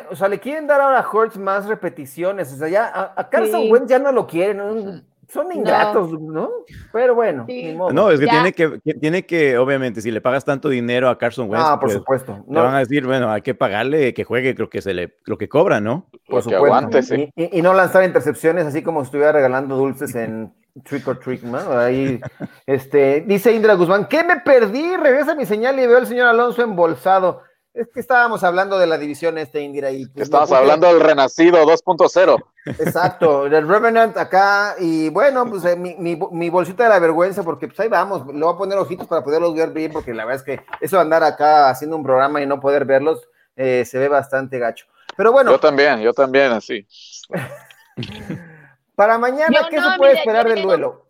o 0.09 0.15
sea, 0.15 0.29
le 0.29 0.39
quieren 0.39 0.67
dar 0.67 0.79
ahora 0.79 0.99
a 0.99 1.09
Hurts 1.09 1.37
más 1.37 1.65
repeticiones. 1.65 2.53
O 2.53 2.55
sea, 2.55 2.69
ya 2.69 3.13
a, 3.13 3.29
Carson 3.29 3.69
Wentz 3.69 3.89
ya 3.89 3.99
no 3.99 4.13
lo 4.13 4.25
quieren. 4.25 5.03
Son 5.27 5.51
ingratos, 5.51 6.13
¿no? 6.21 6.49
Pero 6.93 7.13
bueno, 7.13 7.45
No, 7.91 8.09
es 8.09 8.21
que 8.21 8.27
tiene, 8.27 8.53
que 8.53 8.93
tiene 8.93 9.25
que, 9.25 9.57
obviamente, 9.57 9.99
si 9.99 10.11
le 10.11 10.21
pagas 10.21 10.45
tanto 10.45 10.69
dinero 10.69 11.09
a 11.09 11.17
Carson 11.17 11.49
Wentz, 11.49 11.65
ah, 11.67 11.77
por 11.77 11.87
pues, 11.87 11.97
supuesto. 11.97 12.45
No. 12.47 12.63
van 12.63 12.75
a 12.75 12.79
decir, 12.79 13.05
bueno, 13.05 13.29
hay 13.29 13.41
que 13.41 13.53
pagarle 13.53 14.13
que 14.13 14.23
juegue 14.23 14.53
lo 14.53 14.69
que 14.69 14.81
se 14.81 14.93
le, 14.93 15.17
lo 15.25 15.37
que 15.37 15.49
cobra, 15.49 15.81
¿no? 15.81 16.07
Por 16.25 16.41
supuesto. 16.41 17.15
y, 17.35 17.61
no 17.61 17.73
lanzar 17.73 18.05
intercepciones 18.05 18.65
así 18.65 18.81
como 18.81 19.01
si 19.01 19.07
estuviera 19.07 19.33
regalando 19.33 19.75
dulces 19.75 20.15
en 20.15 20.53
Trick 20.83 21.07
or 21.07 21.19
Trick, 21.19 21.43
¿no? 21.43 21.57
Ahí, 21.77 22.19
este, 22.65 23.21
dice 23.21 23.53
Indra 23.53 23.75
Guzmán, 23.75 24.07
¿qué 24.07 24.23
me 24.23 24.39
perdí? 24.41 24.97
Regresa 24.97 25.35
mi 25.35 25.45
señal 25.45 25.79
y 25.79 25.87
veo 25.87 25.97
al 25.97 26.07
señor 26.07 26.27
Alonso 26.27 26.61
embolsado. 26.61 27.41
Es 27.73 27.89
que 27.93 27.99
estábamos 27.99 28.43
hablando 28.43 28.79
de 28.79 28.87
la 28.87 28.97
división 28.97 29.37
este, 29.37 29.61
Indira. 29.61 29.91
Y 29.91 30.05
pues, 30.05 30.23
Estabas 30.23 30.51
hablando 30.51 30.87
del 30.87 31.01
Renacido 31.01 31.65
2.0. 31.65 32.43
Exacto, 32.79 33.49
del 33.49 33.67
Revenant 33.67 34.15
acá. 34.17 34.75
Y 34.79 35.09
bueno, 35.09 35.45
pues 35.49 35.65
eh, 35.65 35.75
mi, 35.75 35.95
mi, 35.95 36.49
bolsita 36.49 36.83
de 36.83 36.89
la 36.89 36.99
vergüenza, 36.99 37.43
porque 37.43 37.67
pues 37.67 37.79
ahí 37.81 37.89
vamos, 37.89 38.25
le 38.27 38.39
voy 38.39 38.53
a 38.53 38.57
poner 38.57 38.77
ojitos 38.77 39.07
para 39.07 39.23
poderlos 39.23 39.53
ver 39.53 39.71
bien, 39.71 39.91
porque 39.91 40.13
la 40.13 40.23
verdad 40.23 40.45
es 40.47 40.59
que 40.59 40.65
eso 40.79 40.95
de 40.95 41.01
andar 41.01 41.23
acá 41.23 41.69
haciendo 41.69 41.97
un 41.97 42.03
programa 42.03 42.41
y 42.41 42.45
no 42.45 42.61
poder 42.61 42.85
verlos, 42.85 43.27
eh, 43.57 43.83
se 43.85 43.99
ve 43.99 44.07
bastante 44.07 44.57
gacho. 44.57 44.85
Pero 45.17 45.33
bueno. 45.33 45.51
Yo 45.51 45.59
también, 45.59 45.99
yo 45.99 46.13
también, 46.13 46.53
así. 46.53 46.87
Para 48.95 49.17
mañana, 49.17 49.67
¿qué 49.69 49.81
se 49.81 49.97
puede 49.97 50.13
esperar 50.13 50.47
del 50.47 50.63
duelo? 50.63 51.05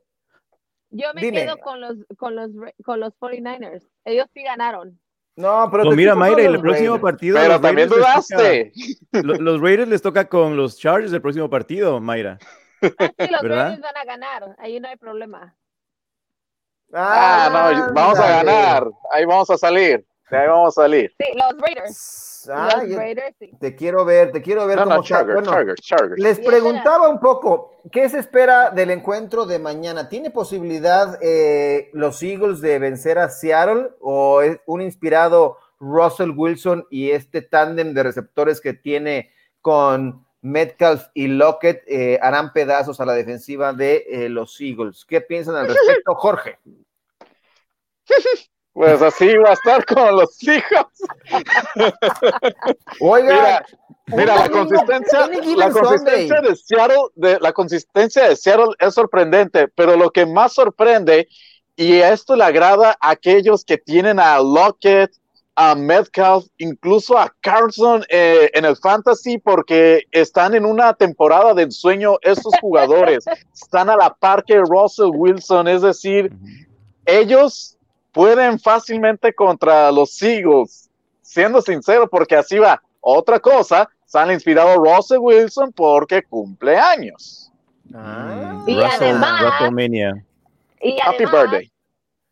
Yo 0.89 1.07
me 1.13 1.31
quedo 1.31 1.57
con 1.57 1.81
los, 1.81 1.97
con, 2.17 2.35
los, 2.35 2.51
con 2.83 2.99
los 2.99 3.13
49ers. 3.19 3.87
Ellos 4.05 4.27
sí 4.33 4.43
ganaron. 4.43 4.99
No, 5.35 5.67
pero 5.69 5.83
pues 5.83 5.97
mira, 5.97 6.15
Mayra, 6.15 6.43
el 6.43 6.61
próximo 6.61 6.99
partido. 7.01 7.37
Pero 7.37 7.59
también 7.59 7.89
dudaste. 7.89 8.71
los, 9.11 9.59
Raiders 9.59 9.89
les 9.89 10.01
toca 10.01 10.29
con 10.29 10.55
los 10.55 10.77
Chargers 10.77 11.11
el 11.11 11.21
próximo 11.21 11.49
partido, 11.49 11.99
Mayra. 11.99 12.37
Ah, 12.81 13.09
sí, 13.19 13.27
los 13.29 13.41
Raiders 13.41 13.81
van 13.81 13.97
a 13.97 14.05
ganar. 14.05 14.55
Ahí 14.57 14.79
no 14.79 14.87
hay 14.87 14.95
problema. 14.95 15.55
Ah, 16.93 17.49
no, 17.51 17.93
vamos 17.93 18.19
a 18.19 18.43
ganar. 18.43 18.87
Ahí 19.11 19.25
vamos 19.25 19.49
a 19.49 19.57
salir. 19.57 20.05
Ahí 20.29 20.47
vamos 20.47 20.77
a 20.77 20.83
salir. 20.83 21.13
Sí, 21.19 21.25
los 21.35 21.59
Raiders. 21.59 22.34
Te 23.59 23.75
quiero 23.75 24.05
ver, 24.05 24.31
te 24.31 24.41
quiero 24.41 24.65
ver 24.67 24.79
cómo 24.79 25.01
Les 26.17 26.39
preguntaba 26.39 27.09
un 27.09 27.19
poco, 27.19 27.81
¿qué 27.91 28.07
se 28.09 28.19
espera 28.19 28.71
del 28.71 28.91
encuentro 28.91 29.45
de 29.45 29.59
mañana? 29.59 30.09
¿Tiene 30.09 30.31
posibilidad 30.31 31.17
eh, 31.21 31.89
los 31.93 32.21
Eagles 32.23 32.61
de 32.61 32.79
vencer 32.79 33.19
a 33.19 33.29
Seattle 33.29 33.91
o 33.99 34.41
es 34.41 34.59
un 34.65 34.81
inspirado 34.81 35.57
Russell 35.79 36.31
Wilson 36.35 36.85
y 36.89 37.11
este 37.11 37.41
tándem 37.41 37.93
de 37.93 38.03
receptores 38.03 38.61
que 38.61 38.73
tiene 38.73 39.31
con 39.61 40.25
Metcalf 40.41 41.07
y 41.13 41.27
Lockett 41.27 41.83
eh, 41.87 42.19
harán 42.21 42.53
pedazos 42.53 42.99
a 43.01 43.05
la 43.05 43.13
defensiva 43.13 43.73
de 43.73 44.05
eh, 44.09 44.29
los 44.29 44.59
Eagles? 44.61 45.05
¿Qué 45.05 45.21
piensan 45.21 45.55
al 45.55 45.67
respecto, 45.67 46.15
Jorge? 46.15 46.59
Pues 48.75 49.01
así 49.01 49.37
va 49.37 49.51
a 49.51 49.53
estar 49.53 49.85
con 49.85 50.17
los 50.17 50.37
hijos. 50.43 50.85
Oiga, 52.99 53.65
mira, 54.07 54.35
la 54.35 54.49
consistencia, 54.49 55.29
la 55.55 55.69
consistencia 55.71 56.41
de 56.41 56.55
Seattle, 56.57 57.05
de, 57.15 57.39
la 57.39 57.53
consistencia 57.53 58.27
de 58.27 58.35
Seattle 58.35 58.75
es 58.77 58.93
sorprendente, 58.93 59.69
pero 59.69 59.95
lo 59.95 60.11
que 60.11 60.25
más 60.25 60.55
sorprende, 60.55 61.29
y 61.77 61.93
esto 61.93 62.35
le 62.35 62.43
agrada 62.43 62.97
a 62.99 63.11
aquellos 63.11 63.63
que 63.63 63.77
tienen 63.77 64.19
a 64.19 64.39
Lockett, 64.39 65.09
a 65.55 65.73
Metcalf, 65.73 66.43
incluso 66.57 67.17
a 67.17 67.33
Carlson 67.39 68.03
eh, 68.09 68.49
en 68.53 68.65
el 68.65 68.75
fantasy, 68.75 69.37
porque 69.37 70.01
están 70.11 70.53
en 70.53 70.65
una 70.65 70.93
temporada 70.93 71.53
de 71.53 71.63
ensueño 71.63 72.17
estos 72.23 72.51
jugadores. 72.59 73.23
están 73.53 73.89
a 73.89 73.95
la 73.95 74.13
par 74.13 74.43
que 74.43 74.59
Russell 74.59 75.11
Wilson, 75.13 75.69
es 75.69 75.81
decir, 75.81 76.29
ellos 77.05 77.74
pueden 78.15 78.57
fácilmente 78.57 79.33
contra 79.33 79.91
los 79.91 80.21
Eagles, 80.23 80.89
siendo 81.21 81.61
sincero, 81.61 82.09
porque 82.09 82.37
así 82.37 82.57
va. 82.57 82.81
Otra 83.01 83.41
cosa, 83.41 83.89
sale 84.05 84.33
inspirado 84.33 84.77
Russell 84.77 85.19
Wilson 85.19 85.73
porque 85.73 86.23
cumple 86.23 86.77
años. 86.77 87.51
Ah. 87.93 88.63
y, 88.65 88.81
además, 88.81 89.41
y 90.81 90.97
Happy 91.01 91.25
birthday. 91.25 91.71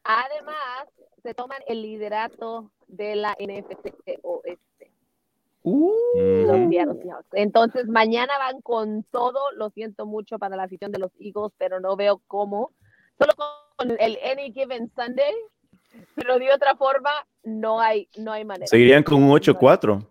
Además, 0.05 0.87
se 1.21 1.33
toman 1.33 1.59
el 1.67 1.81
liderato 1.81 2.71
de 2.87 3.17
la 3.17 3.35
NFC 3.37 3.93
Oeste. 4.21 4.89
Uh. 5.63 5.99
Entonces, 7.33 7.87
mañana 7.87 8.37
van 8.37 8.61
con 8.61 9.03
todo. 9.11 9.51
Lo 9.55 9.69
siento 9.69 10.05
mucho 10.05 10.39
para 10.39 10.55
la 10.55 10.63
afición 10.63 10.93
de 10.93 10.99
los 10.99 11.11
Eagles, 11.19 11.51
pero 11.57 11.81
no 11.81 11.97
veo 11.97 12.21
cómo. 12.27 12.71
Solo 13.19 13.33
con 13.35 13.91
el 13.99 14.17
Any 14.23 14.51
Given 14.53 14.89
Sunday 14.95 15.33
pero 16.15 16.39
de 16.39 16.51
otra 16.51 16.75
forma 16.75 17.09
no 17.43 17.79
hay, 17.79 18.07
no 18.17 18.31
hay 18.31 18.45
manera. 18.45 18.67
Seguirían 18.67 19.03
con 19.03 19.21
un 19.23 19.31
8-4. 19.31 20.05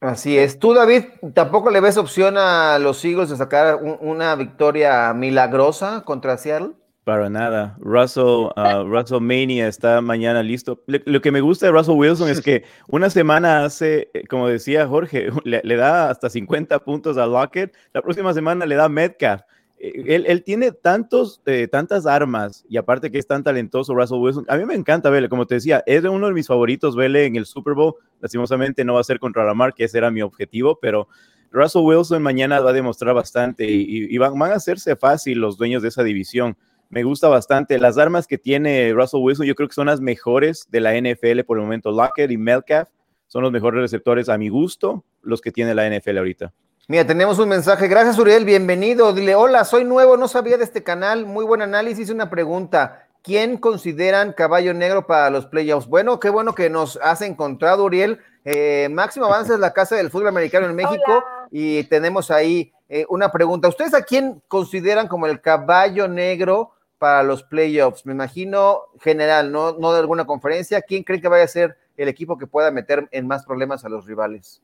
Así 0.00 0.36
es. 0.36 0.58
¿Tú, 0.58 0.74
David, 0.74 1.04
tampoco 1.32 1.70
le 1.70 1.80
ves 1.80 1.96
opción 1.96 2.36
a 2.36 2.78
los 2.78 3.02
Eagles 3.04 3.30
de 3.30 3.36
sacar 3.36 3.76
una 3.76 4.34
victoria 4.36 5.14
milagrosa 5.14 6.02
contra 6.04 6.36
Seattle? 6.36 6.72
Para 7.04 7.30
nada. 7.30 7.76
Russell, 7.78 8.50
uh, 8.56 8.84
Russell 8.86 9.20
Mania 9.20 9.68
está 9.68 10.00
mañana 10.00 10.42
listo. 10.42 10.82
Lo, 10.86 11.20
que 11.20 11.30
me 11.30 11.40
gusta 11.40 11.66
de 11.66 11.72
Russell 11.72 11.96
Wilson 11.96 12.28
es 12.28 12.40
que 12.40 12.64
una 12.88 13.08
semana 13.08 13.64
hace, 13.64 14.10
eh, 14.12 14.26
como 14.28 14.48
decía 14.48 14.86
Jorge, 14.86 15.28
le, 15.44 15.62
le 15.64 15.76
da 15.76 16.10
hasta 16.10 16.28
50 16.28 16.78
puntos 16.80 17.16
a 17.16 17.26
Lockett. 17.26 17.74
La 17.92 18.02
próxima 18.02 18.34
semana 18.34 18.66
le 18.66 18.74
da 18.74 18.88
Metcalf. 18.88 19.42
Él, 19.86 20.42
tiene 20.44 20.72
tantos, 20.72 21.42
eh, 21.44 21.68
tantas 21.68 22.06
armas 22.06 22.64
y 22.70 22.78
aparte 22.78 23.10
que 23.10 23.18
es 23.18 23.26
tan 23.26 23.44
talentoso 23.44 23.94
Russell 23.94 24.16
Wilson. 24.18 24.46
A 24.48 24.56
mí 24.56 24.64
me 24.64 24.74
encanta 24.74 25.10
verle, 25.10 25.28
como 25.28 25.46
te 25.46 25.56
decía, 25.56 25.82
es 25.84 26.02
uno 26.04 26.26
de 26.26 26.32
mis 26.32 26.46
favoritos 26.46 26.96
verle 26.96 27.26
en 27.26 27.36
el 27.36 27.44
Super 27.44 27.74
Bowl. 27.74 27.94
Lastimosamente 28.20 28.82
no 28.82 28.94
va 28.94 29.00
a 29.00 29.04
ser 29.04 29.18
contra 29.18 29.44
Lamar, 29.44 29.74
que 29.74 29.84
ese 29.84 29.98
era 29.98 30.10
mi 30.10 30.22
objetivo, 30.22 30.78
pero 30.80 31.08
Russell 31.50 31.82
Wilson 31.82 32.22
mañana 32.22 32.60
va 32.60 32.70
a 32.70 32.72
demostrar 32.72 33.14
bastante 33.14 33.66
y, 33.68 34.16
van, 34.16 34.40
a 34.40 34.54
hacerse 34.54 34.96
fácil 34.96 35.38
los 35.38 35.58
dueños 35.58 35.82
de 35.82 35.88
esa 35.88 36.02
división. 36.02 36.56
Me 36.88 37.02
gusta 37.02 37.28
bastante. 37.28 37.78
Las 37.78 37.98
armas 37.98 38.26
que 38.26 38.38
tiene 38.38 38.90
Russell 38.94 39.20
Wilson 39.20 39.46
yo 39.46 39.54
creo 39.54 39.68
que 39.68 39.74
son 39.74 39.88
las 39.88 40.00
mejores 40.00 40.66
de 40.70 40.80
la 40.80 40.98
NFL 40.98 41.40
por 41.46 41.58
el 41.58 41.64
momento. 41.64 41.90
Lockett 41.90 42.30
y 42.30 42.38
Melcalf 42.38 42.88
son 43.26 43.42
los 43.42 43.52
mejores 43.52 43.82
receptores 43.82 44.30
a 44.30 44.38
mi 44.38 44.48
gusto, 44.48 45.04
los 45.22 45.42
que 45.42 45.52
tiene 45.52 45.74
la 45.74 45.86
NFL 45.90 46.16
ahorita. 46.16 46.54
Mira, 46.86 47.06
tenemos 47.06 47.38
un 47.38 47.48
mensaje. 47.48 47.88
Gracias, 47.88 48.18
Uriel. 48.18 48.44
Bienvenido. 48.44 49.14
Dile, 49.14 49.34
hola, 49.34 49.64
soy 49.64 49.84
nuevo, 49.84 50.18
no 50.18 50.28
sabía 50.28 50.58
de 50.58 50.64
este 50.64 50.82
canal. 50.82 51.24
Muy 51.24 51.42
buen 51.46 51.62
análisis. 51.62 52.10
Una 52.10 52.28
pregunta. 52.28 53.06
¿Quién 53.22 53.56
consideran 53.56 54.34
caballo 54.34 54.74
negro 54.74 55.06
para 55.06 55.30
los 55.30 55.46
playoffs? 55.46 55.88
Bueno, 55.88 56.20
qué 56.20 56.28
bueno 56.28 56.54
que 56.54 56.68
nos 56.68 56.98
has 57.02 57.22
encontrado, 57.22 57.84
Uriel. 57.84 58.20
Eh, 58.44 58.90
Máximo 58.90 59.24
Avance 59.24 59.54
es 59.54 59.60
la 59.60 59.72
casa 59.72 59.96
del 59.96 60.10
fútbol 60.10 60.28
americano 60.28 60.66
en 60.66 60.76
México 60.76 61.24
y 61.50 61.84
tenemos 61.84 62.30
ahí 62.30 62.70
eh, 62.90 63.06
una 63.08 63.32
pregunta. 63.32 63.68
¿Ustedes 63.68 63.94
a 63.94 64.02
quién 64.02 64.42
consideran 64.46 65.08
como 65.08 65.26
el 65.26 65.40
caballo 65.40 66.06
negro 66.06 66.72
para 66.98 67.22
los 67.22 67.44
playoffs? 67.44 68.04
Me 68.04 68.12
imagino 68.12 68.82
general, 69.00 69.50
no, 69.50 69.72
no 69.78 69.94
de 69.94 70.00
alguna 70.00 70.26
conferencia. 70.26 70.82
¿Quién 70.82 71.02
cree 71.02 71.22
que 71.22 71.28
vaya 71.28 71.44
a 71.44 71.48
ser 71.48 71.78
el 71.96 72.08
equipo 72.08 72.36
que 72.36 72.46
pueda 72.46 72.70
meter 72.70 73.08
en 73.10 73.26
más 73.26 73.46
problemas 73.46 73.86
a 73.86 73.88
los 73.88 74.04
rivales? 74.04 74.60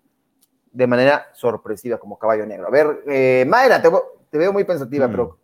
De 0.73 0.87
manera 0.87 1.29
sorpresiva 1.33 1.99
como 1.99 2.19
caballo 2.19 2.47
negro. 2.47 2.67
A 2.67 2.71
ver, 2.71 3.03
eh, 3.07 3.45
Mayra, 3.47 3.83
te, 3.83 4.39
veo 4.39 4.53
muy 4.53 4.65
pensativa, 4.65 5.09
mm. 5.09 5.11
pero... 5.11 5.39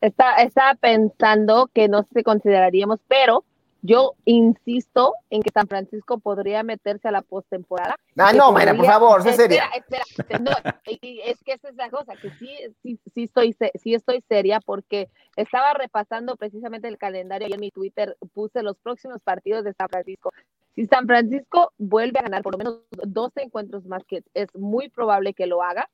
Está, 0.00 0.34
estaba 0.42 0.74
pensando 0.74 1.70
que 1.72 1.88
no 1.88 2.06
se 2.12 2.22
consideraríamos, 2.22 3.00
pero 3.08 3.44
Yo 3.86 4.14
insisto 4.24 5.12
en 5.28 5.42
que 5.42 5.50
San 5.50 5.68
Francisco 5.68 6.18
podría 6.18 6.62
meterse 6.62 7.06
a 7.06 7.10
la 7.10 7.20
postemporada. 7.20 7.96
Ah, 8.16 8.32
no, 8.32 8.50
Mayra, 8.50 8.74
por 8.74 8.86
favor, 8.86 9.22
sé 9.22 9.34
seria. 9.34 9.66
Espera, 9.76 10.02
espera, 10.08 10.38
no, 10.38 10.52
es 10.86 11.38
que 11.44 11.52
esa 11.52 11.68
es 11.68 11.74
la 11.74 11.90
cosa, 11.90 12.14
que 12.16 12.30
sí, 12.30 12.48
sí, 12.82 12.98
sí, 13.12 13.24
estoy, 13.24 13.54
sí 13.74 13.92
estoy 13.92 14.24
seria 14.26 14.58
porque 14.60 15.10
estaba 15.36 15.74
repasando 15.74 16.34
precisamente 16.36 16.88
el 16.88 16.96
calendario 16.96 17.46
y 17.46 17.52
en 17.52 17.60
mi 17.60 17.70
Twitter 17.70 18.16
puse 18.32 18.62
los 18.62 18.78
próximos 18.78 19.20
partidos 19.20 19.64
de 19.64 19.74
San 19.74 19.90
Francisco. 19.90 20.32
Si 20.74 20.86
San 20.86 21.06
Francisco 21.06 21.72
vuelve 21.78 22.18
a 22.18 22.22
ganar 22.22 22.42
por 22.42 22.54
lo 22.54 22.58
menos 22.58 22.80
dos 22.90 23.30
encuentros 23.36 23.86
más, 23.86 24.04
que 24.04 24.22
es 24.34 24.48
muy 24.54 24.88
probable 24.88 25.32
que 25.32 25.46
lo 25.46 25.62
haga, 25.62 25.88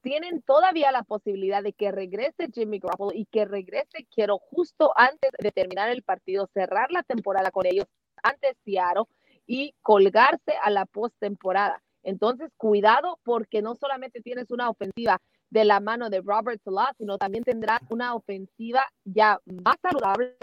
tienen 0.00 0.42
todavía 0.42 0.92
la 0.92 1.02
posibilidad 1.02 1.62
de 1.64 1.72
que 1.72 1.90
regrese 1.90 2.48
Jimmy 2.54 2.78
Garoppolo 2.78 3.10
y 3.12 3.26
que 3.26 3.44
regrese, 3.44 4.06
quiero 4.14 4.38
justo 4.38 4.92
antes 4.94 5.32
de 5.36 5.50
terminar 5.50 5.88
el 5.90 6.04
partido, 6.04 6.48
cerrar 6.54 6.92
la 6.92 7.02
temporada 7.02 7.50
con 7.50 7.66
ellos 7.66 7.86
antes 8.22 8.56
Seattle 8.64 9.06
y 9.46 9.74
colgarse 9.82 10.54
a 10.62 10.70
la 10.70 10.86
postemporada. 10.86 11.82
Entonces, 12.04 12.52
cuidado 12.56 13.18
porque 13.24 13.62
no 13.62 13.74
solamente 13.74 14.20
tienes 14.20 14.52
una 14.52 14.70
ofensiva 14.70 15.20
de 15.50 15.64
la 15.64 15.80
mano 15.80 16.08
de 16.08 16.20
Robert 16.20 16.60
Salah, 16.62 16.92
sino 16.96 17.18
también 17.18 17.42
tendrás 17.42 17.80
una 17.88 18.14
ofensiva 18.14 18.86
ya 19.04 19.40
más 19.44 19.76
saludable 19.82 20.36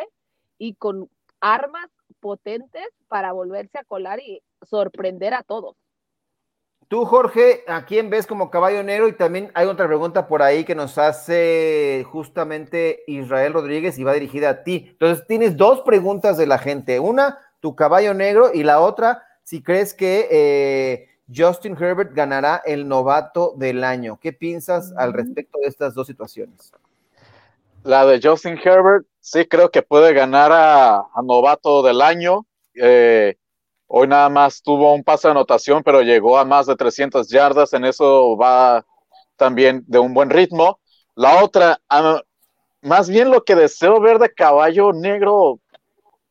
y 0.57 0.75
con 0.75 1.09
armas 1.39 1.89
potentes 2.23 2.87
para 3.09 3.33
volverse 3.33 3.77
a 3.77 3.83
colar 3.83 4.21
y 4.21 4.41
sorprender 4.61 5.33
a 5.33 5.43
todos. 5.43 5.75
Tú, 6.87 7.03
Jorge, 7.03 7.63
¿a 7.67 7.85
quién 7.85 8.09
ves 8.09 8.25
como 8.25 8.49
caballo 8.49 8.81
negro? 8.81 9.09
Y 9.09 9.13
también 9.13 9.51
hay 9.55 9.67
otra 9.67 9.87
pregunta 9.87 10.27
por 10.27 10.41
ahí 10.41 10.63
que 10.63 10.73
nos 10.73 10.97
hace 10.97 12.05
justamente 12.09 13.03
Israel 13.07 13.51
Rodríguez 13.51 13.97
y 13.97 14.05
va 14.05 14.13
dirigida 14.13 14.49
a 14.49 14.63
ti. 14.63 14.87
Entonces, 14.91 15.27
tienes 15.27 15.57
dos 15.57 15.81
preguntas 15.81 16.37
de 16.37 16.47
la 16.47 16.59
gente. 16.59 17.01
Una, 17.01 17.39
tu 17.59 17.75
caballo 17.75 18.13
negro, 18.13 18.51
y 18.53 18.63
la 18.63 18.79
otra, 18.79 19.23
si 19.43 19.61
crees 19.61 19.93
que 19.93 20.27
eh, 20.31 21.09
Justin 21.35 21.75
Herbert 21.77 22.13
ganará 22.13 22.61
el 22.65 22.87
novato 22.87 23.53
del 23.57 23.83
año. 23.83 24.17
¿Qué 24.21 24.31
piensas 24.31 24.93
al 24.95 25.11
respecto 25.11 25.59
de 25.59 25.67
estas 25.67 25.93
dos 25.93 26.07
situaciones? 26.07 26.71
La 27.83 28.05
de 28.05 28.19
Justin 28.21 28.59
Herbert, 28.63 29.05
sí 29.19 29.45
creo 29.45 29.69
que 29.69 29.81
puede 29.81 30.13
ganar 30.13 30.51
a, 30.53 31.05
novato 31.23 31.83
del 31.83 32.01
año. 32.01 32.45
Eh, 32.75 33.35
Hoy 33.95 34.07
nada 34.07 34.27
más 34.27 34.63
tuvo 34.63 34.91
un 34.91 35.03
pase 35.03 35.27
de 35.27 35.33
anotación, 35.33 35.83
pero 35.83 36.01
llegó 36.01 36.39
a 36.39 36.45
más 36.45 36.65
de 36.65 36.75
300 36.75 37.29
yardas. 37.29 37.73
En 37.73 37.85
eso 37.85 38.35
va 38.35 38.83
también 39.35 39.83
de 39.85 39.99
un 39.99 40.15
buen 40.15 40.31
ritmo. 40.31 40.79
La 41.13 41.43
otra, 41.43 41.79
más 42.81 43.07
bien 43.07 43.29
lo 43.29 43.43
que 43.43 43.53
deseo 43.53 44.01
ver 44.01 44.17
de 44.17 44.33
caballo 44.33 44.93
negro, 44.93 45.59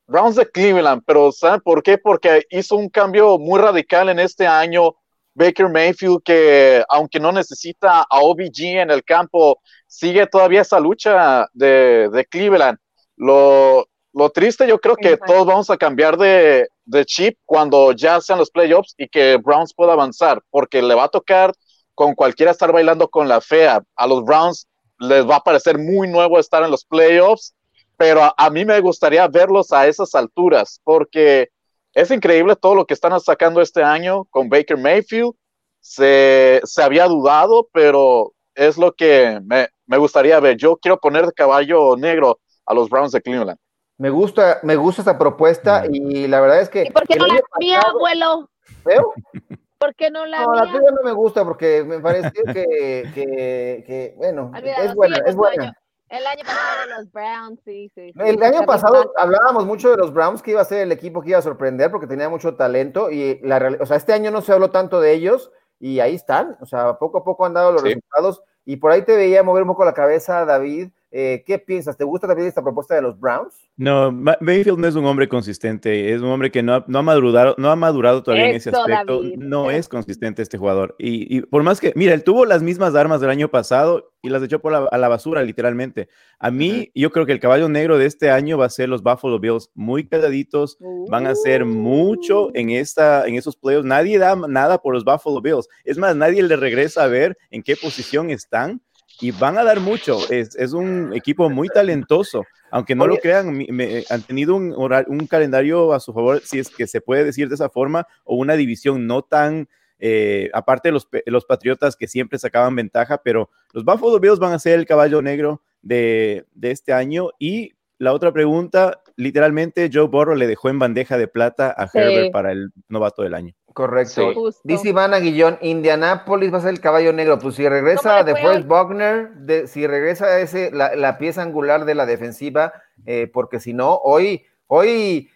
Browns 0.09 0.34
de 0.34 0.50
Cleveland, 0.50 1.05
pero 1.07 1.30
¿saben 1.30 1.61
por 1.61 1.84
qué? 1.84 1.98
Porque 1.98 2.44
hizo 2.50 2.74
un 2.74 2.88
cambio 2.88 3.38
muy 3.38 3.61
radical 3.61 4.09
en 4.09 4.18
este 4.18 4.44
año. 4.44 4.96
Baker 5.34 5.68
Mayfield, 5.68 6.20
que 6.24 6.84
aunque 6.88 7.20
no 7.20 7.30
necesita 7.30 8.03
a 8.03 8.18
OBG 8.22 8.80
en 8.80 8.90
el 8.90 9.05
campo, 9.05 9.61
sigue 9.93 10.26
todavía 10.26 10.62
esa 10.62 10.80
lucha 10.80 11.47
de, 11.53 12.09
de 12.11 12.24
Cleveland. 12.24 12.78
Lo, 13.16 13.86
lo 14.14 14.30
triste, 14.30 14.66
yo 14.66 14.80
creo 14.80 14.97
que 14.97 15.18
todos 15.18 15.47
vamos 15.47 15.68
a 15.68 15.76
cambiar 15.76 16.16
de, 16.16 16.66
chip 17.05 17.38
cuando 17.45 17.93
ya 17.93 18.20
sean 18.20 18.38
los 18.38 18.51
playoffs 18.51 18.95
y 18.97 19.07
que 19.07 19.36
Browns 19.36 19.74
pueda 19.74 19.93
avanzar, 19.93 20.43
porque 20.51 20.80
le 20.80 20.95
va 20.95 21.05
a 21.05 21.09
tocar 21.09 21.53
con 21.95 22.14
cualquiera 22.14 22.53
estar 22.53 22.72
bailando 22.72 23.09
con 23.09 23.28
la 23.28 23.43
fea. 23.43 23.82
A 23.95 24.07
los 24.07 24.24
Browns 24.24 24.66
les 24.99 25.28
va 25.28 25.36
a 25.36 25.45
parecer 25.45 25.78
muy 25.78 26.09
nuevo 26.09 26.38
estar 26.38 26.62
en 26.62 26.70
los 26.70 26.86
playoffs, 26.86 27.55
pero 27.99 28.34
a, 28.34 28.51
mí 28.51 28.64
me 28.64 28.80
gustaría 28.80 29.28
verlos 29.28 29.72
a 29.72 29.86
esas 29.86 30.14
alturas, 30.14 30.80
porque 30.84 31.51
es 31.93 32.11
increíble 32.11 32.57
todo 32.57 32.74
lo 32.74 32.86
que 32.86 32.95
están 32.95 33.18
sacando 33.20 33.61
este 33.61 33.82
año 33.82 34.24
con 34.30 34.49
Baker 34.49 34.78
Mayfield. 34.78 35.34
Se, 35.80 36.62
se 36.64 36.82
había 36.82 37.07
dudado, 37.07 37.68
pero 37.72 38.32
es 38.55 38.76
lo 38.78 38.93
que 38.93 39.40
me, 39.45 39.68
me 39.87 39.99
gustaría 39.99 40.39
ver. 40.41 40.57
Yo 40.57 40.76
quiero 40.76 40.99
poner 40.99 41.26
de 41.26 41.33
caballo 41.33 41.97
negro 41.97 42.41
a 42.66 42.74
los 42.74 42.89
Browns 42.89 43.12
de 43.12 43.22
Cleveland. 43.22 43.59
Me 43.99 44.11
gusta, 44.11 44.59
me 44.62 44.76
gusta 44.76 45.03
esa 45.03 45.18
propuesta 45.18 45.85
y 45.91 46.26
la 46.26 46.41
verdad 46.41 46.61
es 46.61 46.68
que. 46.68 46.85
¿Y 46.85 46.91
por 46.91 47.07
qué 47.07 47.16
no 47.16 47.26
la 47.26 47.41
mía, 47.61 47.80
abuelo? 47.80 48.49
¿Veo? 48.85 49.12
¿Por 49.78 49.95
qué 49.97 50.11
no 50.12 50.24
la 50.26 50.45
no, 50.45 50.55
la 50.55 50.70
tuya 50.70 50.91
no 50.93 51.03
me 51.03 51.11
gusta 51.11 51.45
porque 51.45 51.83
me 51.83 51.99
parece 51.99 52.30
que, 52.30 53.11
que, 53.12 53.85
que 53.85 54.14
bueno, 54.16 54.53
es 54.55 54.95
buena, 54.95 55.18
es 55.26 55.35
buena. 55.35 55.76
El 56.09 56.24
año 56.24 56.45
pasado 56.45 56.99
los 56.99 57.11
Browns, 57.11 57.61
sí, 57.64 57.91
sí. 57.95 58.12
el 58.16 58.43
año 58.43 58.62
pasado 58.66 59.12
hablábamos 59.16 59.64
mucho 59.64 59.91
de 59.91 59.97
los 59.97 60.12
Browns, 60.12 60.43
que 60.43 60.53
iba 60.53 60.61
a 60.61 60.64
ser 60.66 60.83
el 60.83 60.93
equipo 60.93 61.20
que 61.20 61.30
iba 61.30 61.39
a 61.39 61.43
sorprender 61.43 61.91
porque 61.91 62.07
tenía 62.07 62.28
mucho 62.28 62.55
talento 62.55 63.11
y 63.11 63.41
la 63.43 63.76
o 63.80 63.87
sea, 63.87 63.97
este 63.97 64.12
año 64.12 64.30
no 64.30 64.43
se 64.43 64.53
habló 64.53 64.70
tanto 64.70 65.01
de 65.01 65.14
ellos 65.14 65.51
y 65.80 65.99
ahí 66.01 66.14
están, 66.14 66.57
o 66.61 66.66
sea, 66.66 66.99
poco 66.99 67.18
a 67.18 67.24
poco 67.24 67.45
han 67.45 67.55
dado 67.55 67.72
los 67.72 67.83
resultados 67.83 68.45
y 68.64 68.76
por 68.76 68.92
ahí 68.92 69.02
te 69.02 69.16
veía 69.16 69.42
mover 69.42 69.62
un 69.62 69.68
poco 69.68 69.84
la 69.84 69.94
cabeza, 69.94 70.44
David, 70.44 70.90
eh, 71.14 71.44
¿Qué 71.46 71.58
piensas? 71.58 71.98
¿Te 71.98 72.04
gusta 72.04 72.26
también 72.26 72.48
esta 72.48 72.62
propuesta 72.62 72.94
de 72.94 73.02
los 73.02 73.20
Browns? 73.20 73.68
No, 73.76 74.10
Mayfield 74.10 74.78
no 74.78 74.88
es 74.88 74.94
un 74.94 75.04
hombre 75.04 75.28
consistente, 75.28 76.14
es 76.14 76.22
un 76.22 76.28
hombre 76.28 76.50
que 76.50 76.62
no 76.62 76.74
ha, 76.74 76.84
no 76.88 77.00
ha 77.00 77.02
madurado, 77.02 77.54
no 77.58 77.70
ha 77.70 77.76
madurado 77.76 78.22
todavía 78.22 78.48
en 78.48 78.56
ese 78.56 78.70
aspecto. 78.70 79.20
No 79.36 79.70
es 79.70 79.88
consistente 79.88 80.40
este 80.40 80.56
jugador. 80.56 80.94
Y, 80.98 81.42
por 81.42 81.62
más 81.64 81.80
que, 81.80 81.92
mira, 81.96 82.14
él 82.14 82.24
tuvo 82.24 82.46
las 82.46 82.62
mismas 82.62 82.94
armas 82.94 83.20
del 83.20 83.28
año 83.28 83.48
pasado 83.48 84.14
y 84.22 84.30
las 84.30 84.42
echó 84.42 84.60
por 84.60 84.72
la, 84.72 84.88
a 84.90 84.96
la 84.96 85.08
basura, 85.08 85.42
literalmente. 85.42 86.08
A 86.38 86.50
mí, 86.50 86.90
yo 86.94 87.10
creo 87.10 87.26
que 87.26 87.32
el 87.32 87.40
caballo 87.40 87.68
negro 87.68 87.98
de 87.98 88.06
este 88.06 88.30
año 88.30 88.56
va 88.56 88.64
a 88.66 88.70
ser 88.70 88.88
los 88.88 89.02
Buffalo 89.02 89.38
Bills, 89.38 89.70
muy 89.74 90.08
calladitos, 90.08 90.78
van 91.10 91.26
a 91.26 91.30
hacer 91.30 91.66
mucho 91.66 92.48
en, 92.54 92.70
esta, 92.70 93.26
en 93.26 93.34
esos 93.34 93.54
playoffs. 93.56 93.84
Nadie 93.86 94.18
da 94.18 94.34
nada 94.34 94.78
por 94.78 94.94
los 94.94 95.04
Buffalo 95.04 95.42
Bills. 95.42 95.68
Es 95.84 95.98
más, 95.98 96.16
nadie 96.16 96.42
le 96.42 96.56
regresa 96.56 97.04
a 97.04 97.08
ver 97.08 97.36
en 97.50 97.62
qué 97.62 97.76
posición 97.76 98.30
están 98.30 98.80
y 99.20 99.30
van 99.30 99.58
a 99.58 99.64
dar 99.64 99.80
mucho. 99.80 100.18
Es, 100.30 100.56
es 100.56 100.72
un 100.72 101.12
equipo 101.14 101.48
muy 101.50 101.68
talentoso, 101.68 102.44
aunque 102.70 102.94
no 102.94 103.06
lo 103.06 103.16
crean, 103.18 103.52
me, 103.52 104.04
han 104.08 104.22
tenido 104.22 104.54
un, 104.56 104.72
un, 104.72 105.26
calendario 105.26 105.92
a 105.92 106.00
su 106.00 106.12
favor, 106.12 106.40
si 106.44 106.58
es 106.58 106.70
que 106.70 106.86
se 106.86 107.00
puede 107.00 107.24
decir 107.24 107.48
de 107.48 107.54
esa 107.54 107.68
forma, 107.68 108.06
o 108.24 108.36
una 108.36 108.54
división 108.54 109.06
no 109.06 109.22
tan, 109.22 109.68
eh, 109.98 110.50
aparte 110.54 110.88
de 110.88 110.92
los, 110.92 111.08
los 111.26 111.44
Patriotas 111.44 111.96
que 111.96 112.08
siempre 112.08 112.38
sacaban 112.38 112.74
ventaja, 112.74 113.22
pero 113.22 113.50
los 113.72 113.84
Buffalo 113.84 114.18
Bills 114.18 114.38
van 114.38 114.52
a 114.52 114.58
ser 114.58 114.78
el 114.78 114.86
caballo 114.86 115.20
negro 115.22 115.62
de, 115.82 116.46
de 116.54 116.70
este 116.70 116.92
año 116.92 117.30
y 117.38 117.74
la 118.02 118.12
otra 118.12 118.32
pregunta, 118.32 119.00
literalmente 119.14 119.88
Joe 119.92 120.08
Burrow 120.08 120.34
le 120.34 120.48
dejó 120.48 120.68
en 120.68 120.80
bandeja 120.80 121.16
de 121.18 121.28
plata 121.28 121.72
a 121.76 121.88
Herbert 121.92 122.32
para 122.32 122.50
el 122.50 122.72
novato 122.88 123.22
del 123.22 123.32
año. 123.32 123.54
Correcto. 123.74 124.32
Dice 124.64 124.88
Ivana 124.88 125.18
Guillón, 125.18 125.58
Indianapolis 125.60 126.52
va 126.52 126.58
a 126.58 126.62
ser 126.62 126.70
el 126.70 126.80
caballo 126.80 127.12
negro. 127.12 127.38
Pues 127.38 127.56
si 127.56 127.68
regresa 127.68 128.22
de 128.22 128.36
Forrest 128.36 128.68
Wagner, 128.68 129.68
si 129.68 129.86
regresa 129.86 130.38
ese, 130.40 130.70
la, 130.72 131.18
pieza 131.18 131.42
angular 131.42 131.84
de 131.84 131.94
la 131.94 132.06
defensiva, 132.06 132.72
eh, 133.06 133.30
porque 133.32 133.60
si 133.60 133.72
no, 133.72 133.94
hoy, 133.96 134.44
hoy, 134.66 135.30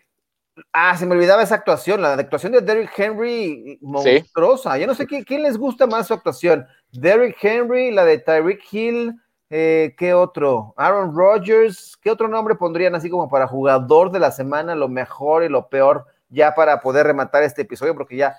ah, 0.73 0.97
se 0.97 1.07
me 1.07 1.15
olvidaba 1.15 1.43
esa 1.43 1.57
actuación, 1.57 2.03
la 2.03 2.15
actuación 2.15 2.53
de 2.53 2.61
Derrick 2.61 2.99
Henry, 2.99 3.79
monstruosa. 3.81 4.79
Yo 4.79 4.87
no 4.87 4.95
sé 4.95 5.07
quién 5.07 5.43
les 5.43 5.57
gusta 5.57 5.87
más 5.87 6.07
su 6.07 6.15
actuación. 6.15 6.67
Derrick 6.93 7.37
Henry, 7.43 7.91
la 7.91 8.05
de 8.05 8.19
Tyreek 8.19 8.63
Hill, 8.71 9.15
eh, 9.49 9.95
¿Qué 9.97 10.13
otro? 10.13 10.75
Aaron 10.77 11.17
Rodgers. 11.17 11.97
¿Qué 12.01 12.11
otro 12.11 12.29
nombre 12.29 12.57
pondrían 12.57 12.95
así 12.95 13.09
como 13.09 13.29
para 13.29 13.47
jugador 13.47 14.11
de 14.11 14.19
la 14.19 14.33
semana, 14.33 14.75
lo 14.75 14.89
mejor 14.89 15.45
y 15.45 15.49
lo 15.49 15.69
peor, 15.69 16.07
ya 16.29 16.55
para 16.55 16.81
poder 16.81 17.07
rematar 17.07 17.43
este 17.43 17.63
episodio? 17.63 17.95
Porque 17.95 18.17
ya 18.17 18.37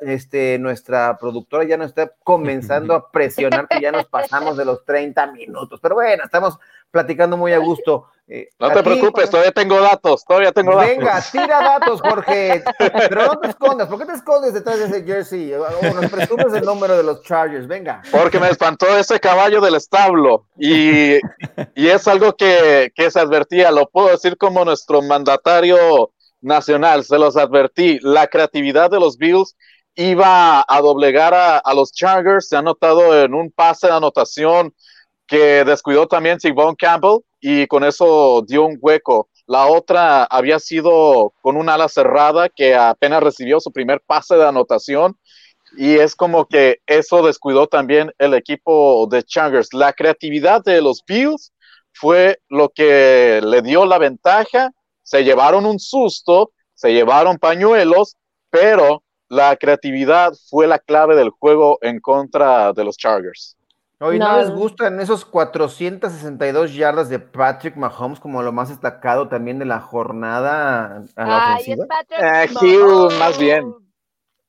este, 0.00 0.58
nuestra 0.58 1.16
productora 1.18 1.64
ya 1.64 1.76
nos 1.76 1.88
está 1.88 2.12
comenzando 2.22 2.94
a 2.94 3.10
presionar 3.10 3.68
que 3.68 3.80
ya 3.80 3.92
nos 3.92 4.06
pasamos 4.06 4.56
de 4.56 4.64
los 4.64 4.84
30 4.84 5.32
minutos. 5.32 5.80
Pero 5.80 5.94
bueno, 5.94 6.24
estamos 6.24 6.58
platicando 6.90 7.36
muy 7.36 7.52
a 7.52 7.58
gusto. 7.58 8.06
Eh, 8.28 8.48
no 8.58 8.72
te 8.72 8.82
preocupes, 8.82 9.30
todavía 9.30 9.52
tengo 9.52 9.80
datos, 9.80 10.24
todavía 10.24 10.50
tengo 10.50 10.74
datos. 10.74 10.96
Venga, 10.96 11.22
tira 11.30 11.60
datos, 11.62 12.00
Jorge. 12.00 12.64
Pero 13.08 13.26
no 13.26 13.38
te 13.38 13.48
escondas, 13.48 13.88
¿por 13.88 13.98
qué 14.00 14.06
te 14.06 14.12
escondes 14.14 14.52
detrás 14.52 14.78
de 14.78 14.86
ese 14.86 15.04
jersey? 15.04 15.52
O 15.54 15.94
nos 15.94 16.10
presumes 16.10 16.52
el 16.52 16.64
número 16.64 16.96
de 16.96 17.04
los 17.04 17.22
Chargers, 17.22 17.68
venga. 17.68 18.02
Porque 18.10 18.40
me 18.40 18.48
espantó 18.48 18.88
ese 18.96 19.20
caballo 19.20 19.60
del 19.60 19.76
establo 19.76 20.46
y, 20.58 21.18
y 21.74 21.86
es 21.86 22.08
algo 22.08 22.34
que, 22.34 22.90
que 22.94 23.10
se 23.10 23.20
advertía, 23.20 23.70
lo 23.70 23.88
puedo 23.88 24.08
decir 24.08 24.36
como 24.36 24.64
nuestro 24.64 25.02
mandatario 25.02 26.10
nacional, 26.40 27.04
se 27.04 27.18
los 27.18 27.36
advertí, 27.36 27.98
la 28.02 28.26
creatividad 28.26 28.90
de 28.90 29.00
los 29.00 29.16
Bills 29.16 29.56
iba 29.94 30.64
a 30.66 30.80
doblegar 30.80 31.34
a, 31.34 31.58
a 31.58 31.74
los 31.74 31.92
Chargers, 31.92 32.48
se 32.48 32.56
ha 32.56 32.62
notado 32.62 33.18
en 33.22 33.34
un 33.34 33.50
pase 33.50 33.86
de 33.86 33.94
anotación 33.94 34.74
que 35.26 35.64
descuidó 35.64 36.06
también 36.06 36.40
Sigmund 36.40 36.76
Campbell 36.76 37.20
y 37.40 37.66
con 37.66 37.84
eso 37.84 38.42
dio 38.46 38.64
un 38.64 38.78
hueco. 38.80 39.28
La 39.46 39.66
otra 39.66 40.24
había 40.24 40.58
sido 40.58 41.32
con 41.40 41.56
un 41.56 41.68
ala 41.68 41.88
cerrada 41.88 42.48
que 42.48 42.74
apenas 42.74 43.22
recibió 43.22 43.60
su 43.60 43.72
primer 43.72 44.00
pase 44.00 44.36
de 44.36 44.46
anotación 44.46 45.16
y 45.76 45.96
es 45.96 46.14
como 46.14 46.46
que 46.46 46.78
eso 46.86 47.24
descuidó 47.24 47.66
también 47.66 48.12
el 48.18 48.34
equipo 48.34 49.06
de 49.10 49.22
Chargers. 49.22 49.72
La 49.72 49.92
creatividad 49.92 50.62
de 50.64 50.80
los 50.80 51.04
Bills 51.06 51.52
fue 51.92 52.40
lo 52.48 52.70
que 52.70 53.40
le 53.42 53.62
dio 53.62 53.86
la 53.86 53.98
ventaja. 53.98 54.72
Se 55.06 55.22
llevaron 55.22 55.64
un 55.66 55.78
susto, 55.78 56.50
se 56.74 56.92
llevaron 56.92 57.38
pañuelos, 57.38 58.16
pero 58.50 59.04
la 59.28 59.54
creatividad 59.56 60.32
fue 60.50 60.66
la 60.66 60.80
clave 60.80 61.14
del 61.14 61.30
juego 61.30 61.78
en 61.80 62.00
contra 62.00 62.72
de 62.72 62.82
los 62.82 62.96
Chargers. 62.96 63.56
Hoy 64.00 64.18
no, 64.18 64.36
les 64.38 64.50
gustan 64.50 64.98
esos 65.00 65.24
462 65.24 66.74
yardas 66.74 67.08
de 67.08 67.20
Patrick 67.20 67.76
Mahomes 67.76 68.18
como 68.18 68.42
lo 68.42 68.50
más 68.52 68.68
destacado 68.68 69.28
también 69.28 69.60
de 69.60 69.64
la 69.64 69.78
jornada 69.80 71.04
a 71.14 71.24
la 71.24 71.54
Ay, 71.54 71.64
es 71.68 71.78
Patrick 71.86 72.20
Eh. 72.20 72.48
Hill, 72.60 73.18
más 73.18 73.38
bien. 73.38 73.72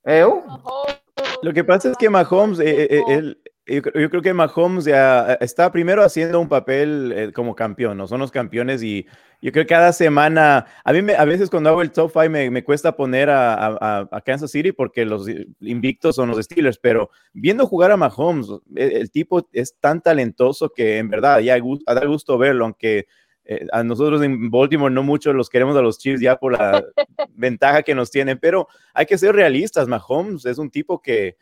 ¿Eu? 0.03 0.41
Mahomes. 0.43 0.97
Lo 1.43 1.53
que 1.53 1.63
pasa 1.63 1.91
es 1.91 1.97
que 1.97 2.09
Mahomes, 2.09 2.59
eh, 2.59 2.87
eh, 2.97 3.03
él- 3.09 3.39
yo, 3.67 3.81
creo- 3.81 4.01
yo 4.01 4.09
creo 4.09 4.21
que 4.21 4.33
Mahomes 4.33 4.85
ya 4.85 5.33
está 5.41 5.71
primero 5.71 6.03
haciendo 6.03 6.39
un 6.39 6.47
papel 6.49 7.11
eh, 7.15 7.31
como 7.33 7.55
campeón, 7.55 7.97
¿no? 7.97 8.07
Son 8.07 8.19
los 8.19 8.31
campeones 8.31 8.81
y 8.83 9.05
yo 9.41 9.51
creo 9.51 9.65
que 9.65 9.69
cada 9.69 9.93
semana, 9.93 10.65
a 10.83 10.93
mí 10.93 11.01
me- 11.01 11.15
a 11.15 11.25
veces 11.25 11.49
cuando 11.49 11.69
hago 11.69 11.81
el 11.81 11.91
top 11.91 12.11
5 12.11 12.29
me, 12.29 12.49
me 12.49 12.63
cuesta 12.63 12.95
poner 12.95 13.29
a, 13.29 13.53
a- 13.53 14.07
a- 14.11 14.21
Kansas 14.21 14.51
City 14.51 14.71
porque 14.71 15.05
los 15.05 15.27
invictos 15.59 16.15
son 16.15 16.29
los 16.29 16.43
Steelers, 16.43 16.79
pero 16.79 17.09
viendo 17.33 17.67
jugar 17.67 17.91
a 17.91 17.97
Mahomes, 17.97 18.47
el, 18.75 18.91
el 18.93 19.11
tipo 19.11 19.47
es 19.53 19.75
tan 19.79 20.01
talentoso 20.01 20.69
que 20.69 20.97
en 20.97 21.09
verdad 21.09 21.39
ya 21.39 21.57
da 21.85 22.05
gusto 22.05 22.37
verlo, 22.37 22.65
aunque 22.65 23.05
eh, 23.45 23.65
a 23.71 23.83
nosotros 23.83 24.21
en 24.23 24.49
Baltimore 24.49 24.93
no 24.93 25.03
mucho 25.03 25.31
los 25.33 25.49
queremos 25.49 25.77
a 25.77 25.81
los 25.81 25.97
Chiefs 25.99 26.19
ya 26.21 26.35
por 26.37 26.57
la 26.57 26.83
ventaja 27.35 27.83
que 27.83 27.95
nos 27.95 28.11
tienen, 28.11 28.37
pero 28.39 28.67
hay 28.93 29.05
que 29.05 29.17
ser 29.17 29.35
realistas. 29.35 29.87
Mahomes 29.87 30.45
es 30.45 30.57
un 30.57 30.69
tipo 30.69 31.01
que, 31.01 31.37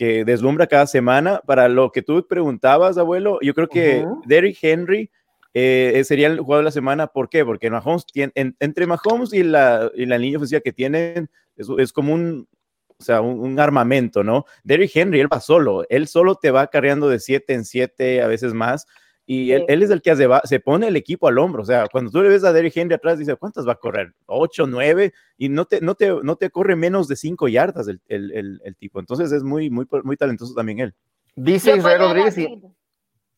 que 0.00 0.24
deslumbra 0.24 0.66
cada 0.66 0.86
semana. 0.86 1.42
Para 1.44 1.68
lo 1.68 1.92
que 1.92 2.00
tú 2.00 2.26
preguntabas, 2.26 2.96
abuelo, 2.96 3.38
yo 3.42 3.52
creo 3.52 3.68
que 3.68 4.02
Ujú. 4.06 4.22
Derrick 4.24 4.56
Henry 4.62 5.10
eh, 5.52 6.00
sería 6.06 6.28
el 6.28 6.40
jugador 6.40 6.62
de 6.64 6.68
la 6.68 6.72
semana. 6.72 7.06
¿Por 7.08 7.28
qué? 7.28 7.44
Porque 7.44 7.68
Mahomes 7.68 8.06
tiene, 8.06 8.32
en- 8.34 8.56
entre 8.60 8.86
Mahomes 8.86 9.34
y 9.34 9.42
la, 9.42 9.90
y 9.94 10.06
la 10.06 10.16
línea 10.16 10.38
ofensiva 10.38 10.62
que 10.62 10.72
tienen, 10.72 11.28
es, 11.54 11.68
es 11.76 11.92
como 11.92 12.14
un, 12.14 12.48
o 12.96 13.02
sea, 13.02 13.20
un, 13.20 13.40
un 13.40 13.60
armamento, 13.60 14.24
¿no? 14.24 14.46
Derrick 14.64 14.96
Henry, 14.96 15.20
él 15.20 15.30
va 15.30 15.38
solo, 15.40 15.84
él 15.90 16.08
solo 16.08 16.36
te 16.36 16.50
va 16.50 16.68
carreando 16.68 17.10
de 17.10 17.18
7 17.18 17.52
en 17.52 17.66
7, 17.66 18.22
a 18.22 18.26
veces 18.26 18.54
más. 18.54 18.86
Y 19.32 19.52
él, 19.52 19.60
Sí. 19.60 19.66
él 19.68 19.82
es 19.84 19.90
el 19.90 20.02
que 20.02 20.10
hace- 20.10 20.26
va- 20.26 20.40
se 20.42 20.58
pone 20.58 20.88
el 20.88 20.96
equipo 20.96 21.28
al 21.28 21.38
hombro. 21.38 21.62
O 21.62 21.64
sea, 21.64 21.86
cuando 21.86 22.10
tú 22.10 22.20
le 22.20 22.28
ves 22.28 22.42
a 22.42 22.52
Derrick 22.52 22.76
Henry 22.76 22.94
atrás, 22.96 23.16
dice, 23.16 23.36
¿cuántas 23.36 23.66
va 23.68 23.72
a 23.72 23.76
correr? 23.76 24.12
¿8, 24.26 24.66
9? 24.68 25.12
Y 25.38 25.48
no 25.48 25.66
te, 25.66 25.80
no 25.80 25.94
te, 25.94 26.10
no 26.22 26.34
te 26.34 26.50
corre 26.50 26.74
menos 26.74 27.06
de 27.06 27.14
5 27.14 27.46
yardas 27.46 27.86
el, 27.86 28.00
el, 28.08 28.32
el- 28.32 28.60
el 28.64 28.74
tipo. 28.76 28.98
Entonces 28.98 29.30
es 29.30 29.44
muy, 29.44 29.70
muy, 29.70 29.86
muy 30.02 30.16
talentoso 30.16 30.52
también 30.54 30.80
él. 30.80 30.94
Dice 31.36 31.76
Israel 31.76 32.00
Rodríguez 32.00 32.36
y. 32.38 32.60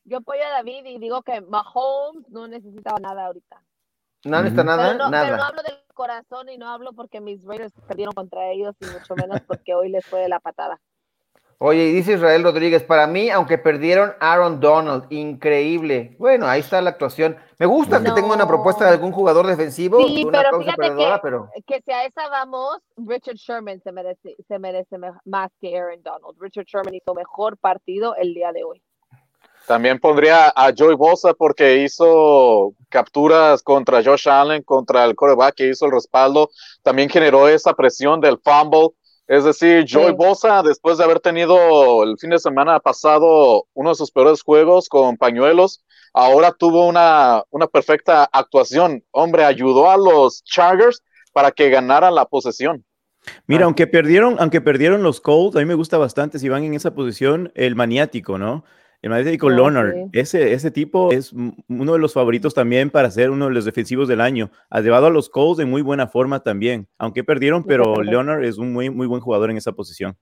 Yo 0.04 0.16
apoyo 0.16 0.40
a 0.44 0.48
David 0.50 0.84
y 0.86 0.98
digo 0.98 1.20
que 1.22 1.42
Mahomes 1.42 2.26
no 2.30 2.48
necesitaba 2.48 2.98
nada 2.98 3.26
ahorita. 3.26 3.62
no 4.24 4.38
necesita 4.38 4.64
nada, 4.64 4.92
pero, 4.92 5.04
no, 5.04 5.10
pero 5.10 5.36
no 5.36 5.42
hablo 5.44 5.62
del 5.62 5.74
corazón 5.94 6.48
y 6.48 6.56
no 6.56 6.68
hablo 6.70 6.92
porque 6.94 7.20
mis 7.20 7.44
Raiders 7.44 7.72
perdieron 7.86 8.14
contra 8.14 8.50
ellos 8.50 8.74
y 8.80 8.86
mucho 8.86 9.14
menos 9.14 9.40
porque 9.46 9.74
hoy 9.74 9.90
les 9.90 10.06
fue 10.06 10.20
de 10.20 10.28
la 10.28 10.40
patada. 10.40 10.80
Oye, 11.64 11.84
y 11.84 11.92
dice 11.92 12.14
Israel 12.14 12.42
Rodríguez, 12.42 12.82
para 12.82 13.06
mí, 13.06 13.30
aunque 13.30 13.56
perdieron 13.56 14.14
Aaron 14.18 14.58
Donald, 14.58 15.04
increíble. 15.10 16.16
Bueno, 16.18 16.48
ahí 16.48 16.58
está 16.58 16.82
la 16.82 16.90
actuación. 16.90 17.36
Me 17.56 17.66
gusta 17.66 18.02
que 18.02 18.10
tenga 18.10 18.34
una 18.34 18.48
propuesta 18.48 18.84
de 18.84 18.90
algún 18.90 19.12
jugador 19.12 19.46
defensivo, 19.46 20.04
Sí, 20.04 20.24
una 20.24 20.42
pero 20.42 20.58
fíjate 20.58 20.88
que- 20.96 21.18
pero 21.22 21.50
Que 21.64 21.80
si 21.84 21.92
a 21.92 22.04
esa 22.04 22.28
vamos, 22.28 22.78
Richard 22.96 23.36
Sherman 23.36 23.80
se 23.80 23.92
merece, 23.92 24.34
se 24.48 24.58
merece 24.58 24.98
me- 24.98 25.12
más 25.24 25.52
que 25.60 25.78
Aaron 25.78 26.02
Donald. 26.02 26.36
Richard 26.40 26.64
Sherman 26.64 26.94
hizo 26.94 27.14
mejor 27.14 27.56
partido 27.56 28.16
el 28.16 28.34
día 28.34 28.50
de 28.50 28.64
hoy. 28.64 28.82
También 29.68 30.00
pondría 30.00 30.48
a 30.56 30.72
Joey 30.76 30.96
Bosa 30.96 31.32
porque 31.32 31.76
hizo 31.84 32.72
capturas 32.88 33.62
contra 33.62 34.02
Josh 34.02 34.28
Allen, 34.28 34.64
contra 34.64 35.04
el 35.04 35.14
quarterback 35.14 35.54
que 35.54 35.68
hizo 35.68 35.86
el 35.86 35.92
respaldo. 35.92 36.50
También 36.82 37.08
generó 37.08 37.46
esa 37.46 37.72
presión 37.72 38.20
del 38.20 38.38
fumble. 38.42 38.88
Es 39.28 39.44
decir, 39.44 39.86
Joey 39.88 40.08
Sí. 40.08 40.14
Bosa, 40.16 40.62
después 40.62 40.98
de 40.98 41.04
haber 41.04 41.20
tenido 41.20 42.02
el 42.02 42.18
fin 42.18 42.30
de 42.30 42.38
semana 42.38 42.80
pasado 42.80 43.66
uno 43.72 43.90
de 43.90 43.94
sus 43.94 44.10
peores 44.10 44.42
juegos 44.42 44.88
con 44.88 45.16
pañuelos, 45.16 45.84
ahora 46.12 46.52
tuvo 46.52 46.86
una, 46.86 47.42
una 47.50 47.66
perfecta 47.66 48.24
actuación. 48.30 49.04
Hombre, 49.12 49.44
ayudó 49.44 49.90
a 49.90 49.96
los 49.96 50.42
Chargers 50.44 51.02
para 51.32 51.50
que 51.52 51.70
ganaran 51.70 52.14
la 52.14 52.26
posesión. 52.26 52.84
Mira, 53.46 53.62
Ah. 53.62 53.66
aunque 53.66 53.86
perdieron, 53.86 54.36
aunque 54.40 54.60
perdieron 54.60 55.02
los 55.02 55.20
Colts, 55.20 55.56
a 55.56 55.60
mí 55.60 55.64
me 55.64 55.74
gusta 55.74 55.96
bastante 55.96 56.38
si 56.38 56.48
van 56.48 56.64
en 56.64 56.74
esa 56.74 56.92
posición 56.94 57.52
el 57.54 57.76
maniático, 57.76 58.36
¿no? 58.36 58.64
El 59.02 59.12
Ah, 59.12 59.18
Leonard. 59.18 59.92
sí. 59.94 60.08
Ese, 60.12 60.52
ese 60.52 60.70
tipo 60.70 61.10
es 61.12 61.32
uno 61.32 61.92
de 61.92 61.98
los 61.98 62.14
favoritos 62.14 62.54
también 62.54 62.88
para 62.88 63.10
ser 63.10 63.30
uno 63.30 63.46
de 63.48 63.52
los 63.54 63.64
defensivos 63.64 64.06
del 64.08 64.20
año. 64.20 64.50
Ha 64.70 64.80
llevado 64.80 65.06
a 65.06 65.10
los 65.10 65.28
Colts 65.28 65.60
en 65.60 65.68
muy 65.68 65.82
buena 65.82 66.06
forma 66.06 66.40
también. 66.40 66.88
Aunque 66.98 67.24
perdieron, 67.24 67.64
pero. 67.64 68.02
Leonard 68.02 68.44
es 68.44 68.58
un 68.58 68.72
muy, 68.72 68.90
muy 68.90 69.06
buen 69.08 69.20
jugador 69.20 69.50
en 69.50 69.56
esa 69.56 69.72
posición. 69.72 70.16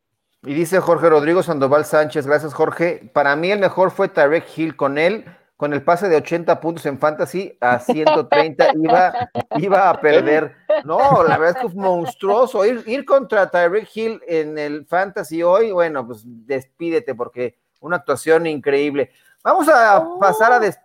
Y 0.46 0.54
dice 0.54 0.80
Jorge 0.80 1.10
Rodrigo 1.10 1.42
Sandoval 1.42 1.84
Sánchez, 1.84 2.26
gracias 2.26 2.54
Jorge. 2.54 3.10
Para 3.12 3.36
mí 3.36 3.50
el 3.50 3.58
mejor 3.60 3.90
fue 3.90 4.08
Tarek 4.08 4.46
Hill 4.56 4.74
con 4.74 4.96
él, 4.96 5.26
con 5.58 5.74
el 5.74 5.82
pase 5.82 6.08
de 6.08 6.16
80 6.16 6.58
puntos 6.62 6.86
en 6.86 6.98
Fantasy 6.98 7.58
a 7.60 7.78
130 7.80 8.72
iba, 8.82 9.12
iba 9.58 9.90
a 9.90 10.00
perder. 10.00 10.54
No, 10.86 11.22
la 11.24 11.36
verdad 11.36 11.56
es 11.58 11.62
que 11.64 11.68
fue 11.68 11.82
monstruoso. 11.82 12.64
Ir, 12.64 12.82
ir 12.86 13.04
contra 13.04 13.50
Tyreek 13.50 13.94
Hill 13.94 14.22
en 14.26 14.56
el 14.56 14.86
Fantasy 14.86 15.42
hoy, 15.42 15.70
bueno, 15.72 16.06
pues 16.06 16.22
despídete 16.24 17.14
porque 17.14 17.58
una 17.80 17.96
actuación 17.96 18.46
increíble. 18.46 19.10
Vamos 19.42 19.68
a 19.68 19.98
Oh. 19.98 20.18
pasar 20.18 20.52
a... 20.52 20.58
Des 20.60 20.78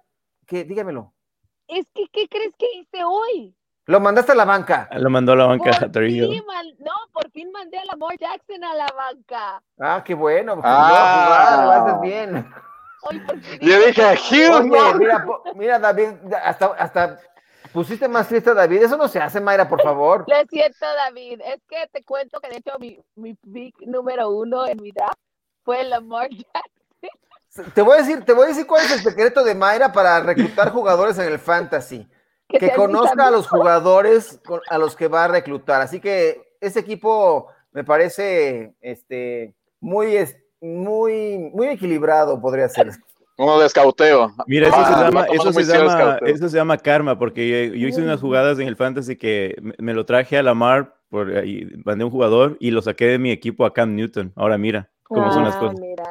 que 0.47 0.63
Dígamelo. 0.63 1.13
Es 1.67 1.85
que, 1.93 2.07
¿qué 2.09 2.27
crees 2.27 2.53
que 2.57 2.67
hice 2.79 3.03
hoy? 3.03 3.55
Lo 3.87 3.99
mandaste 3.99 4.31
a 4.31 4.35
la 4.35 4.45
banca. 4.45 4.87
Lo 4.93 5.09
mandó 5.09 5.33
a 5.33 5.35
la 5.35 5.45
banca 5.45 5.65
Por 5.65 5.73
a 5.75 5.87
man- 6.45 6.75
no, 6.79 6.91
por 7.13 7.29
fin 7.31 7.51
mandé 7.51 7.77
a 7.77 7.85
Lamar 7.85 8.17
Jackson 8.17 8.63
a 8.63 8.73
la 8.75 8.87
banca. 8.95 9.63
Ah, 9.79 10.03
qué 10.03 10.13
bueno. 10.15 10.55
porque 10.55 10.67
Ah. 10.71 11.25
jugar, 11.25 11.65
lo 11.65 11.71
haces 11.71 12.01
bien. 12.01 12.53
Hoy 13.03 13.19
por 13.19 13.39
fin 13.39 13.59
Yo 13.61 13.79
dije, 13.85 14.03
Oye, 14.05 14.49
no. 14.69 14.93
mira, 14.95 15.23
po- 15.25 15.43
mira, 15.55 15.77
David, 15.79 16.09
hasta, 16.43 16.65
hasta 16.77 17.19
pusiste 17.73 18.07
más 18.07 18.27
triste 18.27 18.49
a 18.49 18.53
David. 18.55 18.81
Eso 18.83 18.97
no 18.97 19.07
se 19.07 19.19
hace, 19.19 19.39
Mayra, 19.39 19.67
por 19.69 19.81
favor. 19.83 20.25
Lo 20.27 20.35
siento, 20.49 20.85
David. 21.05 21.41
Es 21.45 21.61
que 21.67 21.87
te 21.91 22.03
cuento 22.03 22.39
que 22.39 22.49
de 22.49 22.57
hecho 22.57 22.71
mi, 22.79 22.99
mi 23.15 23.35
pick 23.35 23.75
número 23.81 24.29
uno 24.29 24.65
en 24.65 24.81
mi 24.81 24.91
draft 24.91 25.19
fue 25.63 25.83
Lamar 25.83 26.29
Jackson. 26.29 26.74
Te 27.73 27.81
voy 27.81 27.93
a 27.97 28.01
decir, 28.01 28.23
te 28.25 28.33
voy 28.33 28.45
a 28.45 28.47
decir 28.49 28.67
cuál 28.67 28.83
es 28.85 28.91
el 28.91 28.99
secreto 28.99 29.43
de 29.43 29.55
Mayra 29.55 29.91
para 29.93 30.19
reclutar 30.19 30.71
jugadores 30.71 31.17
en 31.19 31.31
el 31.31 31.39
fantasy. 31.39 32.07
Que 32.47 32.71
conozca 32.73 33.27
a 33.27 33.31
los 33.31 33.47
jugadores 33.47 34.39
a 34.69 34.77
los 34.77 34.95
que 34.95 35.07
va 35.07 35.23
a 35.23 35.27
reclutar. 35.29 35.81
Así 35.81 35.99
que 35.99 36.55
ese 36.59 36.79
equipo 36.81 37.47
me 37.71 37.83
parece 37.83 38.73
este, 38.81 39.55
muy, 39.79 40.15
es- 40.17 40.37
muy, 40.61 41.49
muy 41.53 41.67
equilibrado, 41.67 42.39
podría 42.41 42.67
ser. 42.69 42.91
Uno 43.37 43.59
de 43.59 43.65
escauteo. 43.65 44.33
Mira, 44.47 44.67
eso, 44.67 44.77
Ah, 44.79 44.85
se 44.97 45.03
llama, 45.05 45.25
eso, 45.25 45.51
se 45.53 45.63
llama, 45.63 46.19
eso 46.25 46.49
se 46.49 46.55
llama 46.57 46.77
karma, 46.77 47.17
porque 47.19 47.69
yo, 47.69 47.75
yo 47.75 47.87
hice 47.87 48.01
unas 48.01 48.21
jugadas 48.21 48.59
en 48.59 48.67
el 48.67 48.75
fantasy 48.77 49.15
que 49.17 49.55
me, 49.61 49.73
me 49.79 49.93
lo 49.93 50.05
traje 50.05 50.37
a 50.37 50.43
Lamar, 50.43 50.95
por 51.09 51.29
ahí 51.35 51.67
mandé 51.83 52.05
un 52.05 52.11
jugador 52.11 52.55
y 52.59 52.71
lo 52.71 52.81
saqué 52.81 53.05
de 53.05 53.19
mi 53.19 53.31
equipo 53.31 53.65
a 53.65 53.73
Cam 53.73 53.95
Newton. 53.95 54.31
Ahora 54.35 54.57
mira 54.57 54.89
cómo 55.03 55.31
son 55.31 55.43
las 55.43 55.55
Ah, 55.55 55.59
cosas. 55.59 55.79
mira. 55.81 56.03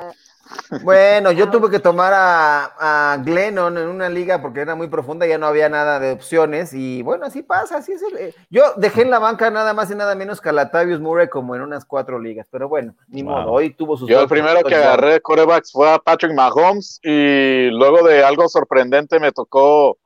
Bueno, 0.83 1.31
yo 1.33 1.51
tuve 1.51 1.71
que 1.71 1.79
tomar 1.79 2.13
a, 2.15 3.13
a 3.13 3.17
Glennon 3.19 3.79
en 3.79 3.89
una 3.89 4.09
liga 4.09 4.41
porque 4.43 4.61
era 4.61 4.75
muy 4.75 4.89
profunda, 4.89 5.27
ya 5.27 5.39
no 5.39 5.47
había 5.47 5.69
nada 5.69 6.01
de 6.01 6.13
opciones 6.13 6.73
y 6.73 7.03
bueno, 7.03 7.27
así 7.27 7.43
pasa, 7.43 7.79
así 7.79 7.93
es. 7.93 8.03
el- 8.03 8.17
eh, 8.17 8.35
yo 8.51 8.63
dejé 8.77 9.03
en 9.03 9.11
la 9.11 9.19
banca 9.19 9.51
nada 9.51 9.73
más 9.75 9.91
y 9.91 9.95
nada 9.95 10.15
menos 10.15 10.41
que 10.41 10.49
a 10.49 10.53
Latavius 10.53 11.01
Murray 11.01 11.29
como 11.29 11.55
en 11.55 11.63
unas 11.63 11.85
cuatro 11.85 12.19
ligas, 12.19 12.47
pero 12.51 12.69
bueno, 12.69 12.95
ni 13.09 13.23
Wow. 13.23 13.33
modo, 13.33 13.53
hoy 13.53 13.71
tuvo 13.75 13.97
sus... 13.97 14.09
Yo 14.09 14.21
el 14.21 14.29
primero 14.29 14.63
que 14.63 14.75
agarré 14.75 15.13
de 15.15 15.21
quarterbacks 15.21 15.73
fue 15.73 15.91
a 15.91 15.99
Patrick 15.99 16.33
Mahomes 16.35 16.99
y 17.03 17.71
luego 17.71 18.07
de 18.07 18.25
algo 18.25 18.49
sorprendente 18.49 19.19
me 19.21 19.33
tocó 19.33 19.97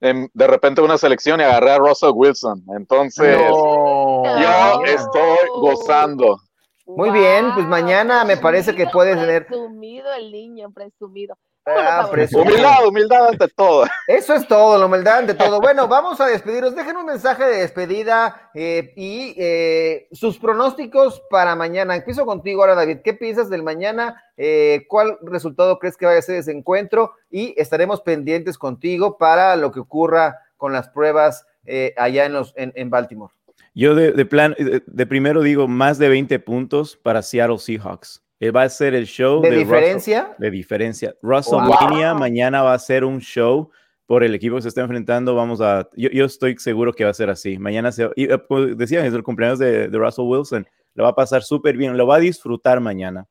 de 0.00 0.46
repente 0.48 0.80
una 0.80 0.98
selección 0.98 1.38
y 1.40 1.44
agarré 1.44 1.70
a 1.70 1.78
Russell 1.78 2.10
Wilson. 2.12 2.64
Entonces, 2.76 3.38
No. 3.38 4.22
yo 4.40 4.84
estoy 4.84 5.36
gozando. 5.60 6.40
Muy 6.86 7.10
bien, 7.10 7.52
pues 7.54 7.66
mañana 7.66 8.24
me 8.24 8.36
parece 8.36 8.74
que 8.74 8.86
puedes 8.86 9.16
tener- 9.18 9.46
Presumido 9.46 10.12
el 10.14 10.32
niño, 10.32 10.70
presumido. 10.72 11.36
Ah, 11.64 12.08
presumido. 12.10 12.50
Humildad, 12.50 12.86
humildad 12.88 13.28
ante 13.28 13.46
todo. 13.46 13.84
Eso 14.08 14.34
es 14.34 14.48
todo, 14.48 14.76
la 14.76 14.86
humildad 14.86 15.18
ante 15.18 15.34
todo. 15.34 15.60
Bueno, 15.60 15.86
vamos 15.86 16.20
a 16.20 16.26
despedirnos. 16.26 16.74
Dejen 16.74 16.96
un 16.96 17.06
mensaje 17.06 17.44
de 17.44 17.58
despedida 17.58 18.50
eh, 18.52 18.92
y 18.96 19.32
eh, 19.38 20.08
sus 20.10 20.40
pronósticos 20.40 21.22
para 21.30 21.54
mañana. 21.54 21.94
Empiezo 21.94 22.26
contigo 22.26 22.62
ahora, 22.62 22.74
David. 22.74 22.98
¿Qué 23.04 23.14
piensas 23.14 23.48
del 23.48 23.62
mañana? 23.62 24.20
Eh, 24.36 24.86
¿Cuál 24.88 25.18
resultado 25.22 25.78
crees 25.78 25.96
que 25.96 26.06
vaya 26.06 26.18
a 26.18 26.22
ser 26.22 26.34
ese 26.34 26.50
encuentro? 26.50 27.12
Y 27.30 27.54
estaremos 27.56 28.00
pendientes 28.00 28.58
contigo 28.58 29.16
para 29.16 29.54
lo 29.54 29.70
que 29.70 29.78
ocurra 29.78 30.40
con 30.56 30.72
las 30.72 30.88
pruebas 30.88 31.46
eh, 31.64 31.94
allá 31.96 32.24
en, 32.24 32.32
los, 32.32 32.52
en, 32.56 32.72
en 32.74 32.90
Baltimore. 32.90 33.32
Yo 33.74 33.94
de, 33.94 34.12
de 34.12 34.24
plan, 34.26 34.54
de, 34.58 34.82
de 34.86 35.06
primero 35.06 35.42
digo 35.42 35.66
más 35.68 35.98
de 35.98 36.08
20 36.08 36.38
puntos 36.40 36.96
para 36.96 37.22
Seattle 37.22 37.58
Seahawks. 37.58 38.22
Eh, 38.40 38.50
va 38.50 38.64
a 38.64 38.68
ser 38.68 38.94
el 38.94 39.06
show 39.06 39.40
¿De 39.40 39.50
Russell- 39.50 39.58
diferencia? 39.58 40.34
de 40.36 40.50
diferencia. 40.50 41.14
Russell 41.22 41.60
Wow. 41.60 42.14
Mañana 42.18 42.62
va 42.62 42.74
a 42.74 42.78
ser 42.78 43.04
un 43.04 43.20
show 43.20 43.70
por 44.04 44.24
el 44.24 44.34
equipo 44.34 44.56
que 44.56 44.62
se 44.62 44.68
está 44.68 44.80
enfrentando, 44.82 45.34
vamos 45.34 45.60
a, 45.60 45.88
yo, 45.96 46.24
estoy 46.24 46.58
seguro 46.58 46.92
que 46.92 47.04
va 47.04 47.10
a 47.10 47.14
ser 47.14 47.30
así. 47.30 47.56
Mañana 47.56 47.92
se, 47.92 48.10
y, 48.16 48.26
pues, 48.48 48.76
decían, 48.76 49.06
es 49.06 49.14
el 49.14 49.22
cumpleaños 49.22 49.58
de, 49.58 49.86
Russell 49.88 50.24
Wilson, 50.26 50.66
lo 50.94 51.04
va 51.04 51.10
a 51.10 51.14
pasar 51.14 51.42
súper 51.42 51.76
bien, 51.76 51.96
lo 51.96 52.06
va 52.06 52.16
a 52.16 52.18
disfrutar 52.18 52.80
mañana. 52.80 53.26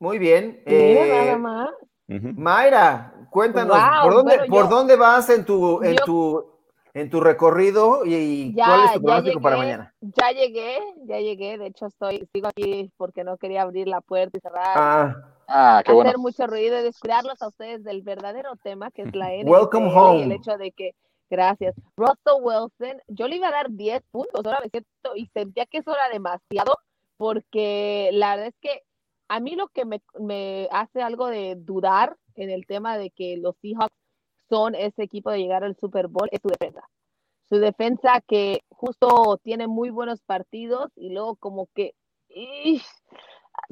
Muy 0.00 0.18
bien. 0.18 0.60
Eh, 0.66 1.34
Mayra, 2.08 3.14
cuéntanos, 3.30 3.78
¿por, 4.02 4.12
dónde, 4.12 4.40
¿por 4.48 4.68
dónde 4.68 4.96
vas 4.96 5.30
en 5.30 5.44
tu, 5.44 5.82
en 5.82 5.96
tu 6.04 6.57
en 7.00 7.10
tu 7.10 7.20
recorrido 7.20 8.02
y, 8.04 8.54
cuál 8.54 8.84
es 8.86 8.92
tu 8.94 9.02
pronóstico 9.02 9.40
para 9.40 9.56
mañana. 9.56 9.94
Ya 10.00 10.32
llegué, 10.32 10.78
ya 11.04 11.20
llegué. 11.20 11.58
De 11.58 11.66
hecho, 11.66 11.86
estoy, 11.86 12.28
sigo 12.32 12.48
aquí 12.48 12.90
porque 12.96 13.24
no 13.24 13.36
quería 13.36 13.62
abrir 13.62 13.86
la 13.86 14.00
puerta 14.00 14.36
y 14.36 14.40
cerrar. 14.40 14.74
Ah, 14.76 15.16
ah 15.46 15.82
qué 15.84 15.92
hacer 15.92 16.18
mucho 16.18 16.46
ruido 16.46 16.78
y 16.78 16.82
descuidarlos 16.82 17.40
a 17.40 17.48
ustedes 17.48 17.84
del 17.84 18.02
verdadero 18.02 18.56
tema 18.62 18.90
que 18.90 19.02
es 19.02 19.14
la 19.14 19.28
NFL. 19.32 19.48
Welcome 19.48 19.90
home. 19.94 20.18
Y 20.18 20.22
el 20.22 20.32
hecho 20.32 20.56
de 20.58 20.72
que, 20.72 20.94
gracias. 21.30 21.74
Russell 21.96 22.42
Wilson, 22.42 23.00
yo 23.06 23.28
le 23.28 23.36
iba 23.36 23.48
a 23.48 23.52
dar 23.52 23.70
10 23.70 24.02
puntos, 24.10 24.44
ahora 24.44 24.60
me 24.62 24.70
siento 24.70 24.88
y 25.14 25.26
sentía 25.26 25.66
que 25.66 25.78
eso 25.78 25.94
era 25.94 26.08
demasiado 26.12 26.78
porque 27.16 28.10
la 28.12 28.36
verdad 28.36 28.48
es 28.48 28.54
que 28.60 28.82
a 29.28 29.40
mí 29.40 29.56
lo 29.56 29.68
que 29.68 29.84
me, 29.84 30.00
me 30.18 30.68
hace 30.72 31.02
algo 31.02 31.26
de 31.26 31.56
dudar 31.56 32.16
en 32.34 32.50
el 32.50 32.66
tema 32.66 32.96
de 32.96 33.10
que 33.10 33.36
los 33.36 33.56
Seahawks 33.60 33.94
son 34.48 34.74
ese 34.74 35.02
equipo 35.02 35.30
de 35.30 35.38
llegar 35.38 35.64
al 35.64 35.76
Super 35.76 36.08
Bowl 36.08 36.28
es 36.32 36.40
su 36.42 36.48
defensa. 36.48 36.82
Su 37.48 37.56
defensa 37.56 38.20
que 38.26 38.60
justo 38.68 39.38
tiene 39.42 39.66
muy 39.66 39.90
buenos 39.90 40.20
partidos 40.22 40.90
y 40.96 41.10
luego 41.10 41.36
como 41.36 41.68
que 41.74 41.94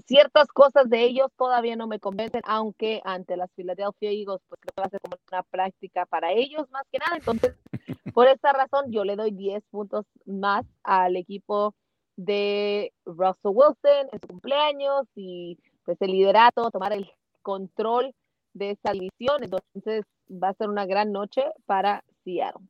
ciertas 0.06 0.48
cosas 0.48 0.88
de 0.88 1.04
ellos 1.04 1.28
todavía 1.36 1.76
no 1.76 1.86
me 1.86 2.00
convencen, 2.00 2.42
aunque 2.44 3.00
ante 3.04 3.36
las 3.36 3.52
Philadelphia 3.54 4.10
Eagles 4.10 4.40
pues 4.48 4.60
creo 4.60 4.72
que 4.74 4.80
va 4.80 4.86
a 4.86 4.90
ser 4.90 5.00
como 5.00 5.16
una 5.30 5.42
práctica 5.44 6.06
para 6.06 6.32
ellos 6.32 6.68
más 6.70 6.84
que 6.90 6.98
nada. 6.98 7.16
Entonces, 7.16 7.56
por 8.14 8.28
esta 8.28 8.52
razón 8.52 8.90
yo 8.90 9.04
le 9.04 9.16
doy 9.16 9.30
10 9.30 9.62
puntos 9.70 10.06
más 10.24 10.64
al 10.82 11.16
equipo 11.16 11.74
de 12.16 12.92
Russell 13.04 13.52
Wilson 13.52 14.08
en 14.12 14.20
su 14.20 14.26
cumpleaños 14.26 15.06
y 15.14 15.58
pues 15.84 16.00
el 16.00 16.12
liderato, 16.12 16.70
tomar 16.70 16.92
el 16.92 17.10
control 17.42 18.14
de 18.54 18.70
esa 18.70 18.92
misión. 18.92 19.42
Entonces, 19.42 20.04
va 20.30 20.48
a 20.48 20.54
ser 20.54 20.68
una 20.68 20.86
gran 20.86 21.12
noche 21.12 21.42
para 21.66 22.04
Seattle. 22.24 22.66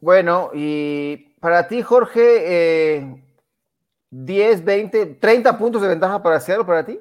Bueno, 0.00 0.50
y 0.54 1.34
para 1.40 1.68
ti, 1.68 1.82
Jorge, 1.82 3.04
10, 4.10 4.64
20, 4.64 5.06
30 5.06 5.58
puntos 5.58 5.82
de 5.82 5.88
ventaja 5.88 6.22
para 6.22 6.40
Seattle 6.40 6.64
para 6.64 6.84
ti. 6.84 6.98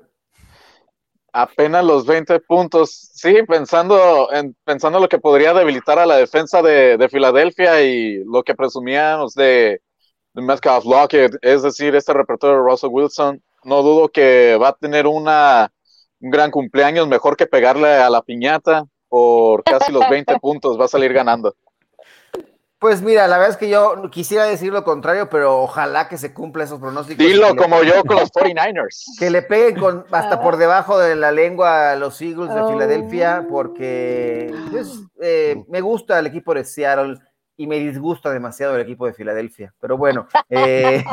Apenas 1.31 1.85
los 1.85 2.05
20 2.05 2.39
puntos. 2.41 3.11
Sí, 3.13 3.43
pensando 3.47 4.31
en 4.31 4.55
pensando 4.65 4.99
lo 4.99 5.07
que 5.07 5.19
podría 5.19 5.53
debilitar 5.53 5.99
a 5.99 6.05
la 6.05 6.17
defensa 6.17 6.61
de, 6.61 7.07
Filadelfia 7.09 7.81
y 7.83 8.23
lo 8.25 8.43
que 8.43 8.55
presumíamos 8.55 9.33
de, 9.33 9.81
de 10.33 10.41
Metcalf 10.41 10.85
Lockett, 10.85 11.35
es 11.41 11.63
decir, 11.63 11.95
este 11.95 12.13
repertorio 12.13 12.57
de 12.57 12.63
Russell 12.63 12.89
Wilson, 12.91 13.41
no 13.63 13.81
dudo 13.81 14.09
que 14.09 14.57
va 14.61 14.69
a 14.69 14.73
tener 14.73 15.07
una, 15.07 15.71
un 16.19 16.31
gran 16.31 16.51
cumpleaños, 16.51 17.07
mejor 17.07 17.37
que 17.37 17.45
pegarle 17.45 17.89
a 17.89 18.09
la 18.09 18.21
piñata 18.21 18.85
por 19.09 19.63
casi 19.63 19.91
los 19.91 20.07
20 20.09 20.37
puntos, 20.41 20.79
va 20.79 20.85
a 20.85 20.87
salir 20.89 21.11
ganando. 21.11 21.55
Pues 22.79 23.01
mira, 23.01 23.27
la 23.27 23.37
verdad 23.37 23.51
es 23.51 23.57
que 23.57 23.67
yo 23.67 24.09
quisiera 24.09 24.45
decir 24.45 24.71
lo 24.71 24.85
contrario, 24.85 25.29
pero 25.29 25.61
ojalá 25.61 26.07
que 26.07 26.17
se 26.17 26.33
cumpla 26.33 26.63
esos 26.63 26.79
pronósticos. 26.79 27.25
Dilo 27.25 27.53
como 27.57 27.83
yo 27.83 28.05
con 28.05 28.15
los 28.15 28.31
49ers. 28.31 29.19
Que 29.19 29.29
le 29.29 29.41
peguen 29.41 29.77
con, 29.77 30.05
hasta 30.11 30.41
por 30.41 30.55
debajo 30.55 30.97
de 30.97 31.17
la 31.17 31.33
lengua 31.33 31.91
a 31.91 31.95
los 31.97 32.21
Eagles 32.21 32.53
de 32.55 32.65
Filadelfia, 32.71 33.45
porque 33.49 34.55
pues, 34.71 34.97
eh, 35.21 35.61
me 35.67 35.81
gusta 35.81 36.19
el 36.19 36.27
equipo 36.27 36.53
de 36.53 36.63
Seattle 36.63 37.17
y 37.59 37.67
me 37.67 37.77
disgusta 37.77 38.31
demasiado 38.31 38.75
el 38.75 38.81
equipo 38.81 39.05
de 39.05 39.11
Filadelfia. 39.11 39.73
Pero 39.81 39.97
bueno, 39.97 40.29
eh, 40.49 41.03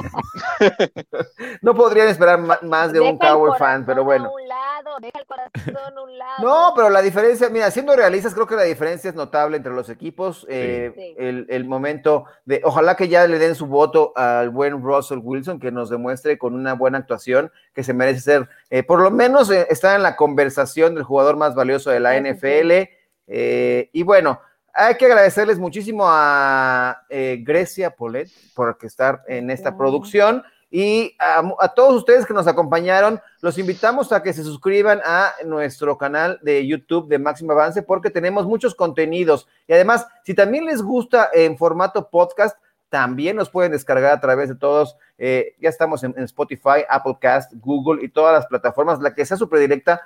no 1.60 1.74
podrían 1.74 2.06
esperar 2.06 2.38
más 2.62 2.92
de 2.92 3.00
un 3.00 3.18
Cowboy 3.18 3.58
fan, 3.58 3.84
pero 3.84 4.04
bueno. 4.04 4.30
un 4.32 4.46
lado, 4.46 4.96
deja 5.00 5.18
el 5.18 5.26
corazón 5.26 5.98
un 5.98 6.16
lado. 6.16 6.44
No, 6.44 6.72
pero 6.76 6.88
la 6.88 7.02
diferencia, 7.02 7.48
mira, 7.48 7.68
siendo 7.72 7.96
realistas, 7.96 8.32
creo 8.32 8.46
que 8.46 8.54
la 8.54 8.62
diferencia 8.62 9.10
es 9.10 9.16
notable 9.16 9.56
entre 9.56 9.72
los 9.72 9.90
equipos. 9.90 10.46
Eh, 10.48 11.16
el, 11.48 11.64
momento 11.64 12.26
de, 12.44 12.60
ojalá 12.62 12.94
que 12.94 13.08
ya 13.08 13.26
le 13.26 13.40
den 13.40 13.56
su 13.56 13.66
voto 13.66 14.12
al 14.14 14.50
buen 14.50 14.80
Russell 14.80 15.18
Wilson, 15.20 15.58
que 15.58 15.72
nos 15.72 15.90
demuestre 15.90 16.38
con 16.38 16.54
una 16.54 16.74
buena 16.74 16.98
actuación 16.98 17.50
que 17.74 17.82
se 17.82 17.92
merece 17.92 18.20
ser, 18.20 18.48
eh, 18.70 18.84
por 18.84 19.00
lo 19.00 19.10
menos 19.10 19.50
estar 19.50 19.96
en 19.96 20.04
la 20.04 20.14
conversación 20.14 20.94
del 20.94 21.02
jugador 21.02 21.36
más 21.36 21.56
valioso 21.56 21.90
de 21.90 21.98
la 21.98 22.16
NFL. 22.16 22.88
y 23.26 24.02
bueno, 24.04 24.38
hay 24.76 24.94
que 24.96 25.06
agradecerles 25.06 25.58
muchísimo 25.58 26.04
a 26.06 27.02
eh, 27.08 27.42
Grecia 27.42 27.90
Polet 27.90 28.28
por 28.54 28.76
estar 28.82 29.22
en 29.26 29.50
esta 29.50 29.76
producción 29.76 30.42
y 30.70 31.16
a, 31.18 31.68
todos 31.74 31.94
ustedes 31.94 32.26
que 32.26 32.34
nos 32.34 32.46
acompañaron, 32.46 33.20
los 33.40 33.56
invitamos 33.56 34.12
a 34.12 34.22
que 34.22 34.32
se 34.32 34.42
suscriban 34.42 35.00
a 35.04 35.32
nuestro 35.44 35.96
canal 35.96 36.38
de 36.42 36.66
YouTube 36.66 37.08
de 37.08 37.18
Máximo 37.18 37.52
Avance 37.52 37.82
porque 37.82 38.10
tenemos 38.10 38.46
muchos 38.46 38.74
contenidos. 38.74 39.48
Y 39.68 39.72
además, 39.72 40.06
si 40.24 40.34
también 40.34 40.66
les 40.66 40.82
gusta 40.82 41.30
en 41.32 41.56
formato 41.56 42.10
podcast, 42.10 42.58
también 42.88 43.36
nos 43.36 43.48
pueden 43.48 43.72
descargar 43.72 44.12
a 44.12 44.20
través 44.20 44.48
de 44.48 44.56
todos, 44.56 44.96
eh, 45.18 45.54
ya 45.60 45.68
estamos 45.68 46.04
en, 46.04 46.14
en, 46.16 46.24
Spotify, 46.24 46.84
Applecast, 46.88 47.52
Google 47.54 48.04
y 48.04 48.08
todas 48.08 48.34
las 48.34 48.46
plataformas, 48.46 49.00
la 49.00 49.14
que 49.14 49.24
sea 49.24 49.36
su 49.36 49.48
predilecta, 49.48 50.02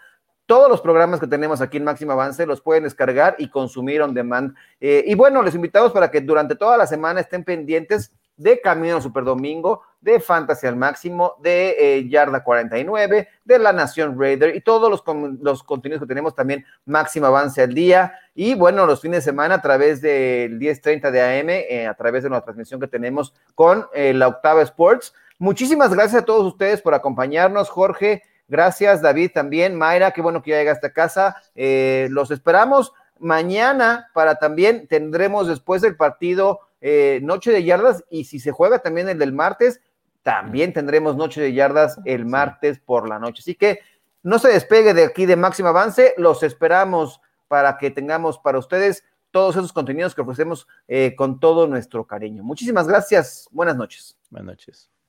todos 0.50 0.68
los 0.68 0.80
programas 0.80 1.20
que 1.20 1.28
tenemos 1.28 1.60
aquí 1.60 1.76
en 1.76 1.84
Máximo 1.84 2.10
Avance 2.10 2.44
los 2.44 2.60
pueden 2.60 2.82
descargar 2.82 3.36
y 3.38 3.50
consumir 3.50 4.02
on 4.02 4.12
demand. 4.12 4.52
Eh, 4.80 5.04
y 5.06 5.14
bueno, 5.14 5.44
les 5.44 5.54
invitamos 5.54 5.92
para 5.92 6.10
que 6.10 6.20
durante 6.20 6.56
toda 6.56 6.76
la 6.76 6.88
semana 6.88 7.20
estén 7.20 7.44
pendientes 7.44 8.10
de 8.36 8.60
Camino 8.60 9.00
Super 9.00 9.22
Domingo, 9.22 9.82
de 10.00 10.18
Fantasy 10.18 10.66
al 10.66 10.74
Máximo, 10.74 11.36
de 11.40 11.76
eh, 11.78 12.08
Yarda 12.08 12.42
49, 12.42 13.28
de 13.44 13.58
La 13.60 13.72
Nación 13.72 14.18
Raider 14.18 14.56
y 14.56 14.60
todos 14.60 14.90
los, 14.90 15.04
los 15.40 15.62
contenidos 15.62 16.02
que 16.02 16.08
tenemos 16.08 16.34
también 16.34 16.64
Máximo 16.84 17.26
Avance 17.26 17.62
al 17.62 17.72
día. 17.72 18.14
Y 18.34 18.56
bueno, 18.56 18.86
los 18.86 19.00
fines 19.00 19.18
de 19.18 19.30
semana 19.30 19.54
a 19.54 19.62
través 19.62 20.00
del 20.00 20.58
10:30 20.58 21.12
de 21.12 21.20
AM, 21.22 21.48
eh, 21.48 21.86
a 21.86 21.94
través 21.94 22.24
de 22.24 22.30
la 22.30 22.40
transmisión 22.40 22.80
que 22.80 22.88
tenemos 22.88 23.32
con 23.54 23.86
la 23.94 24.26
Octava 24.26 24.62
Sports. 24.62 25.14
Muchísimas 25.38 25.94
gracias 25.94 26.22
a 26.22 26.24
todos 26.24 26.44
ustedes 26.44 26.82
por 26.82 26.92
acompañarnos, 26.92 27.70
Jorge. 27.70 28.24
Gracias, 28.50 29.00
David, 29.00 29.30
también. 29.32 29.76
Mayra, 29.76 30.10
qué 30.10 30.20
bueno 30.20 30.42
que 30.42 30.50
ya 30.50 30.58
llegaste 30.58 30.88
a 30.88 30.92
casa. 30.92 31.36
Eh, 31.54 32.08
los 32.10 32.32
esperamos 32.32 32.92
mañana 33.20 34.10
para 34.12 34.36
también 34.36 34.88
tendremos 34.88 35.46
después 35.46 35.82
del 35.82 35.96
partido 35.96 36.60
eh, 36.80 37.20
Noche 37.22 37.52
de 37.52 37.62
Yardas 37.62 38.04
y 38.10 38.24
si 38.24 38.40
se 38.40 38.50
juega 38.50 38.80
también 38.80 39.08
el 39.08 39.18
del 39.18 39.32
martes, 39.32 39.80
también 40.22 40.72
tendremos 40.72 41.16
Noche 41.16 41.40
de 41.40 41.52
Yardas 41.52 41.98
el 42.04 42.26
martes 42.26 42.80
por 42.80 43.08
la 43.08 43.20
noche. 43.20 43.40
Así 43.40 43.54
que 43.54 43.80
no 44.24 44.40
se 44.40 44.48
despegue 44.48 44.94
de 44.94 45.04
aquí 45.04 45.26
de 45.26 45.36
Máximo 45.36 45.68
Avance, 45.68 46.14
los 46.16 46.42
esperamos 46.42 47.20
para 47.46 47.78
que 47.78 47.90
tengamos 47.92 48.38
para 48.38 48.58
ustedes 48.58 49.04
todos 49.30 49.54
esos 49.54 49.72
contenidos 49.72 50.14
que 50.14 50.22
ofrecemos 50.22 50.66
eh, 50.88 51.14
con 51.16 51.38
todo 51.38 51.68
nuestro 51.68 52.04
cariño. 52.04 52.42
Muchísimas 52.42 52.88
gracias, 52.88 53.48
buenas 53.52 53.76
noches. 53.76 54.18
Buenas 54.28 54.46
noches. 54.46 54.99